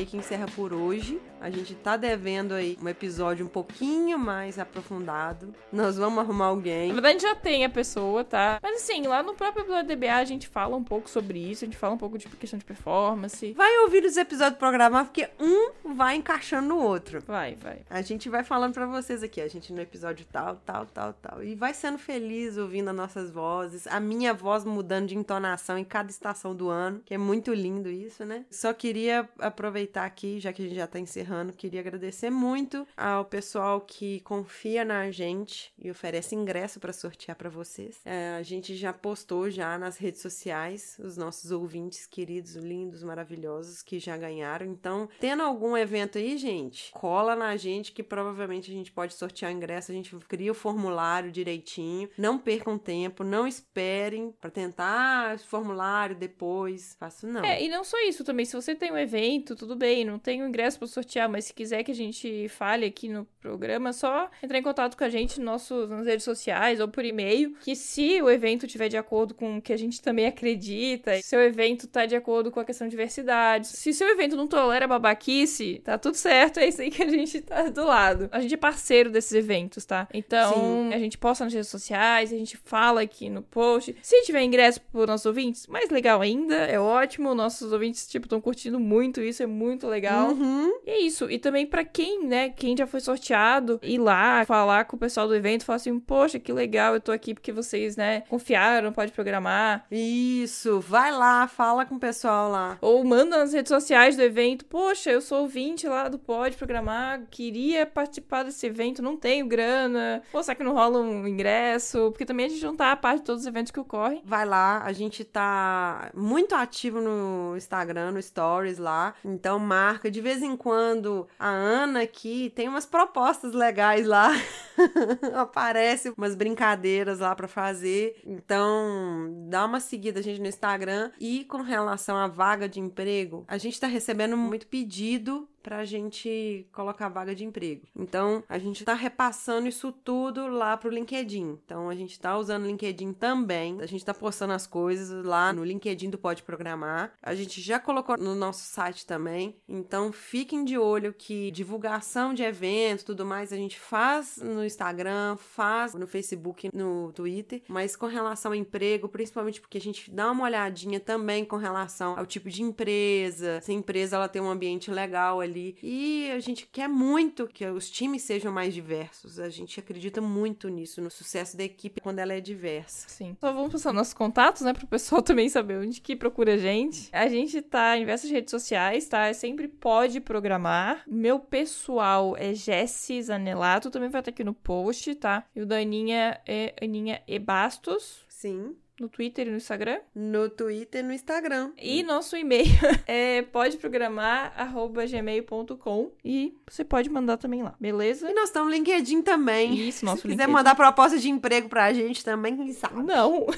Que 0.07 0.17
encerra 0.17 0.47
por 0.55 0.73
hoje. 0.73 1.21
A 1.39 1.49
gente 1.49 1.75
tá 1.75 1.97
devendo 1.97 2.53
aí 2.53 2.77
um 2.81 2.87
episódio 2.87 3.45
um 3.45 3.49
pouquinho 3.49 4.17
mais 4.17 4.57
aprofundado. 4.57 5.53
Nós 5.71 5.97
vamos 5.97 6.17
arrumar 6.19 6.45
alguém. 6.45 6.87
Na 6.87 7.01
verdade, 7.01 7.21
já 7.21 7.35
tem 7.35 7.63
a 7.63 7.69
pessoa, 7.69 8.23
tá? 8.23 8.59
Mas 8.63 8.81
assim, 8.81 9.05
lá 9.05 9.21
no 9.21 9.35
próprio 9.35 9.63
episódio 9.63 9.95
DBA 9.95 10.15
a 10.15 10.25
gente 10.25 10.47
fala 10.47 10.75
um 10.75 10.83
pouco 10.83 11.09
sobre 11.09 11.37
isso, 11.37 11.63
a 11.63 11.67
gente 11.67 11.77
fala 11.77 11.93
um 11.93 11.97
pouco 11.97 12.17
de 12.17 12.27
questão 12.27 12.57
de 12.57 12.65
performance. 12.65 13.53
Vai 13.53 13.77
ouvir 13.79 14.03
os 14.03 14.17
episódios 14.17 14.57
programados, 14.57 15.09
porque 15.09 15.29
um 15.39 15.93
vai 15.95 16.15
encaixando 16.15 16.69
no 16.69 16.79
outro. 16.79 17.21
Vai, 17.21 17.55
vai. 17.55 17.81
A 17.89 18.01
gente 18.01 18.29
vai 18.29 18.43
falando 18.43 18.73
para 18.73 18.87
vocês 18.87 19.21
aqui, 19.21 19.41
a 19.41 19.47
gente 19.47 19.71
no 19.73 19.81
episódio 19.81 20.25
tal, 20.31 20.55
tal, 20.65 20.85
tal, 20.87 21.13
tal. 21.13 21.43
E 21.43 21.53
vai 21.53 21.73
sendo 21.73 21.97
feliz 21.97 22.57
ouvindo 22.57 22.89
as 22.89 22.95
nossas 22.95 23.29
vozes, 23.29 23.85
a 23.87 23.99
minha 23.99 24.33
voz 24.33 24.63
mudando 24.63 25.07
de 25.07 25.17
entonação 25.17 25.77
em 25.77 25.83
cada 25.83 26.09
estação 26.09 26.55
do 26.55 26.69
ano, 26.69 27.01
que 27.05 27.13
é 27.13 27.17
muito 27.17 27.53
lindo 27.53 27.89
isso, 27.89 28.25
né? 28.25 28.45
Só 28.49 28.73
queria 28.73 29.29
aproveitar 29.39 29.96
aqui, 30.05 30.39
já 30.39 30.53
que 30.53 30.61
a 30.61 30.65
gente 30.65 30.75
já 30.75 30.85
está 30.85 30.99
encerrando, 30.99 31.53
queria 31.53 31.79
agradecer 31.79 32.29
muito 32.29 32.87
ao 32.95 33.25
pessoal 33.25 33.81
que 33.81 34.19
confia 34.21 34.85
na 34.85 35.09
gente 35.11 35.73
e 35.77 35.89
oferece 35.89 36.35
ingresso 36.35 36.79
para 36.79 36.93
sortear 36.93 37.35
para 37.35 37.49
vocês. 37.49 37.99
É, 38.05 38.35
a 38.37 38.43
gente 38.43 38.75
já 38.75 38.93
postou 38.93 39.49
já 39.49 39.77
nas 39.77 39.97
redes 39.97 40.21
sociais 40.21 40.97
os 40.99 41.17
nossos 41.17 41.51
ouvintes 41.51 42.05
queridos, 42.05 42.55
lindos, 42.55 43.03
maravilhosos 43.03 43.81
que 43.81 43.99
já 43.99 44.17
ganharam. 44.17 44.65
Então, 44.65 45.09
tendo 45.19 45.43
algum 45.43 45.75
evento 45.75 46.17
aí, 46.17 46.37
gente, 46.37 46.91
cola 46.91 47.35
na 47.35 47.55
gente 47.55 47.91
que 47.91 48.03
provavelmente 48.03 48.69
a 48.71 48.73
gente 48.73 48.91
pode 48.91 49.13
sortear 49.13 49.51
ingresso. 49.51 49.91
A 49.91 49.95
gente 49.95 50.15
cria 50.27 50.51
o 50.51 50.55
formulário 50.55 51.31
direitinho. 51.31 52.09
Não 52.17 52.37
percam 52.37 52.77
tempo, 52.77 53.23
não 53.23 53.47
esperem 53.47 54.31
para 54.39 54.49
tentar 54.49 55.35
esse 55.35 55.45
formulário 55.45 56.15
depois. 56.15 56.95
Faço 56.99 57.27
não. 57.27 57.43
É, 57.43 57.63
e 57.63 57.69
não 57.69 57.83
só 57.83 57.97
isso 58.07 58.23
também. 58.23 58.45
Se 58.45 58.55
você 58.55 58.75
tem 58.75 58.91
um 58.91 58.97
evento, 58.97 59.55
tudo 59.55 59.75
bem 59.75 59.86
não 60.05 60.19
tenho 60.19 60.47
ingresso 60.47 60.79
para 60.79 60.87
sortear, 60.87 61.29
mas 61.29 61.45
se 61.45 61.53
quiser 61.53 61.83
que 61.83 61.91
a 61.91 61.95
gente 61.95 62.47
fale 62.49 62.85
aqui 62.85 63.09
no 63.09 63.25
programa, 63.41 63.93
só 63.93 64.29
entrar 64.41 64.57
em 64.57 64.63
contato 64.63 64.97
com 64.97 65.03
a 65.03 65.09
gente 65.09 65.39
no 65.39 65.45
nosso, 65.45 65.87
nas 65.87 66.05
redes 66.05 66.23
sociais 66.23 66.79
ou 66.79 66.87
por 66.87 67.05
e-mail, 67.05 67.55
que 67.61 67.75
se 67.75 68.21
o 68.21 68.29
evento 68.29 68.67
tiver 68.67 68.89
de 68.89 68.97
acordo 68.97 69.33
com 69.33 69.57
o 69.57 69.61
que 69.61 69.73
a 69.73 69.77
gente 69.77 70.01
também 70.01 70.25
acredita, 70.25 71.21
se 71.21 71.35
o 71.35 71.41
evento 71.41 71.87
tá 71.87 72.05
de 72.05 72.15
acordo 72.15 72.51
com 72.51 72.59
a 72.59 72.65
questão 72.65 72.87
de 72.87 72.91
diversidade, 72.91 73.67
se 73.67 73.93
seu 73.93 74.07
evento 74.09 74.35
não 74.35 74.47
tolera 74.47 74.87
babaquice, 74.87 75.81
tá 75.83 75.97
tudo 75.97 76.15
certo, 76.15 76.59
é 76.59 76.67
isso 76.67 76.81
aí 76.81 76.89
que 76.89 77.03
a 77.03 77.09
gente 77.09 77.41
tá 77.41 77.69
do 77.69 77.85
lado. 77.85 78.29
A 78.31 78.39
gente 78.41 78.53
é 78.53 78.57
parceiro 78.57 79.09
desses 79.09 79.33
eventos, 79.33 79.85
tá? 79.85 80.07
Então, 80.13 80.53
Sim. 80.53 80.93
a 80.93 80.99
gente 80.99 81.17
posta 81.17 81.43
nas 81.43 81.53
redes 81.53 81.69
sociais, 81.69 82.33
a 82.33 82.37
gente 82.37 82.57
fala 82.57 83.01
aqui 83.01 83.29
no 83.29 83.41
post. 83.41 83.95
Se 84.01 84.23
tiver 84.23 84.43
ingresso 84.43 84.81
para 84.81 85.05
nossos 85.05 85.25
ouvintes, 85.25 85.67
mais 85.67 85.89
legal 85.89 86.21
ainda, 86.21 86.55
é 86.55 86.79
ótimo. 86.79 87.33
Nossos 87.35 87.71
ouvintes, 87.71 88.07
tipo, 88.07 88.25
estão 88.25 88.41
curtindo 88.41 88.79
muito 88.79 89.21
isso, 89.21 89.43
é 89.43 89.45
muito 89.45 89.76
legal. 89.85 90.29
Uhum. 90.29 90.71
E 90.85 90.89
é 90.89 91.01
isso. 91.01 91.29
E 91.29 91.37
também 91.37 91.65
para 91.65 91.83
quem, 91.83 92.25
né, 92.25 92.49
quem 92.49 92.75
já 92.75 92.87
foi 92.87 92.99
sorteado, 93.01 93.79
ir 93.83 93.99
lá 93.99 94.45
falar 94.45 94.85
com 94.85 94.95
o 94.95 94.99
pessoal 94.99 95.27
do 95.27 95.35
evento, 95.35 95.65
falar 95.65 95.75
assim, 95.75 95.99
poxa, 95.99 96.39
que 96.39 96.53
legal, 96.53 96.93
eu 96.93 97.01
tô 97.01 97.11
aqui 97.11 97.33
porque 97.33 97.51
vocês, 97.51 97.97
né, 97.97 98.21
confiaram, 98.29 98.91
pode 98.91 99.11
programar. 99.11 99.85
Isso, 99.91 100.79
vai 100.79 101.11
lá, 101.11 101.47
fala 101.47 101.85
com 101.85 101.95
o 101.95 101.99
pessoal 101.99 102.49
lá. 102.49 102.77
Ou 102.81 103.03
manda 103.03 103.37
nas 103.37 103.53
redes 103.53 103.69
sociais 103.69 104.15
do 104.15 104.21
evento, 104.21 104.65
poxa, 104.65 105.11
eu 105.11 105.21
sou 105.21 105.41
ouvinte 105.41 105.87
lá 105.87 106.07
do 106.07 106.17
Pode 106.17 106.55
Programar, 106.55 107.21
queria 107.29 107.85
participar 107.85 108.43
desse 108.43 108.65
evento, 108.65 109.01
não 109.01 109.17
tenho 109.17 109.45
grana. 109.45 110.21
Pô, 110.31 110.41
será 110.41 110.55
que 110.55 110.63
não 110.63 110.73
rola 110.73 110.99
um 110.99 111.27
ingresso? 111.27 112.11
Porque 112.11 112.25
também 112.25 112.45
a 112.45 112.49
gente 112.49 112.63
não 112.63 112.75
tá 112.75 112.91
a 112.91 112.95
parte 112.95 113.19
de 113.19 113.25
todos 113.25 113.41
os 113.41 113.47
eventos 113.47 113.71
que 113.71 113.79
ocorrem. 113.79 114.21
Vai 114.23 114.45
lá, 114.45 114.81
a 114.83 114.93
gente 114.93 115.23
tá 115.23 116.09
muito 116.13 116.55
ativo 116.55 117.01
no 117.01 117.55
Instagram, 117.57 118.11
no 118.11 118.21
Stories 118.21 118.77
lá. 118.77 119.13
Então, 119.23 119.59
marca. 119.67 120.09
De 120.09 120.21
vez 120.21 120.41
em 120.41 120.55
quando, 120.55 121.27
a 121.37 121.49
Ana 121.49 122.03
aqui 122.03 122.51
tem 122.55 122.69
umas 122.69 122.85
propostas 122.85 123.53
legais 123.53 124.07
lá. 124.07 124.31
Aparece 125.35 126.13
umas 126.17 126.35
brincadeiras 126.35 127.19
lá 127.19 127.35
para 127.35 127.47
fazer. 127.47 128.21
Então, 128.25 129.45
dá 129.49 129.65
uma 129.65 129.79
seguida 129.79 130.19
a 130.19 130.23
gente 130.23 130.39
no 130.39 130.47
Instagram. 130.47 131.11
E 131.19 131.43
com 131.43 131.61
relação 131.61 132.15
à 132.15 132.27
vaga 132.27 132.69
de 132.69 132.79
emprego, 132.79 133.43
a 133.47 133.57
gente 133.57 133.79
tá 133.79 133.87
recebendo 133.87 134.37
muito 134.37 134.67
pedido 134.67 135.47
para 135.61 135.77
a 135.77 135.85
gente 135.85 136.65
colocar 136.71 137.09
vaga 137.09 137.35
de 137.35 137.43
emprego. 137.43 137.83
Então, 137.95 138.43
a 138.47 138.57
gente 138.57 138.81
está 138.81 138.93
repassando 138.93 139.67
isso 139.67 139.91
tudo 139.91 140.47
lá 140.47 140.77
pro 140.77 140.89
LinkedIn. 140.89 141.59
Então, 141.65 141.89
a 141.89 141.95
gente 141.95 142.11
está 142.11 142.37
usando 142.37 142.63
o 142.63 142.67
LinkedIn 142.67 143.13
também. 143.13 143.77
A 143.81 143.85
gente 143.85 143.99
está 143.99 144.13
postando 144.13 144.53
as 144.53 144.65
coisas 144.65 145.25
lá 145.25 145.51
no 145.51 145.63
LinkedIn 145.63 146.09
do 146.09 146.17
Pode 146.17 146.43
Programar. 146.43 147.13
A 147.21 147.35
gente 147.35 147.61
já 147.61 147.79
colocou 147.79 148.17
no 148.17 148.35
nosso 148.35 148.63
site 148.63 149.05
também. 149.05 149.55
Então, 149.67 150.11
fiquem 150.11 150.63
de 150.63 150.77
olho 150.77 151.13
que 151.13 151.51
divulgação 151.51 152.33
de 152.33 152.43
eventos, 152.43 153.03
tudo 153.03 153.25
mais, 153.25 153.51
a 153.51 153.57
gente 153.57 153.79
faz 153.79 154.37
no 154.37 154.63
Instagram, 154.63 155.37
faz 155.37 155.93
no 155.93 156.07
Facebook, 156.07 156.69
no 156.73 157.11
Twitter. 157.13 157.61
Mas 157.67 157.95
com 157.95 158.05
relação 158.05 158.51
ao 158.51 158.55
emprego, 158.55 159.09
principalmente 159.09 159.59
porque 159.59 159.77
a 159.77 159.81
gente 159.81 160.09
dá 160.11 160.31
uma 160.31 160.45
olhadinha 160.45 160.99
também 160.99 161.43
com 161.43 161.57
relação 161.57 162.17
ao 162.17 162.25
tipo 162.25 162.49
de 162.49 162.61
empresa. 162.61 163.59
Se 163.61 163.71
a 163.71 163.73
empresa 163.73 164.15
ela 164.15 164.29
tem 164.29 164.41
um 164.41 164.49
ambiente 164.49 164.89
legal 164.91 165.41
ali. 165.47 165.77
E 165.81 166.29
a 166.31 166.39
gente 166.39 166.67
quer 166.67 166.87
muito 166.87 167.47
que 167.47 167.65
os 167.65 167.89
times 167.89 168.21
sejam 168.23 168.51
mais 168.51 168.73
diversos. 168.73 169.39
A 169.39 169.49
gente 169.49 169.79
acredita 169.79 170.21
muito 170.21 170.69
nisso, 170.69 171.01
no 171.01 171.09
sucesso 171.09 171.57
da 171.57 171.63
equipe 171.63 172.01
quando 172.01 172.19
ela 172.19 172.33
é 172.33 172.41
diversa. 172.41 173.09
Sim. 173.09 173.35
Só 173.39 173.51
vamos 173.51 173.71
passar 173.71 173.93
nossos 173.93 174.13
contatos, 174.13 174.61
né, 174.61 174.73
pro 174.73 174.87
pessoal 174.87 175.21
também 175.23 175.49
saber 175.49 175.77
onde 175.79 176.01
que 176.01 176.15
procura 176.15 176.53
a 176.53 176.57
gente. 176.57 177.09
A 177.11 177.27
gente 177.27 177.61
tá 177.61 177.97
em 177.97 178.01
diversas 178.01 178.29
redes 178.29 178.51
sociais, 178.51 179.07
tá? 179.07 179.27
É 179.27 179.33
sempre 179.33 179.67
pode 179.67 180.19
programar. 180.19 181.03
Meu 181.07 181.39
pessoal 181.39 182.35
é 182.37 182.53
Jesse 182.53 183.21
Zanelato, 183.21 183.89
também 183.89 184.09
vai 184.09 184.21
estar 184.21 184.31
aqui 184.31 184.43
no 184.43 184.53
post, 184.53 185.15
tá? 185.15 185.45
E 185.55 185.61
o 185.61 185.65
da 185.65 185.77
Aninha 185.77 186.39
é 186.45 186.75
Aninha 186.81 187.21
E 187.27 187.39
Bastos. 187.39 188.25
Sim. 188.27 188.75
No 188.99 189.07
Twitter 189.07 189.45
e 189.47 189.51
no 189.51 189.57
Instagram. 189.57 189.99
No 190.15 190.49
Twitter 190.49 191.03
e 191.03 191.07
no 191.07 191.13
Instagram. 191.13 191.71
E 191.77 192.01
nosso 192.01 192.35
e-mail 192.35 192.65
é 193.05 193.43
podeprogramar.gmail.com 193.43 196.11
e 196.25 196.57
você 196.67 196.83
pode 196.83 197.07
mandar 197.07 197.37
também 197.37 197.61
lá, 197.61 197.75
beleza? 197.79 198.27
E 198.29 198.33
nós 198.33 198.45
estamos 198.49 198.69
no 198.69 198.73
LinkedIn 198.75 199.21
também. 199.21 199.75
Isso, 199.87 200.03
nosso 200.03 200.23
Se 200.23 200.23
quiser 200.23 200.33
LinkedIn. 200.33 200.51
mandar 200.51 200.73
proposta 200.75 201.19
de 201.19 201.29
emprego 201.29 201.69
pra 201.69 201.93
gente 201.93 202.25
também, 202.25 202.57
quem 202.57 202.73
sabe? 202.73 203.03
Não. 203.03 203.45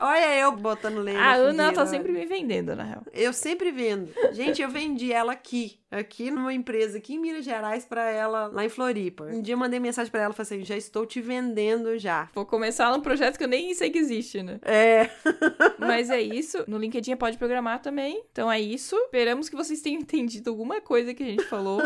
Olha 0.00 0.38
eu 0.38 0.52
botando 0.52 0.98
lenha 0.98 1.18
A 1.18 1.22
na 1.38 1.44
Ana 1.44 1.72
tá 1.72 1.86
sempre 1.86 2.12
me 2.12 2.26
vendendo, 2.26 2.76
na 2.76 2.84
real. 2.84 3.02
Eu 3.12 3.32
sempre 3.32 3.70
vendo. 3.70 4.10
Gente, 4.32 4.60
eu 4.60 4.68
vendi 4.68 5.12
ela 5.12 5.32
aqui. 5.32 5.78
Aqui 5.90 6.30
numa 6.30 6.52
empresa 6.52 6.98
aqui 6.98 7.14
em 7.14 7.18
Minas 7.18 7.44
Gerais 7.44 7.84
pra 7.84 8.10
ela 8.10 8.48
lá 8.48 8.64
em 8.64 8.68
Floripa. 8.68 9.24
Um 9.24 9.40
dia 9.40 9.54
eu 9.54 9.58
mandei 9.58 9.80
mensagem 9.80 10.10
pra 10.10 10.22
ela, 10.22 10.34
falei 10.34 10.58
assim, 10.60 10.64
já 10.64 10.76
estou 10.76 11.06
te 11.06 11.20
vendendo 11.20 11.96
já. 11.98 12.28
Vou 12.34 12.44
começar 12.44 12.90
num 12.90 13.00
projeto 13.00 13.13
que 13.36 13.44
eu 13.44 13.48
nem 13.48 13.74
sei 13.74 13.90
que 13.90 13.98
existe, 13.98 14.42
né? 14.42 14.58
É. 14.62 15.10
Mas 15.78 16.10
é 16.10 16.20
isso. 16.20 16.64
No 16.66 16.78
LinkedIn 16.78 17.16
pode 17.16 17.38
programar 17.38 17.80
também. 17.80 18.22
Então 18.32 18.50
é 18.50 18.60
isso. 18.60 18.96
Esperamos 18.96 19.48
que 19.48 19.56
vocês 19.56 19.80
tenham 19.80 20.00
entendido 20.02 20.50
alguma 20.50 20.80
coisa 20.80 21.14
que 21.14 21.22
a 21.22 21.26
gente 21.26 21.44
falou. 21.44 21.82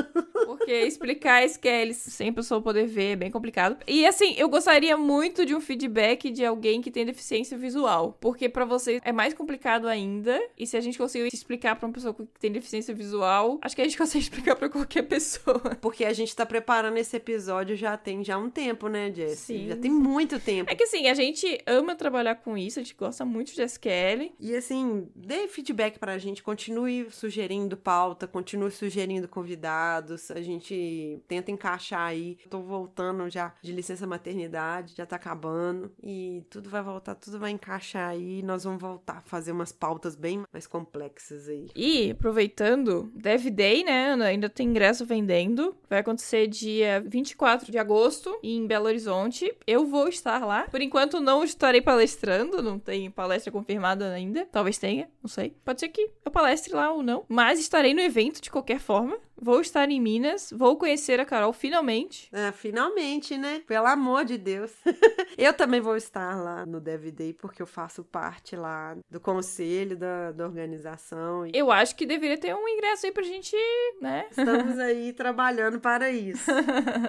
Porque 0.47 0.73
explicar 0.73 1.45
SQL 1.45 1.93
sem 1.93 2.31
a 2.31 2.33
pessoa 2.33 2.61
poder 2.61 2.87
ver 2.87 3.13
é 3.13 3.17
bem 3.17 3.31
complicado. 3.31 3.77
E 3.87 4.07
assim, 4.07 4.35
eu 4.37 4.49
gostaria 4.49 4.97
muito 4.97 5.45
de 5.45 5.55
um 5.55 5.61
feedback 5.61 6.31
de 6.31 6.45
alguém 6.45 6.81
que 6.81 6.91
tem 6.91 7.05
deficiência 7.05 7.57
visual. 7.57 8.17
Porque 8.21 8.49
pra 8.49 8.65
vocês 8.65 9.01
é 9.05 9.13
mais 9.13 9.35
complicado 9.35 9.89
ainda. 9.89 10.41
E 10.59 10.67
se 10.67 10.77
a 10.77 10.81
gente 10.81 10.99
conseguir 10.99 11.29
explicar 11.33 11.77
pra 11.77 11.87
uma 11.87 11.93
pessoa 11.93 12.15
que 12.15 12.27
tem 12.41 12.51
deficiência 12.53 12.95
visual, 12.95 13.59
acho 13.63 13.75
que 13.75 13.83
a 13.83 13.85
gente 13.85 13.97
consegue 13.99 14.25
explicar 14.25 14.57
pra 14.57 14.69
qualquer 14.69 15.03
pessoa. 15.03 15.77
Porque 15.81 16.05
a 16.05 16.13
gente 16.13 16.35
tá 16.35 16.47
preparando 16.47 16.97
esse 16.97 17.17
episódio 17.17 17.77
já 17.77 17.97
tem 17.97 18.25
já 18.25 18.39
um 18.39 18.51
tempo, 18.51 18.89
né, 18.89 19.13
Jess? 19.13 19.39
Sim. 19.39 19.69
Já 19.69 19.77
tem 19.77 19.91
muito 19.91 20.39
tempo. 20.39 20.71
É 20.71 20.75
que 20.75 20.85
assim, 20.85 21.09
a 21.09 21.15
gente 21.23 21.61
ama 21.67 21.95
trabalhar 21.95 22.37
com 22.37 22.57
isso, 22.57 22.79
a 22.79 22.83
gente 22.83 22.95
gosta 22.95 23.25
muito 23.25 23.55
de 23.55 23.63
SQL. 23.63 24.33
E 24.39 24.55
assim, 24.55 25.09
dê 25.15 25.49
feedback 25.49 25.99
pra 25.99 26.19
gente, 26.19 26.43
continue 26.43 27.11
sugerindo 27.11 27.77
pauta, 27.77 28.27
continue 28.27 28.71
sugerindo 28.71 29.29
convidados, 29.29 30.31
a 30.31 30.41
gente 30.41 31.21
tenta 31.27 31.51
encaixar 31.51 32.09
aí. 32.09 32.39
Tô 32.49 32.61
voltando 32.61 33.29
já 33.29 33.55
de 33.63 33.73
licença 33.73 34.07
maternidade, 34.07 34.95
já 34.97 35.07
tá 35.07 35.17
acabando 35.17 35.93
e 36.03 36.43
tudo 36.51 36.71
vai 36.71 36.83
voltar, 36.83 37.15
tudo 37.15 37.39
vai 37.39 37.51
encaixar 37.51 38.11
aí, 38.11 38.43
nós 38.43 38.65
vamos 38.65 38.81
voltar 38.81 39.19
a 39.19 39.21
fazer 39.21 39.53
umas 39.53 39.73
pautas 39.73 40.15
bem 40.15 40.43
mais 40.53 40.67
complexas 40.67 41.49
aí. 41.49 41.67
E, 41.75 42.11
aproveitando, 42.11 43.11
Dev 43.15 43.47
Day, 43.51 43.85
né, 43.85 44.13
Ana? 44.13 44.27
Ainda 44.27 44.49
tem 44.49 44.69
ingresso 44.69 45.05
vendendo. 45.05 45.77
Vai 45.89 46.01
acontecer 46.01 46.47
dia 46.47 47.03
24 47.07 47.71
de 47.71 47.79
agosto 47.79 48.39
em 48.43 48.67
Belo 48.67 48.87
Horizonte. 48.87 49.55
Eu 49.67 49.87
vou 49.87 50.09
estar 50.09 50.45
lá. 50.45 50.63
Por 50.71 50.81
enquanto, 50.81 51.08
não 51.15 51.43
estarei 51.43 51.81
palestrando, 51.81 52.63
não 52.63 52.79
tem 52.79 53.11
palestra 53.11 53.51
confirmada 53.51 54.13
ainda. 54.13 54.47
Talvez 54.51 54.79
tenha, 54.79 55.09
não 55.23 55.29
sei. 55.29 55.55
Pode 55.65 55.81
ser 55.81 55.89
que 55.89 56.11
eu 56.25 56.31
palestre 56.31 56.73
lá 56.73 56.93
ou 56.93 57.03
não. 57.03 57.25
Mas 57.29 57.59
estarei 57.59 57.95
no 57.95 58.01
evento 58.01 58.41
de 58.41 58.51
qualquer 58.51 58.79
forma. 58.79 59.19
Vou 59.41 59.61
estar 59.61 59.89
em 59.91 60.01
Minas. 60.01 60.53
Vou 60.55 60.77
conhecer 60.77 61.21
a 61.21 61.25
Carol 61.25 61.53
finalmente. 61.53 62.29
Ah, 62.33 62.53
finalmente, 62.53 63.37
né? 63.37 63.63
Pelo 63.67 63.87
amor 63.87 64.25
de 64.25 64.39
Deus. 64.39 64.73
eu 65.37 65.53
também 65.53 65.81
vou 65.81 65.97
estar 65.97 66.37
lá 66.37 66.67
no 66.67 66.81
Dev 66.81 67.11
Day, 67.11 67.33
porque 67.33 67.63
eu 67.63 67.67
faço 67.67 68.05
parte 68.05 68.57
lá 68.57 68.97
do 69.11 69.21
conselho 69.21 69.97
da, 69.97 70.33
da 70.33 70.45
organização. 70.45 71.47
Eu 71.53 71.71
acho 71.71 71.95
que 71.97 72.07
deveria 72.07 72.39
ter 72.39 72.55
um 72.55 72.69
ingresso 72.69 73.07
aí 73.07 73.13
pra 73.13 73.23
gente, 73.23 73.57
né? 74.01 74.27
estamos 74.31 74.79
aí 74.79 75.13
trabalhando 75.13 75.81
para 75.81 76.11
isso. 76.11 76.51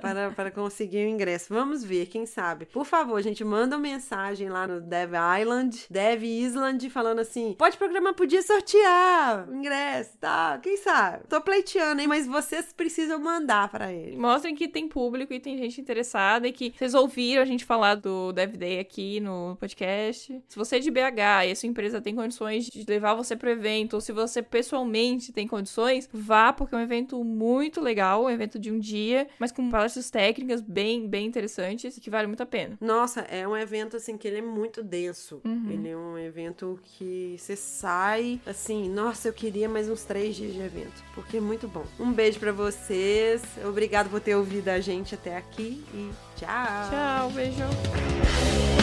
para, 0.01 0.31
para 0.31 0.51
conseguir 0.51 1.05
o 1.05 1.09
ingresso. 1.09 1.53
Vamos 1.53 1.83
ver, 1.83 2.07
quem 2.07 2.25
sabe. 2.25 2.65
Por 2.65 2.85
favor, 2.85 3.21
gente, 3.21 3.43
manda 3.43 3.75
uma 3.75 3.81
mensagem 3.81 4.49
lá 4.49 4.67
no 4.67 4.81
Dev 4.81 5.11
Island, 5.39 5.85
Dev 5.89 6.23
Island, 6.23 6.89
falando 6.89 7.19
assim: 7.19 7.55
pode 7.57 7.77
programar, 7.77 8.13
podia 8.13 8.41
sortear 8.41 9.47
o 9.49 9.55
ingresso, 9.55 10.17
tá? 10.19 10.59
Quem 10.61 10.77
sabe? 10.77 11.23
Tô 11.27 11.41
pleiteando, 11.41 12.01
hein? 12.01 12.07
Mas 12.07 12.18
vocês 12.27 12.73
precisam 12.73 13.19
mandar 13.19 13.69
para 13.69 13.93
ele. 13.93 14.17
Mostrem 14.17 14.55
que 14.55 14.67
tem 14.67 14.87
público 14.87 15.33
e 15.33 15.39
tem 15.39 15.57
gente 15.57 15.79
interessada 15.79 16.47
e 16.47 16.51
que 16.51 16.73
vocês 16.77 16.93
ouviram 16.93 17.41
a 17.41 17.45
gente 17.45 17.65
falar 17.65 17.95
do 17.95 18.31
Dev 18.31 18.55
Day 18.55 18.79
aqui 18.79 19.19
no 19.19 19.55
podcast. 19.59 20.41
Se 20.47 20.57
você 20.57 20.77
é 20.77 20.79
de 20.79 20.91
BH 20.91 21.47
e 21.47 21.51
a 21.51 21.55
sua 21.55 21.67
empresa 21.67 22.01
tem 22.01 22.15
condições 22.15 22.65
de 22.65 22.85
levar 22.87 23.13
você 23.13 23.35
pro 23.35 23.49
evento, 23.49 23.93
ou 23.93 24.01
se 24.01 24.11
você 24.11 24.41
pessoalmente 24.41 25.31
tem 25.31 25.47
condições, 25.47 26.09
vá, 26.11 26.51
porque 26.53 26.75
é 26.75 26.77
um 26.77 26.81
evento 26.81 27.23
muito 27.23 27.81
legal, 27.81 28.23
um 28.25 28.29
evento 28.29 28.57
de 28.59 28.71
um 28.71 28.79
dia, 28.79 29.27
mas 29.39 29.51
com 29.51 29.69
palestras 29.69 30.09
técnicas 30.09 30.61
bem, 30.61 31.07
bem 31.07 31.25
interessantes 31.25 31.97
e 31.97 32.01
que 32.01 32.09
vale 32.09 32.27
muito 32.27 32.43
a 32.43 32.45
pena. 32.45 32.77
Nossa, 32.79 33.21
é 33.21 33.47
um 33.47 33.55
evento 33.55 33.97
assim 33.97 34.17
que 34.17 34.27
ele 34.27 34.37
é 34.37 34.41
muito 34.41 34.83
denso. 34.83 35.41
Ele 35.69 35.89
é 35.89 35.97
um 35.97 36.17
evento 36.17 36.79
que 36.83 37.35
você 37.37 37.55
sai 37.55 38.39
assim, 38.45 38.89
nossa, 38.89 39.27
eu 39.27 39.33
queria 39.33 39.69
mais 39.69 39.89
uns 39.89 40.03
três 40.03 40.35
dias 40.35 40.53
de 40.53 40.59
evento, 40.59 41.03
porque 41.13 41.37
é 41.37 41.41
muito 41.41 41.67
bom. 41.67 41.85
Um 41.99 42.08
beijo 42.11 42.39
pra 42.39 42.51
vocês, 42.51 43.41
obrigado 43.65 44.09
por 44.09 44.19
ter 44.19 44.35
ouvido 44.35 44.69
a 44.69 44.79
gente 44.79 45.15
até 45.15 45.37
aqui 45.37 45.83
e 45.93 46.11
tchau. 46.35 46.89
Tchau, 46.89 47.29
beijo. 47.31 48.78